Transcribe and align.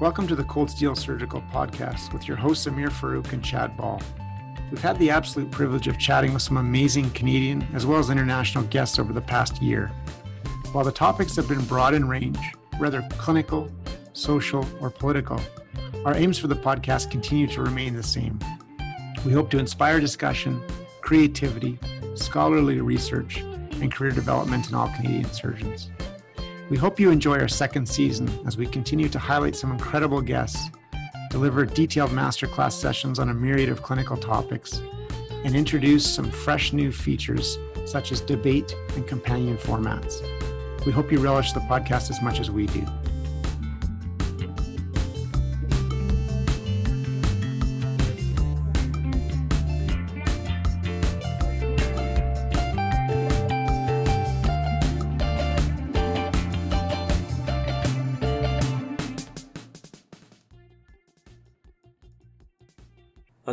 Welcome 0.00 0.28
to 0.28 0.36
the 0.36 0.44
Cold 0.44 0.70
Steel 0.70 0.94
Surgical 0.94 1.42
Podcast 1.52 2.12
with 2.12 2.28
your 2.28 2.36
hosts 2.36 2.68
Amir 2.68 2.88
Farouk 2.88 3.32
and 3.32 3.44
Chad 3.44 3.76
Ball. 3.76 4.00
We've 4.70 4.80
had 4.80 4.96
the 5.00 5.10
absolute 5.10 5.50
privilege 5.50 5.88
of 5.88 5.98
chatting 5.98 6.32
with 6.32 6.42
some 6.42 6.56
amazing 6.56 7.10
Canadian 7.10 7.66
as 7.74 7.84
well 7.84 7.98
as 7.98 8.08
international 8.08 8.62
guests 8.66 9.00
over 9.00 9.12
the 9.12 9.20
past 9.20 9.60
year. 9.60 9.88
While 10.70 10.84
the 10.84 10.92
topics 10.92 11.34
have 11.34 11.48
been 11.48 11.64
broad 11.64 11.94
in 11.94 12.06
range, 12.06 12.38
whether 12.76 13.02
clinical, 13.18 13.72
social, 14.12 14.64
or 14.80 14.88
political, 14.88 15.40
our 16.04 16.14
aims 16.14 16.38
for 16.38 16.46
the 16.46 16.54
podcast 16.54 17.10
continue 17.10 17.48
to 17.48 17.60
remain 17.60 17.96
the 17.96 18.02
same. 18.04 18.38
We 19.26 19.32
hope 19.32 19.50
to 19.50 19.58
inspire 19.58 19.98
discussion, 19.98 20.62
creativity, 21.00 21.76
scholarly 22.14 22.80
research, 22.80 23.38
and 23.40 23.92
career 23.92 24.12
development 24.12 24.68
in 24.68 24.76
all 24.76 24.90
Canadian 24.90 25.32
surgeons. 25.32 25.90
We 26.70 26.76
hope 26.76 27.00
you 27.00 27.10
enjoy 27.10 27.38
our 27.38 27.48
second 27.48 27.88
season 27.88 28.28
as 28.46 28.58
we 28.58 28.66
continue 28.66 29.08
to 29.08 29.18
highlight 29.18 29.56
some 29.56 29.72
incredible 29.72 30.20
guests, 30.20 30.68
deliver 31.30 31.64
detailed 31.64 32.10
masterclass 32.10 32.72
sessions 32.72 33.18
on 33.18 33.30
a 33.30 33.34
myriad 33.34 33.70
of 33.70 33.82
clinical 33.82 34.18
topics, 34.18 34.82
and 35.44 35.56
introduce 35.56 36.04
some 36.04 36.30
fresh 36.30 36.74
new 36.74 36.92
features 36.92 37.56
such 37.86 38.12
as 38.12 38.20
debate 38.20 38.76
and 38.96 39.06
companion 39.06 39.56
formats. 39.56 40.20
We 40.84 40.92
hope 40.92 41.10
you 41.10 41.20
relish 41.20 41.52
the 41.52 41.60
podcast 41.60 42.10
as 42.10 42.20
much 42.20 42.38
as 42.38 42.50
we 42.50 42.66
do. 42.66 42.86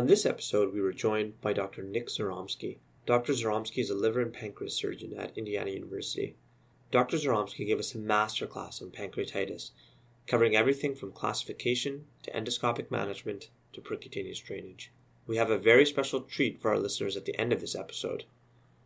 On 0.06 0.08
this 0.08 0.24
episode, 0.24 0.72
we 0.72 0.80
were 0.80 0.92
joined 0.92 1.40
by 1.40 1.52
Dr. 1.52 1.82
Nick 1.82 2.06
Zyromski. 2.06 2.78
Dr. 3.06 3.32
Zyromski 3.32 3.78
is 3.78 3.90
a 3.90 3.94
liver 3.96 4.20
and 4.20 4.32
pancreas 4.32 4.76
surgeon 4.76 5.12
at 5.18 5.36
Indiana 5.36 5.72
University. 5.72 6.36
Dr. 6.92 7.16
Zyromski 7.16 7.66
gave 7.66 7.80
us 7.80 7.92
a 7.92 7.98
masterclass 7.98 8.80
on 8.80 8.92
pancreatitis, 8.92 9.72
covering 10.28 10.54
everything 10.54 10.94
from 10.94 11.10
classification 11.10 12.04
to 12.22 12.30
endoscopic 12.30 12.88
management 12.88 13.50
to 13.72 13.80
percutaneous 13.80 14.40
drainage. 14.40 14.92
We 15.26 15.38
have 15.38 15.50
a 15.50 15.58
very 15.58 15.84
special 15.84 16.20
treat 16.20 16.62
for 16.62 16.70
our 16.70 16.78
listeners 16.78 17.16
at 17.16 17.24
the 17.24 17.36
end 17.36 17.52
of 17.52 17.60
this 17.60 17.74
episode, 17.74 18.26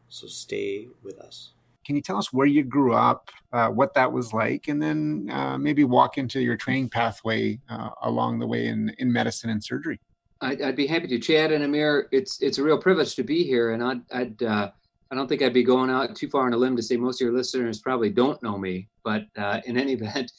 so 0.09 0.27
stay 0.27 0.89
with 1.03 1.19
us. 1.19 1.51
Can 1.85 1.97
you 1.97 2.03
tell 2.03 2.17
us 2.17 2.33
where 2.33 2.47
you 2.47 2.65
grew 2.65 2.95
up, 2.95 3.29
uh, 3.53 3.69
what 3.69 3.93
that 3.93 4.11
was 4.11 4.33
like, 4.33 4.69
and 4.69 4.83
then 4.83 5.29
uh, 5.31 5.59
maybe 5.59 5.85
walk 5.85 6.17
into 6.17 6.41
your 6.41 6.57
training 6.57 6.89
pathway 6.89 7.61
uh, 7.69 7.91
along 8.05 8.39
the 8.39 8.47
way 8.47 8.69
in, 8.69 8.95
in 8.97 9.13
medicine 9.13 9.51
and 9.51 9.63
surgery? 9.63 10.01
I'd, 10.41 10.63
I'd, 10.63 10.77
be 10.77 10.87
happy 10.87 11.07
to. 11.09 11.19
Chad 11.19 11.53
and 11.53 11.65
Amir, 11.65 12.09
it's 12.13 12.41
it's 12.43 12.59
a 12.59 12.63
real 12.63 12.79
privilege 12.79 13.15
to 13.17 13.23
be 13.23 13.45
here, 13.45 13.73
and 13.73 13.83
I'd, 13.83 14.01
I'd 14.13 14.43
uh, 14.43 14.71
I 15.11 15.15
don't 15.15 15.29
think 15.29 15.43
I'd 15.43 15.53
be 15.53 15.65
going 15.65 15.91
out 15.91 16.15
too 16.15 16.29
far 16.29 16.47
on 16.47 16.53
a 16.53 16.57
limb 16.57 16.77
to 16.77 16.83
say 16.83 16.97
most 16.97 17.21
of 17.21 17.27
your 17.27 17.37
listeners 17.37 17.81
probably 17.81 18.11
don't 18.11 18.43
know 18.43 18.57
me, 18.57 18.89
but 19.05 19.27
uh, 19.37 19.61
in 19.67 19.77
any 19.77 19.93
event, 20.01 20.33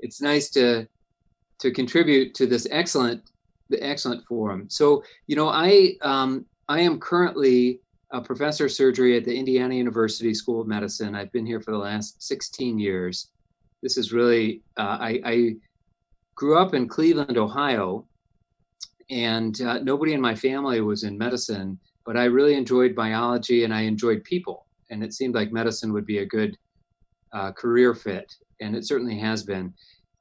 it's 0.00 0.20
nice 0.20 0.50
to 0.50 0.86
to 1.58 1.70
contribute 1.70 2.34
to 2.34 2.46
this 2.46 2.66
excellent 2.70 3.22
the 3.68 3.82
excellent 3.82 4.24
forum. 4.26 4.66
So 4.68 5.02
you 5.26 5.36
know, 5.36 5.48
I 5.48 5.94
um, 6.02 6.46
I 6.68 6.80
am 6.80 6.98
currently 6.98 7.80
a 8.10 8.20
professor 8.20 8.66
of 8.66 8.72
surgery 8.72 9.16
at 9.16 9.24
the 9.24 9.36
Indiana 9.36 9.74
University 9.74 10.32
School 10.32 10.60
of 10.60 10.66
Medicine. 10.66 11.14
I've 11.14 11.32
been 11.32 11.46
here 11.46 11.60
for 11.60 11.72
the 11.72 11.78
last 11.78 12.22
16 12.22 12.78
years. 12.78 13.30
This 13.82 13.96
is 13.96 14.12
really 14.12 14.62
uh, 14.76 14.98
I, 15.00 15.20
I 15.24 15.56
grew 16.34 16.56
up 16.58 16.74
in 16.74 16.88
Cleveland, 16.88 17.36
Ohio, 17.36 18.06
and 19.10 19.60
uh, 19.62 19.78
nobody 19.78 20.12
in 20.12 20.20
my 20.20 20.34
family 20.34 20.80
was 20.80 21.04
in 21.04 21.16
medicine 21.16 21.78
but 22.04 22.16
i 22.16 22.24
really 22.24 22.54
enjoyed 22.54 22.94
biology 22.94 23.64
and 23.64 23.72
i 23.72 23.82
enjoyed 23.82 24.22
people 24.24 24.66
and 24.90 25.02
it 25.02 25.12
seemed 25.12 25.34
like 25.34 25.52
medicine 25.52 25.92
would 25.92 26.06
be 26.06 26.18
a 26.18 26.26
good 26.26 26.56
uh, 27.32 27.52
career 27.52 27.94
fit 27.94 28.32
and 28.60 28.74
it 28.74 28.86
certainly 28.86 29.18
has 29.18 29.42
been. 29.42 29.72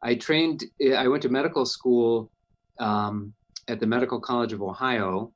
I 0.01 0.15
trained 0.15 0.63
i 0.97 1.07
went 1.07 1.23
to 1.23 1.29
medical 1.29 1.65
school 1.65 2.31
um, 2.79 3.33
at 3.67 3.79
the 3.79 3.87
medical 3.87 4.19
college 4.19 4.53
of 4.53 4.61
ohio 4.61 5.31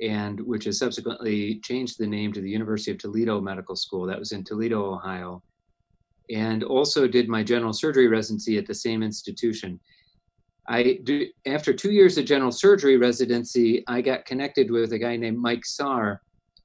and 0.00 0.40
which 0.40 0.64
has 0.64 0.78
subsequently 0.78 1.60
changed 1.60 1.98
the 1.98 2.06
name 2.06 2.32
to 2.32 2.40
the 2.40 2.50
university 2.50 2.90
of 2.90 2.98
toledo 2.98 3.40
medical 3.40 3.76
school. 3.76 4.06
That 4.06 4.18
was 4.18 4.32
in 4.32 4.44
toledo 4.44 4.94
ohio 4.94 5.42
and 6.30 6.62
also 6.62 7.08
did 7.08 7.28
my 7.28 7.42
general 7.42 7.72
surgery 7.72 8.08
residency 8.08 8.56
at 8.58 8.66
the 8.66 8.74
same 8.74 9.02
institution 9.02 9.80
I 10.68 11.00
do, 11.02 11.26
after 11.46 11.72
two 11.72 11.90
years 11.90 12.18
of 12.18 12.24
general 12.24 12.52
surgery 12.52 12.96
residency, 12.96 13.84
I 13.88 14.00
got 14.00 14.24
connected 14.24 14.70
with 14.70 14.92
a 14.92 14.98
guy 14.98 15.16
named 15.16 15.38
Mike 15.38 15.64
Sarr, 15.64 16.18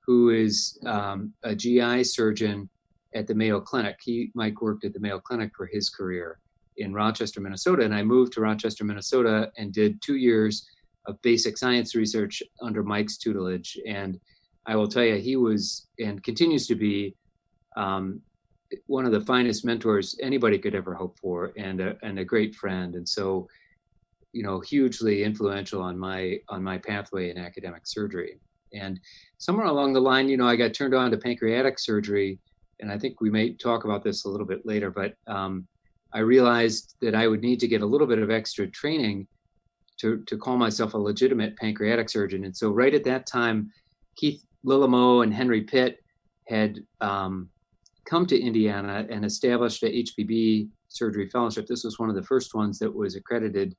who 0.06 0.30
is 0.30 0.78
um, 0.86 1.34
a 1.44 1.56
GI 1.56 2.04
surgeon 2.04 2.70
at 3.16 3.28
the 3.28 3.34
Mayo 3.34 3.60
Clinic. 3.60 3.98
He 4.02 4.32
Mike 4.36 4.62
worked 4.62 4.86
at 4.86 4.94
the 4.94 5.00
Mayo 5.00 5.20
Clinic 5.20 5.52
for 5.56 5.66
his 5.66 5.90
career 5.90 6.40
in 6.78 6.94
Rochester, 6.94 7.42
Minnesota, 7.42 7.84
and 7.84 7.94
I 7.94 8.04
moved 8.04 8.34
to 8.34 8.42
Rochester, 8.42 8.84
Minnesota, 8.84 9.52
and 9.58 9.74
did 9.74 10.02
two 10.02 10.16
years 10.16 10.68
of 11.08 11.20
basic 11.22 11.58
science 11.58 11.96
research 11.96 12.44
under 12.62 12.84
Mike's 12.84 13.18
tutelage. 13.18 13.78
And 13.88 14.20
I 14.68 14.76
will 14.76 14.88
tell 14.88 15.04
you, 15.04 15.16
he 15.16 15.38
was 15.38 15.88
and 16.00 16.22
continues 16.24 16.68
to 16.68 16.76
be 16.76 17.16
um, 17.76 18.22
one 18.86 19.06
of 19.06 19.12
the 19.12 19.22
finest 19.22 19.66
mentors 19.66 20.18
anybody 20.22 20.60
could 20.60 20.76
ever 20.76 20.94
hope 20.94 21.18
for, 21.20 21.54
and 21.58 21.80
a, 21.82 21.98
and 22.04 22.20
a 22.20 22.26
great 22.26 22.54
friend. 22.54 22.96
And 22.96 23.08
so 23.08 23.48
you 24.34 24.44
know 24.44 24.60
hugely 24.60 25.24
influential 25.24 25.82
on 25.82 25.98
my 25.98 26.40
on 26.50 26.64
my 26.64 26.78
pathway 26.78 27.30
in 27.30 27.38
academic 27.38 27.82
surgery. 27.86 28.40
And 28.74 29.00
somewhere 29.38 29.68
along 29.68 29.94
the 29.94 30.02
line 30.02 30.28
you 30.28 30.38
know 30.38 30.48
i 30.48 30.56
got 30.56 30.74
turned 30.74 30.94
on 30.94 31.12
to 31.12 31.18
pancreatic 31.18 31.80
surgery 31.80 32.40
and 32.80 32.92
i 32.92 32.98
think 32.98 33.22
we 33.22 33.30
may 33.30 33.54
talk 33.54 33.86
about 33.86 34.04
this 34.04 34.26
a 34.26 34.30
little 34.30 34.46
bit 34.46 34.66
later 34.66 34.92
but 34.92 35.14
um, 35.28 35.68
i 36.14 36.20
realized 36.20 36.96
that 37.02 37.16
i 37.16 37.28
would 37.28 37.42
need 37.42 37.60
to 37.60 37.68
get 37.68 37.82
a 37.82 37.86
little 37.86 38.08
bit 38.08 38.20
of 38.20 38.30
extra 38.30 38.68
training 38.68 39.28
to, 40.00 40.24
to 40.28 40.38
call 40.38 40.58
myself 40.58 40.94
a 40.94 40.98
legitimate 40.98 41.58
pancreatic 41.58 42.08
surgeon. 42.08 42.46
And 42.46 42.56
so 42.56 42.70
right 42.70 42.94
at 42.94 43.04
that 43.06 43.26
time 43.26 43.72
keith 44.16 44.44
lillemoe 44.66 45.22
and 45.22 45.34
henry 45.34 45.62
pitt 45.62 46.04
had 46.48 46.80
um, 47.02 47.50
come 48.06 48.26
to 48.26 48.40
indiana 48.40 49.08
and 49.10 49.24
established 49.24 49.84
a 49.84 50.04
hpb 50.04 50.68
surgery 50.90 51.30
fellowship. 51.30 51.68
This 51.68 51.84
was 51.84 52.00
one 52.00 52.10
of 52.10 52.16
the 52.16 52.24
first 52.24 52.54
ones 52.54 52.80
that 52.80 52.94
was 52.94 53.16
accredited 53.16 53.76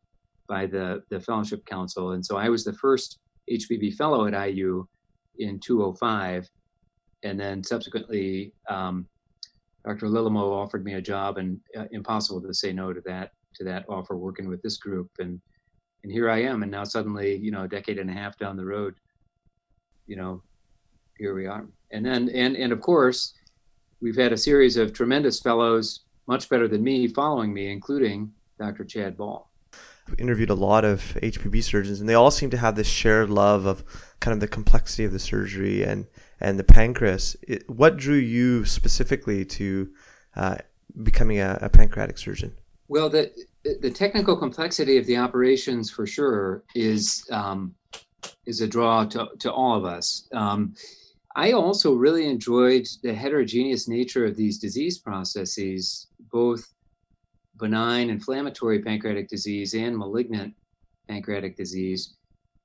by 0.49 0.67
the, 0.67 1.03
the 1.11 1.21
Fellowship 1.21 1.65
Council. 1.67 2.13
And 2.13 2.25
so 2.25 2.37
I 2.37 2.49
was 2.49 2.65
the 2.65 2.73
first 2.73 3.19
HPB 3.51 3.95
fellow 3.95 4.27
at 4.27 4.49
IU 4.49 4.87
in 5.39 5.61
205. 5.61 6.49
And 7.23 7.39
then 7.39 7.63
subsequently, 7.63 8.53
um, 8.69 9.07
Dr. 9.85 10.07
Lillemoe 10.07 10.53
offered 10.53 10.85
me 10.85 10.95
a 10.95 11.01
job, 11.01 11.39
and 11.39 11.61
uh, 11.77 11.85
impossible 11.93 12.41
to 12.43 12.53
say 12.53 12.73
no 12.73 12.93
to 12.93 13.01
that 13.07 13.33
to 13.55 13.65
that 13.65 13.85
offer 13.89 14.17
working 14.17 14.49
with 14.49 14.61
this 14.63 14.77
group. 14.77 15.11
And 15.19 15.41
and 16.03 16.13
here 16.13 16.31
I 16.31 16.43
am. 16.43 16.63
And 16.63 16.71
now 16.71 16.85
suddenly, 16.85 17.37
you 17.37 17.51
know, 17.51 17.65
a 17.65 17.69
decade 17.69 17.99
and 17.99 18.11
a 18.11 18.13
half 18.13 18.39
down 18.39 18.57
the 18.57 18.65
road, 18.65 18.95
you 20.07 20.17
know, 20.17 20.43
here 21.17 21.35
we 21.35 21.47
are. 21.47 21.67
And 21.91 22.05
then 22.05 22.29
and 22.29 22.57
and 22.57 22.73
of 22.73 22.81
course, 22.81 23.35
we've 24.01 24.17
had 24.17 24.33
a 24.33 24.37
series 24.37 24.77
of 24.77 24.93
tremendous 24.93 25.41
fellows, 25.41 26.05
much 26.27 26.49
better 26.49 26.69
than 26.69 26.83
me, 26.83 27.09
following 27.09 27.53
me, 27.53 27.71
including 27.73 28.31
Dr. 28.59 28.85
Chad 28.85 29.17
Ball 29.17 29.48
interviewed 30.19 30.51
a 30.51 30.55
lot 30.55 30.85
of 30.85 31.01
HPB 31.23 31.63
surgeons, 31.63 32.01
and 32.01 32.09
they 32.09 32.15
all 32.15 32.31
seem 32.31 32.51
to 32.51 32.57
have 32.57 32.77
this 32.77 32.87
shared 32.87 33.31
love 33.31 33.67
of 33.67 33.85
kind 34.21 34.33
of 34.33 34.41
the 34.41 34.49
complexity 34.49 35.05
of 35.05 35.13
the 35.13 35.19
surgery 35.19 35.83
and 35.83 36.07
and 36.41 36.59
the 36.59 36.65
pancreas. 36.65 37.37
It, 37.43 37.69
what 37.69 37.97
drew 37.97 38.17
you 38.17 38.65
specifically 38.65 39.45
to 39.45 39.91
uh, 40.37 40.57
becoming 41.03 41.41
a, 41.41 41.59
a, 41.63 41.69
pancreatic 41.69 42.19
surgeon? 42.19 42.55
Well, 42.89 43.09
the 43.09 43.33
the 43.81 43.91
technical 43.91 44.37
complexity 44.37 44.99
of 44.99 45.07
the 45.07 45.17
operations 45.17 45.91
for 45.91 46.07
sure 46.07 46.63
is 46.75 47.29
um, 47.31 47.75
is 48.47 48.61
a 48.61 48.67
draw 48.67 49.05
to, 49.05 49.29
to 49.41 49.53
all 49.53 49.77
of 49.77 49.85
us. 49.85 50.29
Um, 50.33 50.75
I 51.37 51.53
also 51.53 51.95
really 51.95 52.27
enjoyed 52.27 52.89
the 53.03 53.15
heterogeneous 53.15 53.87
nature 53.87 54.25
of 54.25 54.37
these 54.37 54.59
disease 54.59 54.99
processes, 54.99 56.09
both 56.33 56.73
benign 57.59 58.11
inflammatory 58.11 58.81
pancreatic 58.81 59.29
disease 59.29 59.75
and 59.75 59.97
malignant 59.97 60.55
pancreatic 61.09 61.57
disease. 61.57 62.15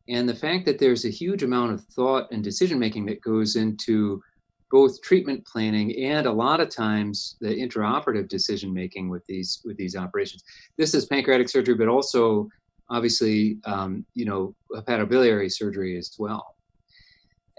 And 0.10 0.28
the 0.28 0.36
fact 0.36 0.66
that 0.66 0.80
there's 0.80 1.06
a 1.06 1.10
huge 1.10 1.44
amount 1.44 1.74
of 1.74 1.84
thought 1.86 2.32
and 2.32 2.44
decision 2.44 2.78
making 2.78 3.06
that 3.06 3.22
goes 3.22 3.56
into 3.56 4.22
both 4.70 5.02
treatment 5.04 5.46
planning 5.46 5.96
and 6.04 6.26
a 6.26 6.32
lot 6.32 6.60
of 6.60 6.68
times 6.68 7.38
the 7.40 7.48
intraoperative 7.48 8.28
decision 8.28 8.74
making 8.74 9.08
with 9.08 9.24
these 9.28 9.62
with 9.64 9.78
these 9.78 9.96
operations. 9.96 10.44
This 10.78 10.94
is 10.96 11.06
pancreatic 11.06 11.48
surgery, 11.48 11.76
but 11.76 11.88
also 11.88 12.50
obviously 12.90 13.60
um, 13.66 14.04
you 14.14 14.26
know 14.26 14.56
hepatobiliary 14.72 15.52
surgery 15.52 15.96
as 15.98 16.16
well. 16.18 16.56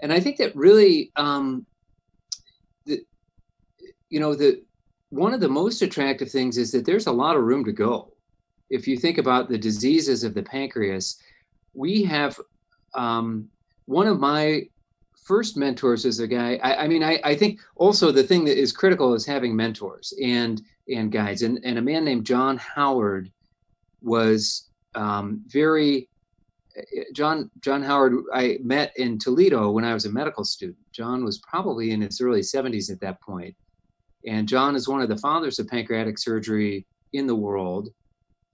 And 0.01 0.11
I 0.11 0.19
think 0.19 0.35
that 0.37 0.53
really 0.55 1.11
um, 1.15 1.65
the, 2.85 3.01
you 4.09 4.19
know 4.19 4.35
the 4.35 4.61
one 5.15 5.33
of 5.33 5.39
the 5.39 5.47
most 5.47 5.81
attractive 5.81 6.29
things 6.29 6.57
is 6.57 6.71
that 6.73 6.85
there's 6.85 7.07
a 7.07 7.11
lot 7.11 7.37
of 7.37 7.43
room 7.43 7.63
to 7.63 7.71
go. 7.71 8.11
if 8.69 8.87
you 8.87 8.97
think 8.97 9.19
about 9.19 9.47
the 9.47 9.57
diseases 9.57 10.23
of 10.23 10.33
the 10.33 10.41
pancreas, 10.41 11.21
we 11.75 12.03
have 12.03 12.39
um, 12.95 13.47
one 13.85 14.07
of 14.07 14.19
my 14.19 14.67
first 15.23 15.55
mentors 15.55 16.03
is 16.03 16.19
a 16.19 16.27
guy. 16.27 16.59
I, 16.63 16.83
I 16.83 16.87
mean, 16.87 17.03
I, 17.03 17.19
I, 17.23 17.35
think 17.35 17.59
also 17.75 18.11
the 18.11 18.23
thing 18.23 18.43
that 18.45 18.59
is 18.59 18.71
critical 18.71 19.13
is 19.13 19.25
having 19.25 19.55
mentors 19.55 20.13
and 20.21 20.61
and 20.89 21.11
guides. 21.11 21.43
And 21.43 21.59
and 21.63 21.77
a 21.77 21.81
man 21.81 22.03
named 22.03 22.25
John 22.25 22.57
Howard 22.57 23.31
was 24.01 24.69
um, 24.95 25.43
very 25.47 26.09
John 27.13 27.51
John 27.61 27.83
Howard 27.83 28.13
I 28.33 28.57
met 28.63 28.91
in 28.97 29.19
Toledo 29.19 29.71
when 29.71 29.85
I 29.85 29.93
was 29.93 30.05
a 30.05 30.11
medical 30.11 30.43
student. 30.43 30.77
John 30.91 31.23
was 31.23 31.37
probably 31.39 31.91
in 31.91 32.01
his 32.01 32.19
early 32.19 32.41
70s 32.41 32.91
at 32.91 32.99
that 33.01 33.21
point. 33.21 33.55
And 34.27 34.47
John 34.47 34.75
is 34.75 34.87
one 34.87 35.01
of 35.01 35.09
the 35.09 35.17
fathers 35.17 35.59
of 35.59 35.67
pancreatic 35.67 36.17
surgery 36.17 36.85
in 37.13 37.27
the 37.27 37.35
world. 37.35 37.89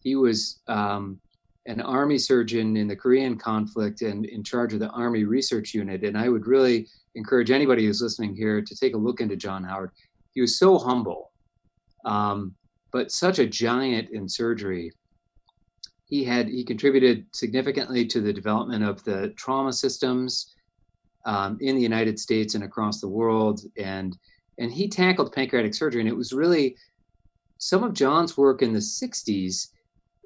He 0.03 0.15
was 0.15 0.59
um, 0.68 1.19
an 1.65 1.81
army 1.81 2.18
surgeon 2.18 2.75
in 2.75 2.88
the 2.88 2.95
Korean 2.95 3.38
conflict 3.38 4.01
and 4.01 4.25
in 4.25 4.44
charge 4.44 4.73
of 4.73 4.79
the 4.79 4.89
Army 4.89 5.23
Research 5.23 5.73
Unit. 5.73 6.03
And 6.03 6.18
I 6.18 6.29
would 6.29 6.47
really 6.47 6.88
encourage 7.15 7.51
anybody 7.51 7.85
who's 7.85 8.01
listening 8.01 8.35
here 8.35 8.62
to 8.62 8.75
take 8.75 8.95
a 8.95 8.97
look 8.97 9.21
into 9.21 9.35
John 9.35 9.63
Howard. 9.63 9.91
He 10.33 10.41
was 10.41 10.57
so 10.57 10.77
humble, 10.77 11.31
um, 12.06 12.56
but 12.91 13.12
such 13.12 13.39
a 13.39 13.45
giant 13.45 14.09
in 14.12 14.27
surgery 14.27 14.91
he 16.12 16.25
had 16.25 16.50
he 16.50 16.63
contributed 16.63 17.25
significantly 17.33 18.06
to 18.06 18.19
the 18.19 18.33
development 18.33 18.83
of 18.83 19.01
the 19.06 19.29
trauma 19.38 19.71
systems 19.71 20.53
um, 21.25 21.57
in 21.62 21.75
the 21.75 21.81
United 21.81 22.19
States 22.19 22.53
and 22.53 22.65
across 22.65 23.00
the 23.00 23.07
world, 23.07 23.62
and 23.77 24.18
and 24.57 24.71
he 24.71 24.88
tackled 24.88 25.33
pancreatic 25.33 25.74
surgery, 25.74 26.01
and 26.01 26.09
it 26.09 26.15
was 26.15 26.33
really 26.33 26.75
some 27.57 27.83
of 27.83 27.94
John's 27.94 28.38
work 28.38 28.62
in 28.62 28.74
the 28.74 28.80
'60s, 28.80 29.69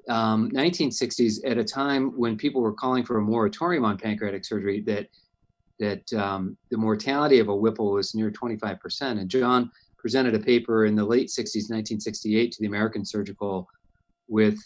um, 0.08 0.50
1960s, 0.50 1.38
at 1.44 1.58
a 1.58 1.64
time 1.64 2.10
when 2.16 2.36
people 2.36 2.60
were 2.60 2.72
calling 2.72 3.04
for 3.04 3.18
a 3.18 3.22
moratorium 3.22 3.84
on 3.84 3.98
pancreatic 3.98 4.44
surgery, 4.44 4.80
that 4.82 5.08
that 5.78 6.12
um, 6.14 6.56
the 6.70 6.76
mortality 6.76 7.38
of 7.38 7.48
a 7.48 7.54
Whipple 7.54 7.92
was 7.92 8.14
near 8.14 8.30
25%, 8.30 9.02
and 9.02 9.28
John 9.28 9.70
presented 9.98 10.34
a 10.34 10.38
paper 10.38 10.86
in 10.86 10.94
the 10.94 11.04
late 11.04 11.28
60s, 11.28 11.68
1968, 11.68 12.52
to 12.52 12.60
the 12.60 12.66
American 12.66 13.04
Surgical 13.04 13.68
with 14.28 14.58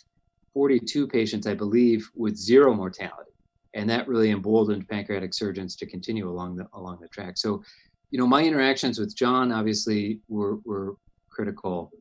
42 0.52 1.06
patients, 1.06 1.46
I 1.46 1.54
believe, 1.54 2.08
with 2.14 2.36
zero 2.36 2.74
mortality. 2.74 3.30
And 3.74 3.88
that 3.88 4.08
really 4.08 4.30
emboldened 4.30 4.88
pancreatic 4.88 5.32
surgeons 5.32 5.76
to 5.76 5.86
continue 5.86 6.28
along 6.28 6.56
the 6.56 6.66
along 6.74 6.98
the 7.00 7.08
track. 7.08 7.38
So, 7.38 7.62
you 8.10 8.18
know, 8.18 8.26
my 8.26 8.42
interactions 8.42 8.98
with 8.98 9.16
John 9.16 9.52
obviously 9.52 10.20
were 10.28 10.56
were 10.64 10.96
critical. 11.30 11.92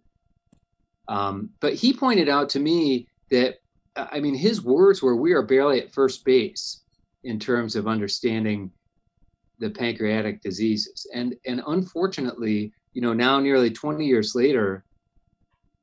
Um, 1.07 1.49
but 1.59 1.73
he 1.73 1.93
pointed 1.93 2.29
out 2.29 2.49
to 2.49 2.59
me 2.59 3.07
that 3.31 3.55
I 3.95 4.19
mean 4.19 4.35
his 4.35 4.61
words 4.61 5.01
were 5.01 5.15
we 5.15 5.33
are 5.33 5.43
barely 5.43 5.81
at 5.81 5.93
first 5.93 6.25
base 6.25 6.81
in 7.23 7.39
terms 7.39 7.75
of 7.75 7.87
understanding 7.87 8.71
the 9.59 9.69
pancreatic 9.69 10.41
diseases. 10.41 11.05
And 11.13 11.35
and 11.45 11.61
unfortunately, 11.67 12.73
you 12.93 13.01
know, 13.01 13.13
now 13.13 13.39
nearly 13.39 13.69
20 13.69 14.05
years 14.05 14.33
later, 14.35 14.83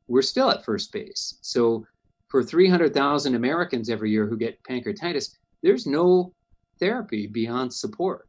we're 0.09 0.23
still 0.23 0.51
at 0.51 0.65
first 0.65 0.93
base. 0.93 1.39
So 1.41 1.87
for 2.29 2.43
300,000 2.43 3.35
Americans 3.35 3.89
every 3.89 4.11
year 4.11 4.27
who 4.27 4.37
get 4.37 4.63
pancreatitis, 4.65 5.37
there's 5.63 5.87
no 5.87 6.33
therapy 6.79 7.27
beyond 7.27 7.73
support. 7.73 8.29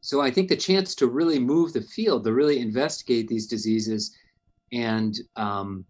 So 0.00 0.20
I 0.20 0.30
think 0.30 0.48
the 0.48 0.56
chance 0.56 0.94
to 0.96 1.06
really 1.06 1.38
move 1.38 1.72
the 1.72 1.82
field, 1.82 2.24
to 2.24 2.32
really 2.32 2.60
investigate 2.60 3.28
these 3.28 3.46
diseases 3.46 4.16
and 4.72 5.16
um, 5.36 5.84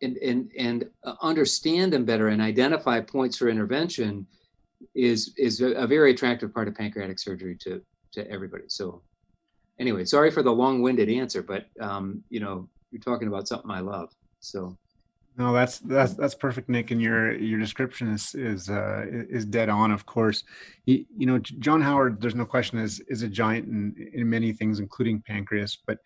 and, 0.00 0.16
and, 0.18 0.50
and 0.56 0.88
understand 1.22 1.92
them 1.92 2.04
better 2.04 2.28
and 2.28 2.40
identify 2.40 3.00
points 3.00 3.36
for 3.36 3.48
intervention 3.48 4.26
is 4.94 5.34
is 5.36 5.60
a, 5.60 5.86
very 5.86 6.12
attractive 6.12 6.54
part 6.54 6.68
of 6.68 6.74
pancreatic 6.74 7.18
surgery 7.18 7.56
to 7.56 7.82
to 8.12 8.30
everybody. 8.30 8.64
So 8.68 9.02
anyway, 9.78 10.04
sorry 10.04 10.30
for 10.30 10.42
the 10.42 10.52
long-winded 10.52 11.08
answer, 11.08 11.42
but 11.42 11.66
um, 11.80 12.22
you 12.30 12.40
know, 12.40 12.68
you're 12.90 13.02
talking 13.02 13.28
about 13.28 13.48
something 13.48 13.70
I 13.70 13.80
love. 13.80 14.10
So 14.40 14.78
no, 15.38 15.52
that's 15.52 15.78
that's 15.78 16.14
that's 16.14 16.34
perfect, 16.34 16.68
Nick. 16.68 16.90
And 16.90 17.00
your 17.00 17.32
your 17.32 17.60
description 17.60 18.12
is 18.12 18.34
is 18.34 18.68
uh, 18.68 19.06
is 19.08 19.44
dead 19.44 19.68
on. 19.68 19.92
Of 19.92 20.04
course, 20.04 20.42
you, 20.84 21.04
you, 21.16 21.26
know 21.26 21.38
John 21.38 21.80
Howard. 21.80 22.20
There's 22.20 22.34
no 22.34 22.44
question 22.44 22.80
is 22.80 22.98
is 23.08 23.22
a 23.22 23.28
giant 23.28 23.68
in 23.68 24.10
in 24.12 24.28
many 24.28 24.52
things, 24.52 24.80
including 24.80 25.22
pancreas. 25.22 25.78
But 25.86 25.98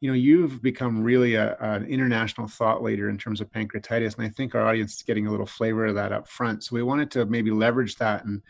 you 0.00 0.08
know 0.08 0.14
you've 0.14 0.62
become 0.62 1.02
really 1.02 1.34
a, 1.34 1.58
an 1.60 1.84
international 1.84 2.48
thought 2.48 2.82
leader 2.82 3.10
in 3.10 3.18
terms 3.18 3.42
of 3.42 3.50
pancreatitis, 3.52 4.16
and 4.16 4.26
I 4.26 4.30
think 4.30 4.54
our 4.54 4.66
audience 4.66 4.96
is 4.96 5.02
getting 5.02 5.26
a 5.26 5.30
little 5.30 5.44
flavor 5.44 5.84
of 5.84 5.94
that 5.96 6.12
up 6.12 6.26
front. 6.26 6.64
So 6.64 6.74
we 6.74 6.82
wanted 6.82 7.10
to 7.10 7.26
maybe 7.26 7.50
leverage 7.50 7.96
that 7.96 8.24
and 8.24 8.40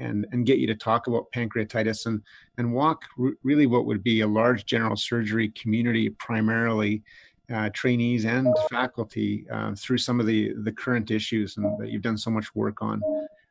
and 0.00 0.26
and 0.32 0.44
get 0.44 0.58
you 0.58 0.66
to 0.66 0.74
talk 0.74 1.06
about 1.06 1.30
pancreatitis 1.32 2.06
and 2.06 2.20
and 2.56 2.72
walk 2.72 3.04
r- 3.16 3.30
really 3.44 3.66
what 3.66 3.86
would 3.86 4.02
be 4.02 4.22
a 4.22 4.26
large 4.26 4.66
general 4.66 4.96
surgery 4.96 5.50
community 5.50 6.10
primarily 6.10 7.04
uh, 7.52 7.70
trainees 7.72 8.24
and 8.24 8.54
faculty 8.70 9.46
uh, 9.50 9.74
through 9.74 9.98
some 9.98 10.20
of 10.20 10.26
the 10.26 10.52
the 10.62 10.72
current 10.72 11.10
issues 11.10 11.56
and 11.56 11.78
that 11.80 11.90
you've 11.90 12.02
done 12.02 12.18
so 12.18 12.30
much 12.30 12.54
work 12.54 12.82
on. 12.82 13.00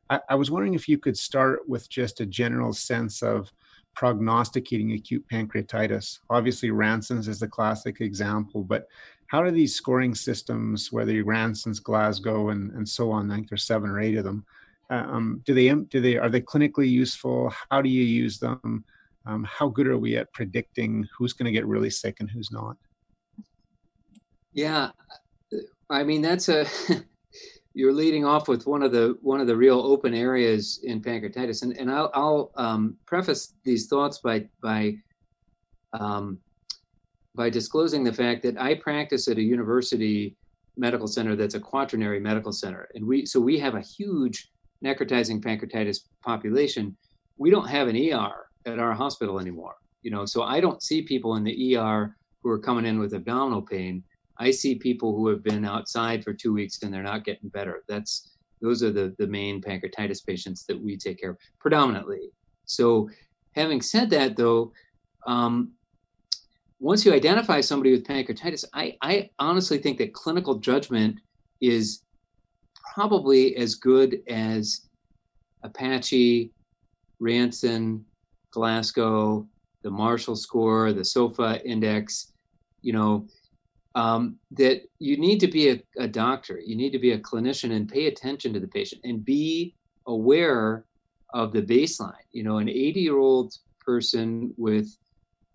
I, 0.09 0.19
I, 0.29 0.35
was 0.35 0.51
wondering 0.51 0.73
if 0.73 0.87
you 0.87 0.97
could 0.97 1.17
start 1.17 1.67
with 1.67 1.89
just 1.89 2.21
a 2.21 2.25
general 2.25 2.73
sense 2.73 3.21
of 3.23 3.51
prognosticating 3.95 4.93
acute 4.93 5.25
pancreatitis. 5.31 6.19
Obviously, 6.29 6.69
Ranson's 6.69 7.27
is 7.27 7.39
the 7.39 7.47
classic 7.47 7.99
example, 7.99 8.63
but 8.63 8.87
how 9.27 9.43
do 9.43 9.51
these 9.51 9.75
scoring 9.75 10.15
systems, 10.15 10.91
whether 10.91 11.11
you're 11.11 11.25
Ranson's, 11.25 11.79
Glasgow, 11.79 12.49
and, 12.49 12.71
and 12.71 12.87
so 12.87 13.11
on, 13.11 13.29
I 13.29 13.35
think 13.35 13.49
there's 13.49 13.65
seven 13.65 13.89
or 13.89 13.99
eight 13.99 14.15
of 14.15 14.23
them, 14.23 14.45
uh, 14.89 15.05
um, 15.09 15.41
do 15.45 15.53
they 15.53 15.69
do 15.69 15.99
they 15.99 16.17
are 16.17 16.29
they 16.29 16.41
clinically 16.41 16.89
useful? 16.89 17.53
How 17.69 17.81
do 17.81 17.89
you 17.89 18.03
use 18.03 18.39
them? 18.39 18.85
Um, 19.25 19.43
how 19.43 19.67
good 19.67 19.87
are 19.87 19.97
we 19.97 20.15
at 20.15 20.31
predicting 20.31 21.05
who's 21.17 21.33
going 21.33 21.45
to 21.47 21.51
get 21.51 21.67
really 21.67 21.89
sick 21.89 22.17
and 22.21 22.29
who's 22.29 22.51
not? 22.51 22.77
Yeah, 24.57 24.89
I 25.91 26.03
mean 26.03 26.23
that's 26.23 26.49
a 26.49 26.65
you're 27.75 27.93
leading 27.93 28.25
off 28.25 28.47
with 28.47 28.65
one 28.65 28.81
of 28.81 28.91
the 28.91 29.15
one 29.21 29.39
of 29.39 29.45
the 29.45 29.55
real 29.55 29.79
open 29.79 30.15
areas 30.15 30.79
in 30.83 30.99
pancreatitis, 30.99 31.61
and 31.61 31.77
and 31.77 31.91
I'll, 31.91 32.09
I'll 32.15 32.51
um, 32.55 32.97
preface 33.05 33.53
these 33.63 33.85
thoughts 33.85 34.17
by 34.17 34.47
by 34.63 34.95
um, 35.93 36.39
by 37.35 37.51
disclosing 37.51 38.03
the 38.03 38.11
fact 38.11 38.41
that 38.43 38.59
I 38.59 38.73
practice 38.73 39.27
at 39.27 39.37
a 39.37 39.43
university 39.43 40.35
medical 40.75 41.05
center 41.05 41.35
that's 41.35 41.53
a 41.53 41.59
quaternary 41.59 42.19
medical 42.19 42.51
center, 42.51 42.89
and 42.95 43.05
we 43.05 43.27
so 43.27 43.39
we 43.39 43.59
have 43.59 43.75
a 43.75 43.81
huge 43.81 44.49
necrotizing 44.83 45.39
pancreatitis 45.39 45.99
population. 46.23 46.97
We 47.37 47.51
don't 47.51 47.67
have 47.67 47.89
an 47.89 47.95
ER 47.95 48.47
at 48.65 48.79
our 48.79 48.93
hospital 48.93 49.39
anymore, 49.39 49.75
you 50.01 50.09
know, 50.09 50.25
so 50.25 50.41
I 50.41 50.59
don't 50.61 50.81
see 50.81 51.03
people 51.03 51.35
in 51.35 51.43
the 51.43 51.77
ER 51.77 52.15
who 52.41 52.49
are 52.49 52.57
coming 52.57 52.87
in 52.87 52.97
with 52.97 53.13
abdominal 53.13 53.61
pain 53.61 54.03
I 54.39 54.51
see 54.51 54.75
people 54.75 55.15
who 55.15 55.27
have 55.27 55.43
been 55.43 55.65
outside 55.65 56.23
for 56.23 56.33
two 56.33 56.53
weeks 56.53 56.81
and 56.83 56.93
they're 56.93 57.03
not 57.03 57.25
getting 57.25 57.49
better. 57.49 57.83
That's 57.87 58.31
those 58.61 58.81
are 58.83 58.91
the 58.91 59.15
the 59.17 59.27
main 59.27 59.61
pancreatitis 59.61 60.25
patients 60.25 60.65
that 60.65 60.81
we 60.81 60.97
take 60.97 61.19
care 61.19 61.31
of 61.31 61.37
predominantly. 61.59 62.31
So, 62.65 63.09
having 63.55 63.81
said 63.81 64.09
that, 64.11 64.35
though, 64.35 64.73
um, 65.25 65.71
once 66.79 67.05
you 67.05 67.13
identify 67.13 67.61
somebody 67.61 67.91
with 67.91 68.05
pancreatitis, 68.05 68.65
I, 68.73 68.95
I 69.01 69.29
honestly 69.39 69.77
think 69.77 69.97
that 69.97 70.13
clinical 70.13 70.55
judgment 70.55 71.19
is 71.61 72.03
probably 72.93 73.55
as 73.55 73.75
good 73.75 74.21
as 74.27 74.81
Apache, 75.63 76.51
Ranson, 77.19 78.05
Glasgow, 78.51 79.47
the 79.81 79.89
Marshall 79.89 80.35
score, 80.35 80.93
the 80.93 81.05
SOFA 81.05 81.65
index. 81.65 82.33
You 82.81 82.93
know, 82.93 83.27
um, 83.95 84.37
that 84.51 84.81
you 84.99 85.17
need 85.17 85.39
to 85.39 85.47
be 85.47 85.69
a, 85.69 85.83
a 85.97 86.07
doctor, 86.07 86.59
you 86.63 86.75
need 86.75 86.91
to 86.91 86.99
be 86.99 87.11
a 87.11 87.19
clinician 87.19 87.71
and 87.75 87.89
pay 87.89 88.07
attention 88.07 88.53
to 88.53 88.59
the 88.59 88.67
patient 88.67 89.01
and 89.03 89.25
be 89.25 89.73
aware 90.05 90.85
of 91.33 91.51
the 91.51 91.61
baseline. 91.61 92.13
You 92.31 92.43
know, 92.43 92.57
an 92.57 92.69
80 92.69 92.99
year 92.99 93.17
old 93.17 93.53
person 93.83 94.53
with 94.57 94.95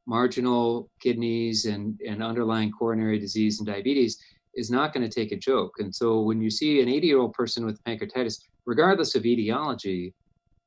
marginal 0.07 0.91
kidneys 1.01 1.67
and, 1.67 2.01
and 2.07 2.23
underlying 2.23 2.73
coronary 2.73 3.19
disease 3.19 3.61
and 3.61 3.67
diabetes 3.67 4.19
is 4.55 4.71
not 4.71 4.93
going 4.93 5.09
to 5.09 5.15
take 5.15 5.33
a 5.33 5.37
joke. 5.37 5.77
And 5.79 5.95
so 5.95 6.21
when 6.21 6.43
you 6.43 6.51
see 6.51 6.81
an 6.81 6.89
80 6.89 7.07
year 7.07 7.19
old 7.19 7.33
person 7.33 7.65
with 7.65 7.83
pancreatitis, 7.85 8.41
regardless 8.67 9.15
of 9.15 9.25
etiology, 9.25 10.15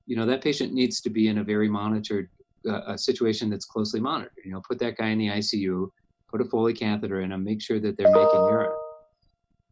you 0.08 0.16
know, 0.16 0.26
that 0.26 0.42
patient 0.42 0.74
needs 0.74 1.02
to 1.02 1.10
be 1.10 1.28
in 1.28 1.40
a 1.40 1.44
very 1.44 1.68
monitored 1.68 2.30
uh, 2.70 2.96
situation 2.98 3.50
that's 3.50 3.66
closely 3.66 4.00
monitored. 4.00 4.32
You 4.44 4.52
know, 4.52 4.62
put 4.68 4.80
that 4.80 4.98
guy 4.98 5.10
in 5.10 5.20
the 5.20 5.28
ICU 5.28 5.90
put 6.36 6.46
a 6.46 6.50
Foley 6.50 6.74
catheter 6.74 7.22
in 7.22 7.30
them, 7.30 7.44
make 7.44 7.62
sure 7.62 7.80
that 7.80 7.98
they're 7.98 8.12
making 8.12 8.48
urine. 8.50 8.72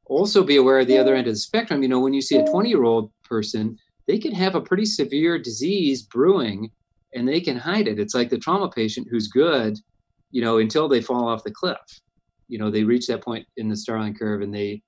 Also, 0.06 0.44
be 0.44 0.58
aware 0.58 0.80
of 0.80 0.88
the 0.88 0.98
other 0.98 1.16
end 1.16 1.28
of 1.28 1.34
the 1.34 1.40
spectrum. 1.40 1.82
You 1.82 1.90
know, 1.90 2.00
when 2.00 2.14
you 2.14 2.22
see 2.22 2.38
a 2.38 2.46
20 2.46 2.70
year 2.70 2.84
old 2.84 3.12
person, 3.24 3.78
they 4.08 4.18
could 4.18 4.34
have 4.34 4.56
a 4.56 4.62
pretty 4.62 4.86
severe 4.86 5.38
disease 5.38 6.04
brewing 6.04 6.72
and 7.14 7.28
they 7.28 7.42
can 7.42 7.58
hide 7.58 7.88
it. 7.88 8.00
It's 8.00 8.16
like 8.16 8.30
the 8.30 8.38
trauma 8.38 8.70
patient 8.70 9.08
who's 9.10 9.28
good, 9.28 9.78
you 10.32 10.42
know, 10.42 10.60
until 10.60 10.88
they 10.88 11.02
fall 11.02 11.28
off 11.28 11.44
the 11.44 11.52
cliff. 11.52 11.78
you 12.48 12.60
know 12.60 12.70
they 12.70 12.84
reach 12.84 13.08
that 13.08 13.24
point 13.24 13.46
in 13.58 13.68
the 13.68 13.76
Starling 13.76 14.16
curve 14.16 14.42
and 14.42 14.54
they 14.54 14.82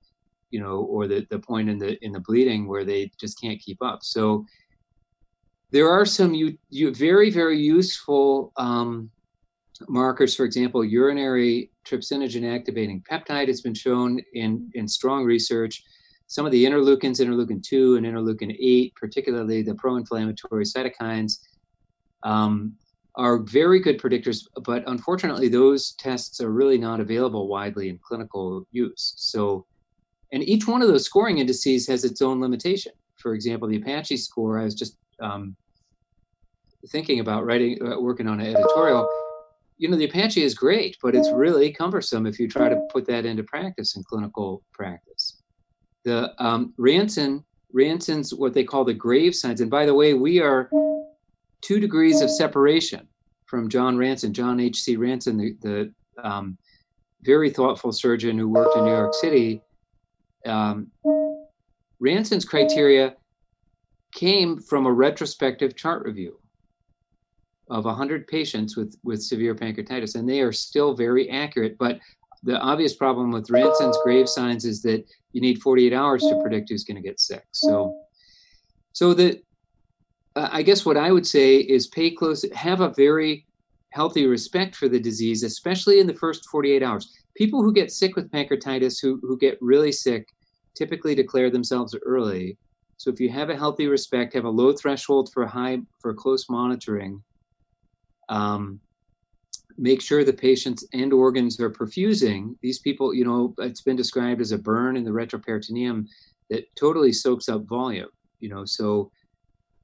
you 0.52 0.60
know 0.60 0.82
or 0.82 1.08
the 1.08 1.26
the 1.30 1.40
point 1.40 1.70
in 1.70 1.78
the 1.80 1.98
in 2.06 2.12
the 2.12 2.20
bleeding 2.20 2.68
where 2.68 2.86
they 2.86 3.12
just 3.20 3.40
can't 3.42 3.60
keep 3.60 3.82
up 3.82 4.00
so 4.04 4.46
there 5.72 5.90
are 5.90 6.06
some 6.06 6.34
you, 6.34 6.58
you 6.70 6.94
very 6.94 7.30
very 7.32 7.60
useful 7.60 8.52
um, 8.58 9.10
markers 9.88 10.36
for 10.36 10.46
example 10.46 10.84
urinary 10.84 11.70
trypsinogen 11.86 12.56
activating 12.56 13.04
peptide 13.10 13.48
has 13.48 13.62
been 13.62 13.74
shown 13.74 14.20
in 14.34 14.70
in 14.74 14.88
strong 14.88 15.26
research 15.26 15.84
some 16.28 16.46
of 16.46 16.52
the 16.52 16.66
interleukins 16.66 17.20
interleukin 17.20 17.62
2 17.62 17.98
and 17.98 18.06
interleukin 18.06 18.56
8 18.60 18.94
particularly 18.96 19.62
the 19.62 19.76
pro-inflammatory 19.76 20.64
cytokines 20.64 21.40
um, 22.24 22.76
are 23.18 23.40
very 23.40 23.80
good 23.80 24.00
predictors, 24.00 24.46
but 24.64 24.84
unfortunately, 24.88 25.48
those 25.48 25.94
tests 25.94 26.42
are 26.42 26.52
really 26.52 26.78
not 26.78 27.00
available 27.00 27.48
widely 27.48 27.90
in 27.90 28.00
clinical 28.00 28.68
use. 28.72 29.14
So, 29.18 29.66
and 30.34 30.44
each 30.44 30.68
one 30.68 30.82
of 30.82 30.90
those 30.90 31.06
scoring 31.06 31.38
indices 31.38 31.88
has 31.88 32.04
its 32.04 32.22
own 32.22 32.42
limitation. 32.42 32.92
For 33.16 33.34
example, 33.34 33.70
the 33.70 33.78
Apache 33.78 34.18
score, 34.18 34.60
I 34.60 34.66
was 34.66 34.76
just 34.76 34.98
um, 35.22 35.56
thinking 36.90 37.22
about 37.22 37.46
writing, 37.46 37.80
uh, 37.82 38.00
working 38.00 38.28
on 38.28 38.42
an 38.42 38.48
editorial. 38.48 39.08
You 39.78 39.90
know, 39.90 39.98
the 39.98 40.06
Apache 40.06 40.42
is 40.42 40.54
great, 40.54 40.98
but 41.02 41.16
it's 41.16 41.30
really 41.32 41.72
cumbersome 41.72 42.26
if 42.26 42.40
you 42.40 42.48
try 42.48 42.70
to 42.70 42.80
put 42.90 43.06
that 43.08 43.26
into 43.26 43.44
practice 43.44 43.96
in 43.96 44.04
clinical 44.04 44.64
practice. 44.74 45.42
The 46.06 46.34
um, 46.44 46.74
Ranson, 46.78 47.44
Ranson's 47.74 48.34
what 48.34 48.54
they 48.54 48.64
call 48.64 48.86
the 48.86 48.94
grave 48.94 49.36
signs. 49.36 49.60
And 49.60 49.70
by 49.70 49.86
the 49.86 49.94
way, 49.94 50.14
we 50.14 50.40
are 50.40 50.70
two 51.62 51.80
degrees 51.80 52.22
of 52.22 52.30
separation 52.30 53.08
from 53.48 53.70
John 53.70 53.98
Ranson, 53.98 54.34
John 54.34 54.60
H.C. 54.60 54.96
Ranson, 54.96 55.38
the, 55.38 55.58
the 55.62 55.94
um, 56.24 56.58
very 57.24 57.50
thoughtful 57.50 57.92
surgeon 57.92 58.38
who 58.38 58.48
worked 58.48 58.78
in 58.78 58.86
New 58.86 58.92
York 58.92 59.14
City. 59.14 59.62
Um, 60.46 60.92
Ranson's 62.00 62.46
criteria 62.46 63.16
came 64.14 64.62
from 64.62 64.86
a 64.86 64.92
retrospective 64.92 65.76
chart 65.76 66.06
review 66.06 66.40
of 67.70 67.86
100 67.86 68.28
patients 68.28 68.78
with, 68.78 68.96
with 69.04 69.24
severe 69.24 69.56
pancreatitis, 69.56 70.16
and 70.16 70.30
they 70.30 70.42
are 70.42 70.52
still 70.52 70.96
very 70.96 71.30
accurate. 71.30 71.78
But 71.78 72.00
the 72.44 72.60
obvious 72.60 72.96
problem 72.96 73.32
with 73.32 73.50
Ranson's 73.50 73.98
grave 74.04 74.30
signs 74.30 74.66
is 74.66 74.82
that 74.84 75.04
you 75.34 75.42
need 75.42 75.62
48 75.62 75.94
hours 75.94 76.22
to 76.24 76.40
predict 76.42 76.70
who's 76.70 76.84
going 76.84 76.96
to 76.96 77.02
get 77.02 77.20
sick. 77.20 77.44
So, 77.52 77.98
so 78.94 79.14
the 79.14 79.42
uh, 80.36 80.50
I 80.52 80.62
guess 80.62 80.86
what 80.86 80.98
I 80.98 81.12
would 81.12 81.26
say 81.26 81.58
is 81.58 81.88
pay 81.88 82.12
close, 82.12 82.46
have 82.54 82.82
a 82.82 82.94
very 82.96 83.46
healthy 83.90 84.28
respect 84.28 84.76
for 84.76 84.90
the 84.90 85.00
disease, 85.00 85.44
especially 85.44 86.00
in 86.00 86.08
the 86.08 86.14
first 86.14 86.48
48 86.50 86.84
hours. 86.84 87.14
People 87.36 87.64
who 87.64 87.74
get 87.74 87.92
sick 87.92 88.16
with 88.16 88.32
pancreatitis, 88.32 89.02
who, 89.02 89.20
who 89.22 89.38
get 89.38 89.58
really 89.62 89.92
sick, 89.92 90.28
typically 90.76 91.16
declare 91.16 91.50
themselves 91.50 91.96
early. 92.06 92.58
So 92.98 93.10
if 93.10 93.20
you 93.20 93.30
have 93.30 93.50
a 93.50 93.56
healthy 93.56 93.88
respect, 93.88 94.34
have 94.34 94.46
a 94.46 94.50
low 94.50 94.74
threshold 94.74 95.32
for 95.34 95.46
high 95.46 95.80
for 96.02 96.14
close 96.14 96.50
monitoring, 96.50 97.24
um, 98.30 98.80
make 99.78 100.02
sure 100.02 100.24
the 100.24 100.34
patient's 100.34 100.86
end 100.94 101.14
organs 101.14 101.60
are 101.60 101.70
perfusing. 101.70 102.56
These 102.62 102.80
people, 102.80 103.14
you 103.14 103.26
know, 103.26 103.54
it's 103.60 103.82
been 103.82 103.96
described 103.96 104.42
as 104.42 104.52
a 104.52 104.58
burn 104.58 104.98
in 104.98 105.04
the 105.04 105.12
retroperitoneum 105.12 106.08
that 106.50 106.68
totally 106.76 107.12
soaks 107.12 107.50
up 107.50 107.66
volume. 107.66 108.10
You 108.40 108.50
know, 108.50 108.66
so 108.66 109.12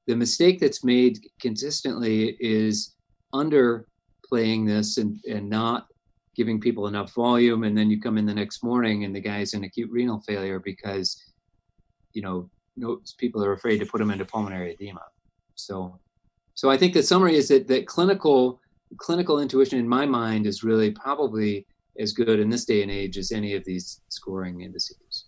the 0.07 0.15
mistake 0.15 0.59
that's 0.59 0.83
made 0.83 1.19
consistently 1.39 2.37
is 2.39 2.95
underplaying 3.33 4.65
this 4.65 4.97
and, 4.97 5.19
and 5.29 5.49
not 5.49 5.87
giving 6.35 6.59
people 6.59 6.87
enough 6.87 7.13
volume 7.13 7.63
and 7.63 7.77
then 7.77 7.89
you 7.89 7.99
come 7.99 8.17
in 8.17 8.25
the 8.25 8.33
next 8.33 8.63
morning 8.63 9.03
and 9.03 9.15
the 9.15 9.19
guy's 9.19 9.53
in 9.53 9.63
acute 9.63 9.89
renal 9.91 10.21
failure 10.21 10.59
because 10.59 11.21
you 12.13 12.21
know 12.21 12.49
people 13.17 13.43
are 13.43 13.53
afraid 13.53 13.79
to 13.79 13.85
put 13.85 13.99
him 13.99 14.11
into 14.11 14.23
pulmonary 14.23 14.73
edema 14.73 15.01
so 15.55 15.99
so 16.53 16.69
i 16.69 16.77
think 16.77 16.93
the 16.93 17.03
summary 17.03 17.35
is 17.35 17.47
that 17.47 17.67
that 17.67 17.87
clinical 17.87 18.59
clinical 18.97 19.39
intuition 19.39 19.79
in 19.79 19.87
my 19.87 20.05
mind 20.05 20.45
is 20.45 20.63
really 20.63 20.91
probably 20.91 21.65
as 21.99 22.13
good 22.13 22.39
in 22.39 22.49
this 22.49 22.65
day 22.65 22.81
and 22.81 22.91
age 22.91 23.17
as 23.17 23.31
any 23.31 23.53
of 23.53 23.63
these 23.65 24.01
scoring 24.09 24.61
indices. 24.61 25.25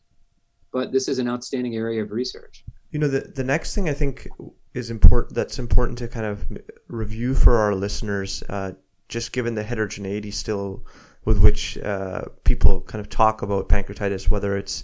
But 0.72 0.92
this 0.92 1.08
is 1.08 1.20
an 1.20 1.30
outstanding 1.30 1.76
area 1.76 2.02
of 2.02 2.12
research. 2.12 2.64
You 2.92 3.00
know 3.00 3.08
the 3.08 3.22
the 3.22 3.44
next 3.44 3.74
thing 3.74 3.90
i 3.90 3.94
think 3.94 4.28
is 4.76 4.92
important 4.92 5.34
that's 5.34 5.58
important 5.58 5.98
to 5.98 6.08
kind 6.08 6.28
of 6.28 6.46
review 6.88 7.34
for 7.34 7.58
our 7.58 7.74
listeners 7.74 8.44
uh, 8.50 8.74
just 9.10 9.34
given 9.34 9.56
the 9.56 9.64
heterogeneity 9.64 10.30
still 10.30 10.86
with 11.26 11.40
which 11.42 11.76
uh, 11.80 12.22
people 12.44 12.82
kind 12.82 13.00
of 13.00 13.10
talk 13.10 13.42
about 13.42 13.68
pancreatitis 13.68 14.30
whether 14.30 14.56
it's 14.56 14.84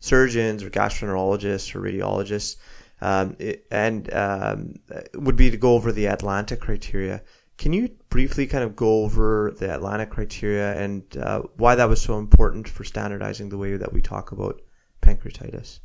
surgeons 0.00 0.64
or 0.64 0.70
gastroenterologists 0.70 1.76
or 1.76 1.80
radiologists 1.80 2.56
um, 3.04 3.36
and 3.70 4.12
um, 4.14 4.74
would 5.14 5.36
be 5.36 5.50
to 5.50 5.56
go 5.56 5.74
over 5.74 5.92
the 5.92 6.06
atlanta 6.06 6.56
criteria 6.56 7.22
can 7.56 7.72
you 7.72 7.88
briefly 8.08 8.46
kind 8.46 8.64
of 8.64 8.74
go 8.74 9.04
over 9.04 9.54
the 9.58 9.72
atlanta 9.72 10.06
criteria 10.06 10.76
and 10.78 11.16
uh, 11.18 11.42
why 11.56 11.74
that 11.74 11.88
was 11.88 12.00
so 12.02 12.18
important 12.18 12.68
for 12.68 12.84
standardizing 12.84 13.48
the 13.48 13.58
way 13.58 13.76
that 13.76 13.92
we 13.92 14.00
talk 14.00 14.32
about 14.32 14.60
pancreatitis 15.02 15.80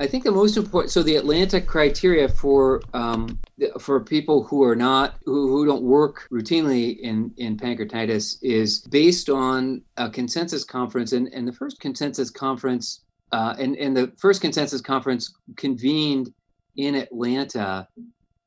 I 0.00 0.06
think 0.08 0.24
the 0.24 0.32
most 0.32 0.56
important. 0.56 0.90
So 0.90 1.02
the 1.02 1.16
Atlanta 1.16 1.60
criteria 1.60 2.28
for 2.28 2.82
um, 2.94 3.38
for 3.78 4.00
people 4.00 4.42
who 4.42 4.62
are 4.64 4.74
not 4.74 5.14
who, 5.24 5.48
who 5.48 5.66
don't 5.66 5.82
work 5.82 6.26
routinely 6.32 6.98
in 6.98 7.32
in 7.36 7.56
pancreatitis 7.56 8.38
is 8.42 8.80
based 8.80 9.30
on 9.30 9.82
a 9.96 10.10
consensus 10.10 10.64
conference, 10.64 11.12
and 11.12 11.28
and 11.32 11.46
the 11.46 11.52
first 11.52 11.78
consensus 11.80 12.30
conference, 12.30 13.03
uh, 13.34 13.52
and 13.58 13.76
and 13.78 13.96
the 13.96 14.12
first 14.16 14.40
consensus 14.40 14.80
conference 14.80 15.34
convened 15.56 16.32
in 16.76 16.94
Atlanta. 16.94 17.88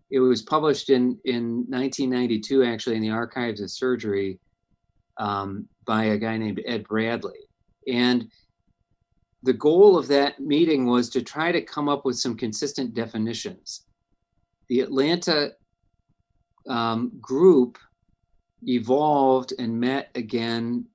It 0.10 0.20
was 0.20 0.44
published 0.44 0.90
in 0.90 1.20
in 1.26 1.66
1992, 1.68 2.64
actually, 2.64 2.96
in 2.96 3.02
the 3.02 3.10
Archives 3.10 3.60
of 3.60 3.70
Surgery, 3.70 4.40
um, 5.18 5.68
by 5.86 6.06
a 6.06 6.18
guy 6.18 6.38
named 6.38 6.62
Ed 6.66 6.88
Bradley, 6.88 7.50
and 7.92 8.32
the 9.44 9.52
goal 9.52 9.98
of 9.98 10.08
that 10.08 10.40
meeting 10.40 10.86
was 10.86 11.10
to 11.10 11.22
try 11.22 11.52
to 11.52 11.62
come 11.62 11.90
up 11.90 12.06
with 12.06 12.18
some 12.18 12.38
consistent 12.38 12.94
definitions. 12.94 13.88
The 14.70 14.80
Atlanta 14.80 15.52
um, 16.70 17.12
group 17.20 17.78
evolved 18.66 19.54
and 19.60 19.78
met 19.78 20.12
again, 20.16 20.86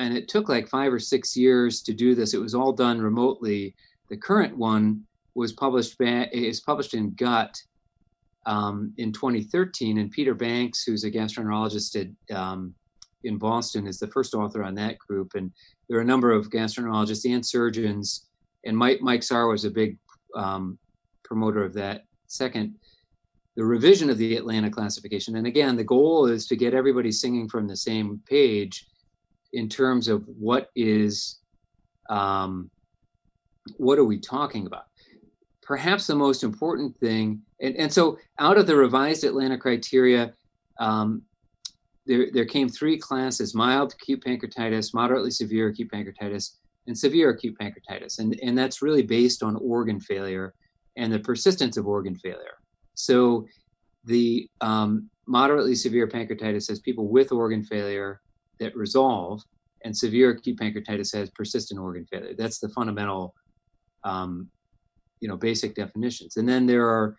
and 0.00 0.16
it 0.16 0.28
took 0.28 0.48
like 0.48 0.68
five 0.68 0.92
or 0.92 0.98
six 0.98 1.36
years 1.36 1.82
to 1.82 1.92
do 1.92 2.14
this. 2.14 2.32
It 2.32 2.40
was 2.40 2.54
all 2.54 2.72
done 2.72 3.00
remotely. 3.00 3.74
The 4.08 4.16
current 4.16 4.56
one 4.56 5.02
was 5.34 5.52
published 5.52 5.96
is 6.00 6.60
published 6.60 6.94
in 6.94 7.12
Gut 7.14 7.62
um, 8.46 8.94
in 8.96 9.12
2013, 9.12 9.98
and 9.98 10.10
Peter 10.10 10.34
Banks, 10.34 10.82
who's 10.82 11.04
a 11.04 11.10
gastroenterologist 11.10 12.00
at 12.30 12.36
um, 12.36 12.74
in 13.24 13.36
Boston, 13.36 13.86
is 13.86 13.98
the 13.98 14.08
first 14.08 14.34
author 14.34 14.64
on 14.64 14.74
that 14.76 14.98
group, 14.98 15.32
and 15.34 15.52
there 15.88 15.98
are 15.98 16.02
a 16.02 16.12
number 16.12 16.32
of 16.32 16.48
gastroenterologists 16.48 17.30
and 17.30 17.44
surgeons, 17.44 18.26
and 18.64 18.76
Mike 18.76 19.00
Mike 19.02 19.20
Sarr 19.20 19.50
was 19.50 19.66
a 19.66 19.70
big 19.70 19.98
um, 20.34 20.78
promoter 21.22 21.62
of 21.62 21.74
that. 21.74 22.04
Second, 22.26 22.74
the 23.56 23.64
revision 23.64 24.08
of 24.08 24.16
the 24.16 24.36
Atlanta 24.36 24.70
classification, 24.70 25.36
and 25.36 25.46
again, 25.46 25.76
the 25.76 25.84
goal 25.84 26.26
is 26.26 26.46
to 26.46 26.56
get 26.56 26.72
everybody 26.72 27.12
singing 27.12 27.48
from 27.48 27.68
the 27.68 27.76
same 27.76 28.20
page 28.26 28.86
in 29.52 29.68
terms 29.68 30.08
of 30.08 30.24
what 30.26 30.70
is 30.74 31.40
um, 32.08 32.70
what 33.76 33.98
are 33.98 34.04
we 34.04 34.18
talking 34.18 34.66
about 34.66 34.84
perhaps 35.62 36.06
the 36.06 36.14
most 36.14 36.42
important 36.42 36.96
thing 36.98 37.40
and, 37.60 37.76
and 37.76 37.92
so 37.92 38.18
out 38.38 38.58
of 38.58 38.66
the 38.66 38.74
revised 38.74 39.24
atlanta 39.24 39.56
criteria 39.56 40.32
um, 40.80 41.22
there, 42.06 42.26
there 42.32 42.44
came 42.44 42.68
three 42.68 42.98
classes 42.98 43.54
mild 43.54 43.92
acute 43.92 44.24
pancreatitis, 44.24 44.92
moderately 44.92 45.30
severe 45.30 45.68
acute 45.68 45.90
pancreatitis, 45.90 46.56
and 46.86 46.98
severe 46.98 47.30
acute 47.30 47.56
pancreatitis. 47.60 48.18
And, 48.18 48.38
and 48.42 48.58
that's 48.58 48.82
really 48.82 49.02
based 49.02 49.42
on 49.42 49.56
organ 49.56 50.00
failure 50.00 50.54
and 50.96 51.12
the 51.12 51.20
persistence 51.20 51.76
of 51.76 51.86
organ 51.86 52.16
failure. 52.16 52.58
So 52.94 53.46
the 54.04 54.48
um, 54.60 55.08
moderately 55.26 55.74
severe 55.76 56.08
pancreatitis 56.08 56.68
has 56.68 56.80
people 56.80 57.08
with 57.08 57.30
organ 57.30 57.62
failure 57.62 58.20
that 58.60 58.76
resolve, 58.76 59.42
and 59.84 59.96
severe 59.96 60.30
acute 60.30 60.58
pancreatitis 60.58 61.14
has 61.14 61.30
persistent 61.30 61.80
organ 61.80 62.06
failure. 62.06 62.34
That's 62.36 62.58
the 62.58 62.68
fundamental, 62.68 63.34
um, 64.04 64.48
you 65.20 65.28
know, 65.28 65.36
basic 65.36 65.74
definitions. 65.74 66.36
And 66.36 66.48
then 66.48 66.66
there 66.66 66.86
are 66.86 67.16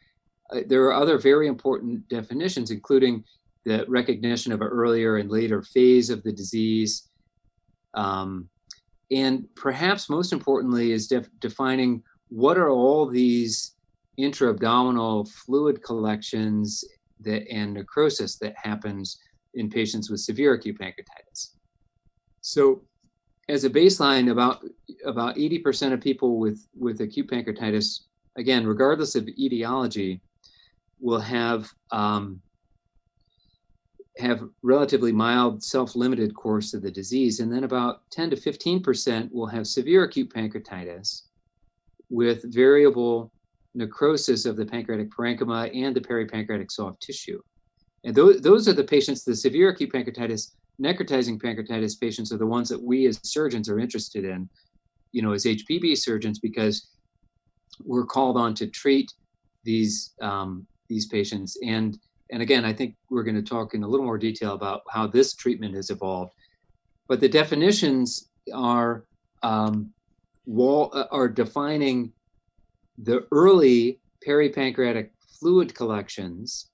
uh, 0.51 0.62
there 0.67 0.83
are 0.86 0.93
other 0.93 1.17
very 1.17 1.48
important 1.48 2.07
definitions, 2.07 2.71
including 2.71 3.24
the 3.65 3.86
recognition 3.88 4.51
of 4.51 4.62
an 4.62 4.67
earlier 4.67 5.17
and 5.17 5.29
later 5.29 5.62
phase 5.62 6.10
of 6.10 6.24
the 6.24 6.31
disease. 6.31 7.10
Um, 7.93 8.50
and 9.12 9.45
perhaps 9.55 10.10
most 10.10 10.33
importantly 10.33 10.93
is 10.93 11.07
def- 11.07 11.29
defining 11.39 12.01
what 12.29 12.57
are 12.57 12.69
all 12.69 13.05
these 13.05 13.75
intra-abdominal 14.17 15.25
fluid 15.25 15.83
collections 15.83 16.83
that 17.19 17.48
and 17.51 17.74
necrosis 17.74 18.38
that 18.38 18.55
happens 18.55 19.19
in 19.53 19.70
patients 19.70 20.10
with 20.10 20.20
severe 20.20 20.53
acute 20.53 20.79
pancreatitis. 20.79 21.55
So 22.41 22.84
as 23.50 23.63
a 23.63 23.70
baseline, 23.70 24.31
about 24.31 24.63
about 25.05 25.36
80% 25.36 25.93
of 25.93 26.01
people 26.01 26.39
with 26.39 26.67
with 26.77 27.01
acute 27.01 27.29
pancreatitis, 27.29 28.01
again, 28.38 28.65
regardless 28.65 29.15
of 29.15 29.27
etiology, 29.27 30.22
will 31.00 31.20
have 31.20 31.70
um, 31.91 32.41
have 34.17 34.43
relatively 34.62 35.12
mild 35.12 35.63
self-limited 35.63 36.34
course 36.36 36.74
of 36.74 36.81
the 36.81 36.91
disease, 36.91 37.39
and 37.39 37.51
then 37.51 37.63
about 37.63 38.10
10 38.12 38.31
to 38.31 38.36
15% 38.36 39.31
will 39.31 39.48
have 39.48 39.65
severe 39.65 40.03
acute 40.03 40.34
pancreatitis 40.34 41.24
with 42.10 42.53
variable 42.53 43.31
necrosis 43.74 44.46
of 44.46 44.58
the 44.58 44.65
pancreatic 44.65 45.10
parenchyma 45.10 45.74
and 45.75 45.96
the 45.96 46.01
peripancreatic 46.01 46.70
soft 46.70 47.01
tissue. 47.01 47.41
And 48.03 48.15
those, 48.15 48.41
those 48.41 48.67
are 48.67 48.74
the 48.74 48.84
patients, 48.84 49.24
the 49.24 49.36
severe 49.36 49.70
acute 49.70 49.91
pancreatitis, 49.91 50.51
necrotizing 50.81 51.41
pancreatitis 51.41 52.00
patients 52.00 52.31
are 52.31 52.38
the 52.38 52.46
ones 52.46 52.70
that 52.70 52.81
we 52.81 53.05
as 53.05 53.20
surgeons 53.24 53.70
are 53.70 53.79
interested 53.79 54.25
in, 54.25 54.50
you 55.12 55.22
know, 55.22 55.34
as 55.34 55.46
HPB 55.46 55.98
surgeons, 55.98 56.39
because 56.39 56.89
we're 57.84 58.05
called 58.05 58.38
on 58.38 58.53
to 58.55 58.67
treat 58.67 59.12
these 59.63 60.13
um, 60.22 60.65
these 60.89 61.08
patients. 61.08 61.58
And 61.63 61.98
and 62.31 62.41
again, 62.41 62.65
I 62.65 62.74
think 62.74 62.96
we're 63.10 63.24
going 63.24 63.36
to 63.36 63.41
talk 63.41 63.74
in 63.74 63.84
a 63.84 63.88
little 63.88 64.05
more 64.05 64.17
detail 64.17 64.53
about 64.53 64.81
how 64.89 65.05
this 65.05 65.34
treatment 65.34 65.75
has 65.75 65.89
evolved. 65.89 66.34
But 67.08 67.20
the 67.20 67.29
definitions 67.29 68.29
are 68.53 69.05
um, 69.43 69.91
wall 70.46 70.91
uh, 70.93 71.05
are 71.12 71.27
defining 71.27 72.13
the 72.98 73.27
early 73.31 74.00
peripancreatic 74.25 75.10
fluid 75.39 75.74
collections 75.75 76.70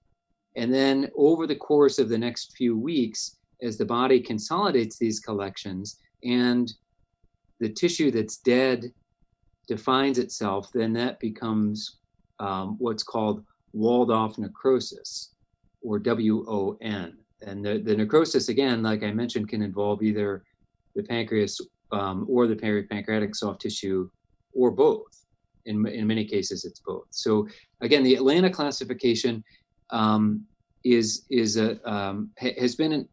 and 0.58 0.74
then 0.74 1.10
over 1.16 1.46
the 1.46 1.56
course 1.56 2.00
of 2.00 2.10
the 2.10 2.18
next 2.18 2.58
few 2.58 2.78
weeks, 2.78 3.38
as 3.62 3.78
the 3.78 3.86
body 3.86 4.20
consolidates 4.20 4.98
these 4.98 5.20
collections 5.20 6.00
and 6.24 6.74
the 7.60 7.70
tissue 7.70 8.12
that's 8.12 8.38
dead 8.38 8.92
defines 9.68 10.18
itself, 10.18 10.72
then 10.74 10.94
that 10.94 11.20
becomes 11.20 11.98
um, 12.40 12.76
what's 12.80 13.04
called 13.04 13.44
walled 13.74 14.12
off 14.12 14.38
necrosis 14.40 15.32
or 15.82 16.02
WON. 16.04 17.18
And 17.44 17.64
the, 17.64 17.78
the 17.78 17.96
necrosis, 17.96 18.50
again, 18.50 18.82
like 18.82 19.04
I 19.04 19.12
mentioned, 19.12 19.50
can 19.50 19.62
involve 19.62 20.02
either 20.02 20.44
the 20.96 21.04
pancreas 21.04 21.62
um, 21.92 22.26
or 22.28 22.48
the 22.48 22.56
peripancreatic 22.56 23.36
soft 23.36 23.62
tissue 23.62 24.10
or 24.54 24.72
both. 24.72 25.24
In, 25.66 25.86
in 25.88 26.08
many 26.08 26.26
cases, 26.26 26.66
it's 26.66 26.80
both. 26.80 27.08
So, 27.12 27.48
again, 27.82 28.04
the 28.04 28.16
Atlanta 28.16 28.50
classification 28.50 29.44
um, 29.90 30.46
is 30.84 31.26
is 31.30 31.58
a 31.58 31.80
um, 31.90 32.32
has 32.38 32.76
been 32.76 32.92
an, 32.92 33.10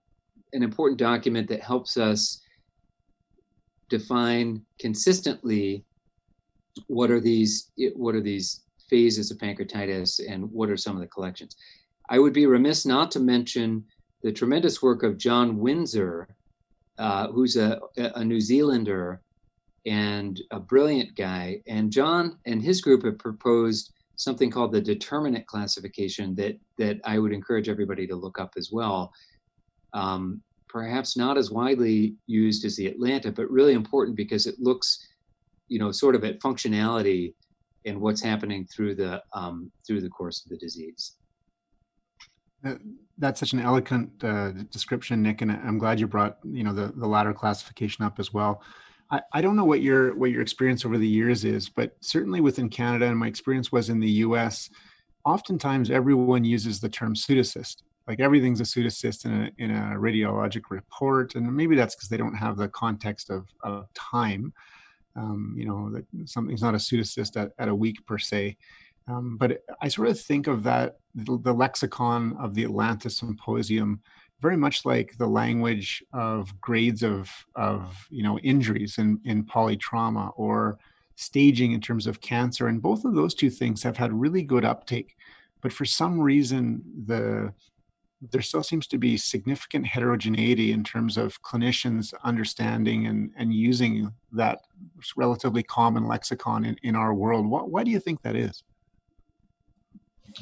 an 0.52 0.62
important 0.62 0.98
document 0.98 1.48
that 1.48 1.62
helps 1.62 1.96
us 1.96 2.40
define 3.88 4.62
consistently 4.78 5.84
what 6.86 7.10
are 7.10 7.20
these 7.20 7.70
what 7.94 8.14
are 8.14 8.20
these 8.20 8.62
phases 8.90 9.30
of 9.30 9.38
pancreatitis 9.38 10.20
and 10.28 10.50
what 10.50 10.70
are 10.70 10.76
some 10.76 10.94
of 10.94 11.00
the 11.00 11.08
collections. 11.08 11.56
I 12.10 12.18
would 12.18 12.32
be 12.32 12.46
remiss 12.46 12.84
not 12.84 13.10
to 13.12 13.20
mention 13.20 13.84
the 14.22 14.32
tremendous 14.32 14.82
work 14.82 15.02
of 15.02 15.18
John 15.18 15.58
Windsor, 15.58 16.28
uh, 16.98 17.28
who's 17.28 17.56
a, 17.56 17.80
a 17.96 18.24
New 18.24 18.40
Zealander 18.40 19.22
and 19.86 20.40
a 20.50 20.60
brilliant 20.60 21.16
guy. 21.16 21.62
And 21.66 21.90
John 21.90 22.38
and 22.46 22.62
his 22.62 22.80
group 22.80 23.04
have 23.04 23.18
proposed 23.18 23.93
something 24.16 24.50
called 24.50 24.72
the 24.72 24.80
determinant 24.80 25.46
classification 25.46 26.34
that 26.36 26.58
that 26.78 27.00
I 27.04 27.18
would 27.18 27.32
encourage 27.32 27.68
everybody 27.68 28.06
to 28.06 28.16
look 28.16 28.38
up 28.38 28.54
as 28.56 28.70
well. 28.72 29.12
Um, 29.92 30.42
perhaps 30.68 31.16
not 31.16 31.38
as 31.38 31.52
widely 31.52 32.16
used 32.26 32.64
as 32.64 32.76
the 32.76 32.88
Atlanta, 32.88 33.30
but 33.30 33.48
really 33.50 33.74
important 33.74 34.16
because 34.16 34.46
it 34.46 34.56
looks, 34.58 35.06
you 35.68 35.78
know, 35.78 35.92
sort 35.92 36.16
of 36.16 36.24
at 36.24 36.40
functionality 36.40 37.32
and 37.84 38.00
what's 38.00 38.22
happening 38.22 38.66
through 38.66 38.94
the 38.96 39.22
um, 39.32 39.70
through 39.86 40.00
the 40.00 40.08
course 40.08 40.44
of 40.44 40.50
the 40.50 40.56
disease. 40.56 41.12
That's 43.18 43.38
such 43.38 43.52
an 43.52 43.60
eloquent 43.60 44.24
uh, 44.24 44.50
description, 44.72 45.22
Nick, 45.22 45.42
and 45.42 45.52
I'm 45.52 45.78
glad 45.78 46.00
you 46.00 46.06
brought 46.06 46.38
you 46.42 46.64
know 46.64 46.72
the 46.72 46.92
the 46.96 47.06
latter 47.06 47.32
classification 47.32 48.04
up 48.04 48.18
as 48.18 48.32
well. 48.32 48.62
I, 49.10 49.20
I 49.32 49.40
don't 49.40 49.56
know 49.56 49.64
what 49.64 49.82
your 49.82 50.16
what 50.16 50.30
your 50.30 50.42
experience 50.42 50.84
over 50.84 50.98
the 50.98 51.08
years 51.08 51.44
is, 51.44 51.68
but 51.68 51.92
certainly 52.00 52.40
within 52.40 52.68
Canada, 52.68 53.06
and 53.06 53.18
my 53.18 53.26
experience 53.26 53.70
was 53.70 53.90
in 53.90 54.00
the 54.00 54.10
U.S. 54.10 54.70
Oftentimes, 55.24 55.90
everyone 55.90 56.44
uses 56.44 56.80
the 56.80 56.88
term 56.88 57.14
pseudocyst. 57.14 57.82
Like 58.06 58.20
everything's 58.20 58.60
a 58.60 58.64
pseudocyst 58.64 59.24
in 59.24 59.32
a 59.32 59.50
in 59.58 59.70
a 59.70 59.96
radiologic 59.96 60.64
report, 60.70 61.34
and 61.34 61.54
maybe 61.54 61.76
that's 61.76 61.94
because 61.94 62.08
they 62.08 62.16
don't 62.16 62.34
have 62.34 62.56
the 62.56 62.68
context 62.68 63.30
of, 63.30 63.46
of 63.62 63.86
time. 63.94 64.52
Um, 65.16 65.54
you 65.56 65.66
know 65.66 65.90
that 65.90 66.04
something's 66.26 66.62
not 66.62 66.74
a 66.74 66.78
pseudocyst 66.78 67.40
at, 67.40 67.52
at 67.58 67.68
a 67.68 67.74
week 67.74 68.04
per 68.06 68.18
se. 68.18 68.56
Um, 69.06 69.36
but 69.36 69.62
I 69.82 69.88
sort 69.88 70.08
of 70.08 70.18
think 70.18 70.46
of 70.46 70.62
that 70.62 70.96
the, 71.14 71.38
the, 71.42 71.52
lexicon 71.52 72.36
of 72.40 72.54
the 72.54 72.64
Atlanta 72.64 73.10
Symposium 73.10 74.00
very 74.40 74.56
much 74.56 74.84
like 74.84 75.16
the 75.18 75.26
language 75.26 76.02
of 76.12 76.60
grades 76.60 77.02
of 77.02 77.30
of 77.54 78.06
you 78.10 78.22
know 78.22 78.38
injuries 78.40 78.98
in 78.98 79.20
in 79.24 79.44
polytrauma 79.44 80.32
or 80.36 80.78
staging 81.16 81.72
in 81.72 81.80
terms 81.80 82.06
of 82.06 82.20
cancer 82.20 82.66
and 82.66 82.82
both 82.82 83.04
of 83.04 83.14
those 83.14 83.34
two 83.34 83.50
things 83.50 83.82
have 83.82 83.96
had 83.96 84.12
really 84.12 84.42
good 84.42 84.64
uptake 84.64 85.16
but 85.60 85.72
for 85.72 85.84
some 85.84 86.20
reason 86.20 86.82
the 87.06 87.52
there 88.32 88.42
still 88.42 88.62
seems 88.62 88.86
to 88.86 88.98
be 88.98 89.16
significant 89.16 89.86
heterogeneity 89.86 90.72
in 90.72 90.84
terms 90.84 91.16
of 91.16 91.40
clinicians 91.42 92.14
understanding 92.22 93.06
and, 93.06 93.30
and 93.36 93.52
using 93.52 94.12
that 94.32 94.60
relatively 95.16 95.62
common 95.62 96.06
lexicon 96.06 96.64
in, 96.64 96.76
in 96.82 96.96
our 96.96 97.14
world. 97.14 97.46
Why, 97.46 97.60
why 97.60 97.84
do 97.84 97.90
you 97.90 98.00
think 98.00 98.22
that 98.22 98.36
is? 98.36 98.62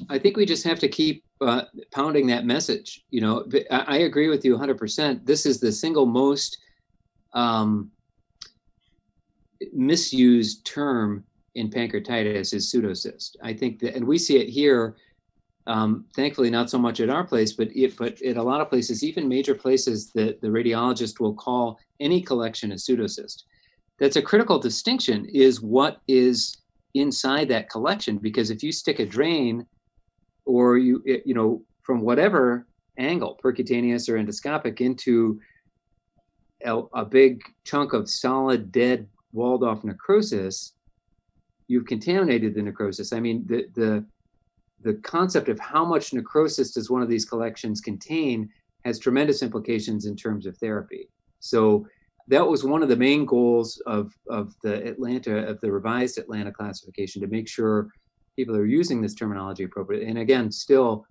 I 0.08 0.18
think 0.18 0.36
we 0.36 0.46
just 0.46 0.64
have 0.64 0.78
to 0.80 0.88
keep 0.88 1.24
uh, 1.42 1.64
pounding 1.90 2.26
that 2.28 2.44
message. 2.44 3.04
You 3.10 3.20
know, 3.20 3.44
I, 3.70 3.84
I, 3.86 3.96
agree 3.98 4.28
with 4.28 4.44
you 4.44 4.56
100%. 4.56 5.24
This 5.24 5.46
is 5.46 5.60
the 5.60 5.72
single 5.72 6.06
most 6.06 6.58
um, 7.32 7.90
misused 9.72 10.64
term 10.66 11.24
in 11.54 11.70
pancreatitis 11.70 12.54
is 12.54 12.72
pseudocyst. 12.72 13.36
I 13.42 13.52
think 13.52 13.78
that, 13.80 13.94
and 13.94 14.06
we 14.06 14.18
see 14.18 14.38
it 14.38 14.48
here. 14.48 14.96
Um, 15.68 16.06
thankfully, 16.16 16.50
not 16.50 16.70
so 16.70 16.78
much 16.78 16.98
at 16.98 17.08
our 17.08 17.22
place, 17.22 17.52
but 17.52 17.68
it, 17.76 17.96
but 17.96 18.20
at 18.22 18.36
a 18.36 18.42
lot 18.42 18.60
of 18.60 18.68
places, 18.68 19.04
even 19.04 19.28
major 19.28 19.54
places, 19.54 20.10
that 20.12 20.40
the 20.40 20.48
radiologist 20.48 21.20
will 21.20 21.34
call 21.34 21.78
any 22.00 22.20
collection 22.20 22.72
a 22.72 22.74
pseudocyst. 22.74 23.44
That's 24.00 24.16
a 24.16 24.22
critical 24.22 24.58
distinction. 24.58 25.26
Is 25.26 25.60
what 25.60 26.00
is 26.08 26.56
inside 26.94 27.48
that 27.48 27.70
collection? 27.70 28.18
Because 28.18 28.50
if 28.50 28.64
you 28.64 28.72
stick 28.72 28.98
a 28.98 29.06
drain 29.06 29.64
or 30.44 30.78
you 30.78 31.02
you 31.04 31.34
know 31.34 31.62
from 31.82 32.00
whatever 32.00 32.66
angle, 32.98 33.38
percutaneous 33.42 34.08
or 34.08 34.14
endoscopic, 34.14 34.80
into 34.80 35.40
a, 36.64 36.82
a 36.94 37.04
big 37.04 37.42
chunk 37.64 37.92
of 37.92 38.08
solid 38.08 38.70
dead 38.70 39.08
walled 39.32 39.64
off 39.64 39.82
necrosis, 39.82 40.74
you've 41.68 41.86
contaminated 41.86 42.54
the 42.54 42.62
necrosis. 42.62 43.12
I 43.12 43.20
mean, 43.20 43.44
the 43.46 43.66
the 43.74 44.04
the 44.82 44.94
concept 44.94 45.48
of 45.48 45.58
how 45.60 45.84
much 45.84 46.12
necrosis 46.12 46.72
does 46.72 46.90
one 46.90 47.02
of 47.02 47.08
these 47.08 47.24
collections 47.24 47.80
contain 47.80 48.48
has 48.84 48.98
tremendous 48.98 49.42
implications 49.42 50.06
in 50.06 50.16
terms 50.16 50.44
of 50.44 50.56
therapy. 50.58 51.08
So 51.38 51.86
that 52.28 52.46
was 52.46 52.64
one 52.64 52.82
of 52.82 52.88
the 52.88 52.96
main 52.96 53.24
goals 53.24 53.80
of 53.86 54.12
of 54.28 54.54
the 54.62 54.86
Atlanta 54.86 55.46
of 55.46 55.60
the 55.60 55.70
revised 55.70 56.18
Atlanta 56.18 56.52
classification 56.52 57.22
to 57.22 57.28
make 57.28 57.48
sure 57.48 57.88
people 58.36 58.56
are 58.56 58.66
using 58.66 59.00
this 59.00 59.14
terminology 59.14 59.64
appropriately. 59.64 60.08
And 60.08 60.18
again, 60.18 60.50
still, 60.50 61.06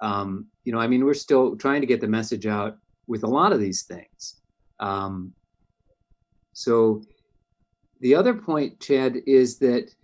um, 0.00 0.46
you 0.64 0.72
know, 0.72 0.78
I 0.78 0.86
mean, 0.86 1.04
we're 1.04 1.14
still 1.14 1.56
trying 1.56 1.80
to 1.80 1.86
get 1.86 2.00
the 2.00 2.08
message 2.08 2.46
out 2.46 2.78
with 3.06 3.24
a 3.24 3.28
lot 3.28 3.52
of 3.52 3.60
these 3.60 3.82
things. 3.82 4.40
Um, 4.80 5.32
so 6.52 7.02
the 8.00 8.14
other 8.14 8.34
point, 8.34 8.80
Chad, 8.80 9.16
is 9.26 9.58
that 9.58 9.94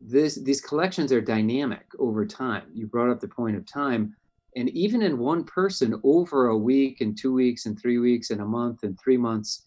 this 0.00 0.34
these 0.34 0.60
collections 0.60 1.12
are 1.12 1.20
dynamic 1.20 1.86
over 1.98 2.26
time. 2.26 2.64
You 2.74 2.86
brought 2.86 3.10
up 3.10 3.20
the 3.20 3.28
point 3.28 3.56
of 3.56 3.66
time. 3.66 4.16
And 4.56 4.68
even 4.70 5.00
in 5.00 5.16
one 5.16 5.44
person 5.44 5.98
over 6.04 6.48
a 6.48 6.58
week 6.58 7.00
and 7.00 7.16
two 7.16 7.32
weeks 7.32 7.66
and 7.66 7.80
three 7.80 7.98
weeks 7.98 8.30
and 8.30 8.42
a 8.42 8.44
month 8.44 8.82
and 8.82 8.98
three 8.98 9.16
months, 9.16 9.64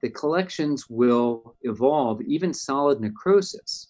the 0.00 0.10
collections 0.10 0.88
will 0.88 1.56
evolve, 1.62 2.20
even 2.22 2.54
solid 2.54 3.00
necrosis 3.00 3.87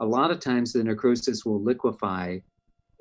a 0.00 0.06
lot 0.06 0.30
of 0.30 0.40
times 0.40 0.72
the 0.72 0.82
necrosis 0.82 1.44
will 1.44 1.62
liquefy 1.62 2.38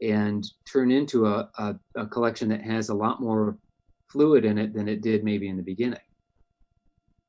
and 0.01 0.45
turn 0.65 0.91
into 0.91 1.25
a, 1.25 1.49
a, 1.57 1.75
a, 1.95 2.05
collection 2.07 2.49
that 2.49 2.61
has 2.61 2.89
a 2.89 2.93
lot 2.93 3.21
more 3.21 3.57
fluid 4.07 4.43
in 4.43 4.57
it 4.57 4.73
than 4.73 4.87
it 4.87 5.01
did 5.01 5.23
maybe 5.23 5.47
in 5.47 5.57
the 5.57 5.63
beginning. 5.63 5.99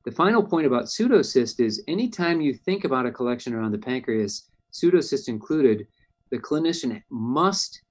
The 0.03 0.11
final 0.11 0.43
point 0.43 0.67
about 0.67 0.85
pseudocyst 0.85 1.59
is 1.59 1.83
anytime 1.87 2.41
you 2.41 2.53
think 2.53 2.83
about 2.83 3.05
a 3.05 3.11
collection 3.11 3.53
around 3.53 3.71
the 3.71 3.79
pancreas, 3.79 4.49
pseudocyst 4.71 5.27
included, 5.27 5.87
the 6.31 6.37
clinician 6.37 7.01
must 7.09 7.81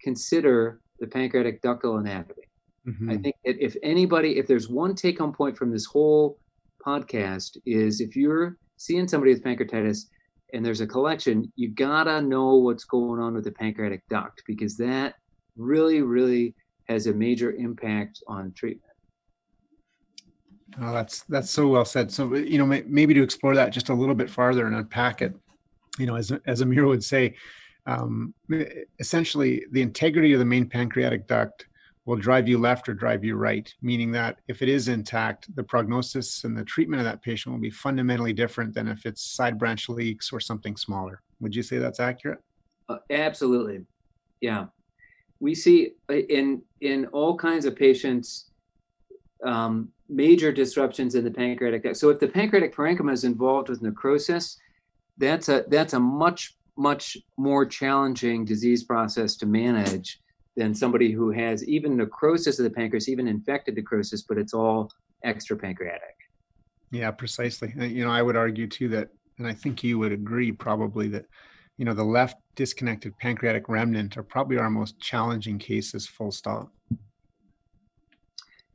consider 0.00 0.80
the 0.98 1.06
pancreatic 1.06 1.62
ductal 1.62 1.98
anatomy. 1.98 2.48
Mm-hmm. 2.86 3.10
I 3.10 3.16
think 3.18 3.36
that 3.44 3.62
if 3.62 3.76
anybody, 3.82 4.38
if 4.38 4.46
there's 4.46 4.68
one 4.68 4.94
take 4.94 5.18
home 5.18 5.32
point 5.32 5.56
from 5.56 5.70
this 5.70 5.84
whole 5.84 6.38
podcast 6.84 7.56
is 7.66 8.00
if 8.00 8.16
you're 8.16 8.56
seeing 8.76 9.06
somebody 9.06 9.32
with 9.32 9.44
pancreatitis 9.44 10.06
and 10.52 10.64
there's 10.64 10.80
a 10.80 10.86
collection, 10.86 11.50
you 11.56 11.68
gotta 11.68 12.20
know 12.20 12.56
what's 12.56 12.84
going 12.84 13.20
on 13.20 13.34
with 13.34 13.44
the 13.44 13.52
pancreatic 13.52 14.02
duct 14.08 14.42
because 14.46 14.76
that 14.76 15.14
really, 15.56 16.02
really 16.02 16.54
has 16.88 17.06
a 17.06 17.12
major 17.12 17.52
impact 17.52 18.22
on 18.26 18.52
treatment. 18.52 18.92
Oh, 20.80 20.92
that's 20.92 21.22
that's 21.24 21.50
so 21.50 21.68
well 21.68 21.84
said. 21.84 22.10
So 22.10 22.34
you 22.34 22.58
know, 22.58 22.66
maybe 22.86 23.14
to 23.14 23.22
explore 23.22 23.54
that 23.54 23.72
just 23.72 23.90
a 23.90 23.94
little 23.94 24.14
bit 24.14 24.30
farther 24.30 24.66
and 24.66 24.74
unpack 24.74 25.20
it, 25.20 25.34
you 25.98 26.06
know, 26.06 26.16
as 26.16 26.32
as 26.46 26.62
Amir 26.62 26.86
would 26.86 27.04
say, 27.04 27.34
um, 27.86 28.32
essentially 28.98 29.66
the 29.72 29.82
integrity 29.82 30.32
of 30.32 30.38
the 30.38 30.44
main 30.44 30.68
pancreatic 30.68 31.26
duct 31.26 31.66
will 32.04 32.16
drive 32.16 32.48
you 32.48 32.58
left 32.58 32.88
or 32.88 32.94
drive 32.94 33.24
you 33.24 33.36
right, 33.36 33.72
meaning 33.80 34.10
that 34.12 34.38
if 34.48 34.60
it 34.60 34.68
is 34.68 34.88
intact, 34.88 35.54
the 35.54 35.62
prognosis 35.62 36.44
and 36.44 36.56
the 36.56 36.64
treatment 36.64 37.00
of 37.00 37.04
that 37.04 37.22
patient 37.22 37.54
will 37.54 37.60
be 37.60 37.70
fundamentally 37.70 38.32
different 38.32 38.74
than 38.74 38.88
if 38.88 39.06
it's 39.06 39.22
side 39.22 39.58
branch 39.58 39.88
leaks 39.88 40.32
or 40.32 40.40
something 40.40 40.76
smaller. 40.76 41.22
Would 41.40 41.54
you 41.54 41.62
say 41.62 41.78
that's 41.78 42.00
accurate? 42.00 42.40
Uh, 42.88 42.98
absolutely. 43.10 43.86
Yeah. 44.40 44.66
We 45.38 45.54
see 45.54 45.92
uh, 46.10 46.14
in 46.14 46.62
in 46.80 47.06
all 47.06 47.36
kinds 47.36 47.64
of 47.64 47.76
patients 47.76 48.50
um, 49.44 49.88
major 50.08 50.52
disruptions 50.52 51.14
in 51.14 51.24
the 51.24 51.30
pancreatic 51.30 51.82
duct. 51.82 51.96
So 51.96 52.10
if 52.10 52.20
the 52.20 52.28
pancreatic 52.28 52.74
parenchyma 52.74 53.12
is 53.12 53.24
involved 53.24 53.68
with 53.68 53.82
necrosis, 53.82 54.58
that's 55.18 55.48
a 55.48 55.64
that's 55.68 55.94
a 55.94 56.00
much 56.00 56.56
much 56.76 57.16
more 57.36 57.66
challenging 57.66 58.44
disease 58.44 58.82
process 58.82 59.36
to 59.36 59.46
manage 59.46 60.21
than 60.56 60.74
somebody 60.74 61.10
who 61.12 61.30
has 61.30 61.66
even 61.66 61.96
necrosis 61.96 62.58
of 62.58 62.64
the 62.64 62.70
pancreas, 62.70 63.08
even 63.08 63.26
infected 63.26 63.74
necrosis, 63.74 64.22
but 64.22 64.38
it's 64.38 64.52
all 64.52 64.90
extra 65.24 65.56
pancreatic. 65.56 66.16
Yeah, 66.90 67.10
precisely. 67.10 67.72
You 67.76 68.04
know, 68.04 68.10
I 68.10 68.20
would 68.20 68.36
argue 68.36 68.66
too 68.66 68.88
that, 68.88 69.08
and 69.38 69.46
I 69.46 69.54
think 69.54 69.82
you 69.82 69.98
would 69.98 70.12
agree 70.12 70.52
probably 70.52 71.08
that, 71.08 71.24
you 71.78 71.86
know, 71.86 71.94
the 71.94 72.04
left 72.04 72.36
disconnected 72.54 73.16
pancreatic 73.18 73.68
remnant 73.68 74.18
are 74.18 74.22
probably 74.22 74.58
our 74.58 74.68
most 74.68 75.00
challenging 75.00 75.58
cases, 75.58 76.06
full 76.06 76.30
stop. 76.30 76.70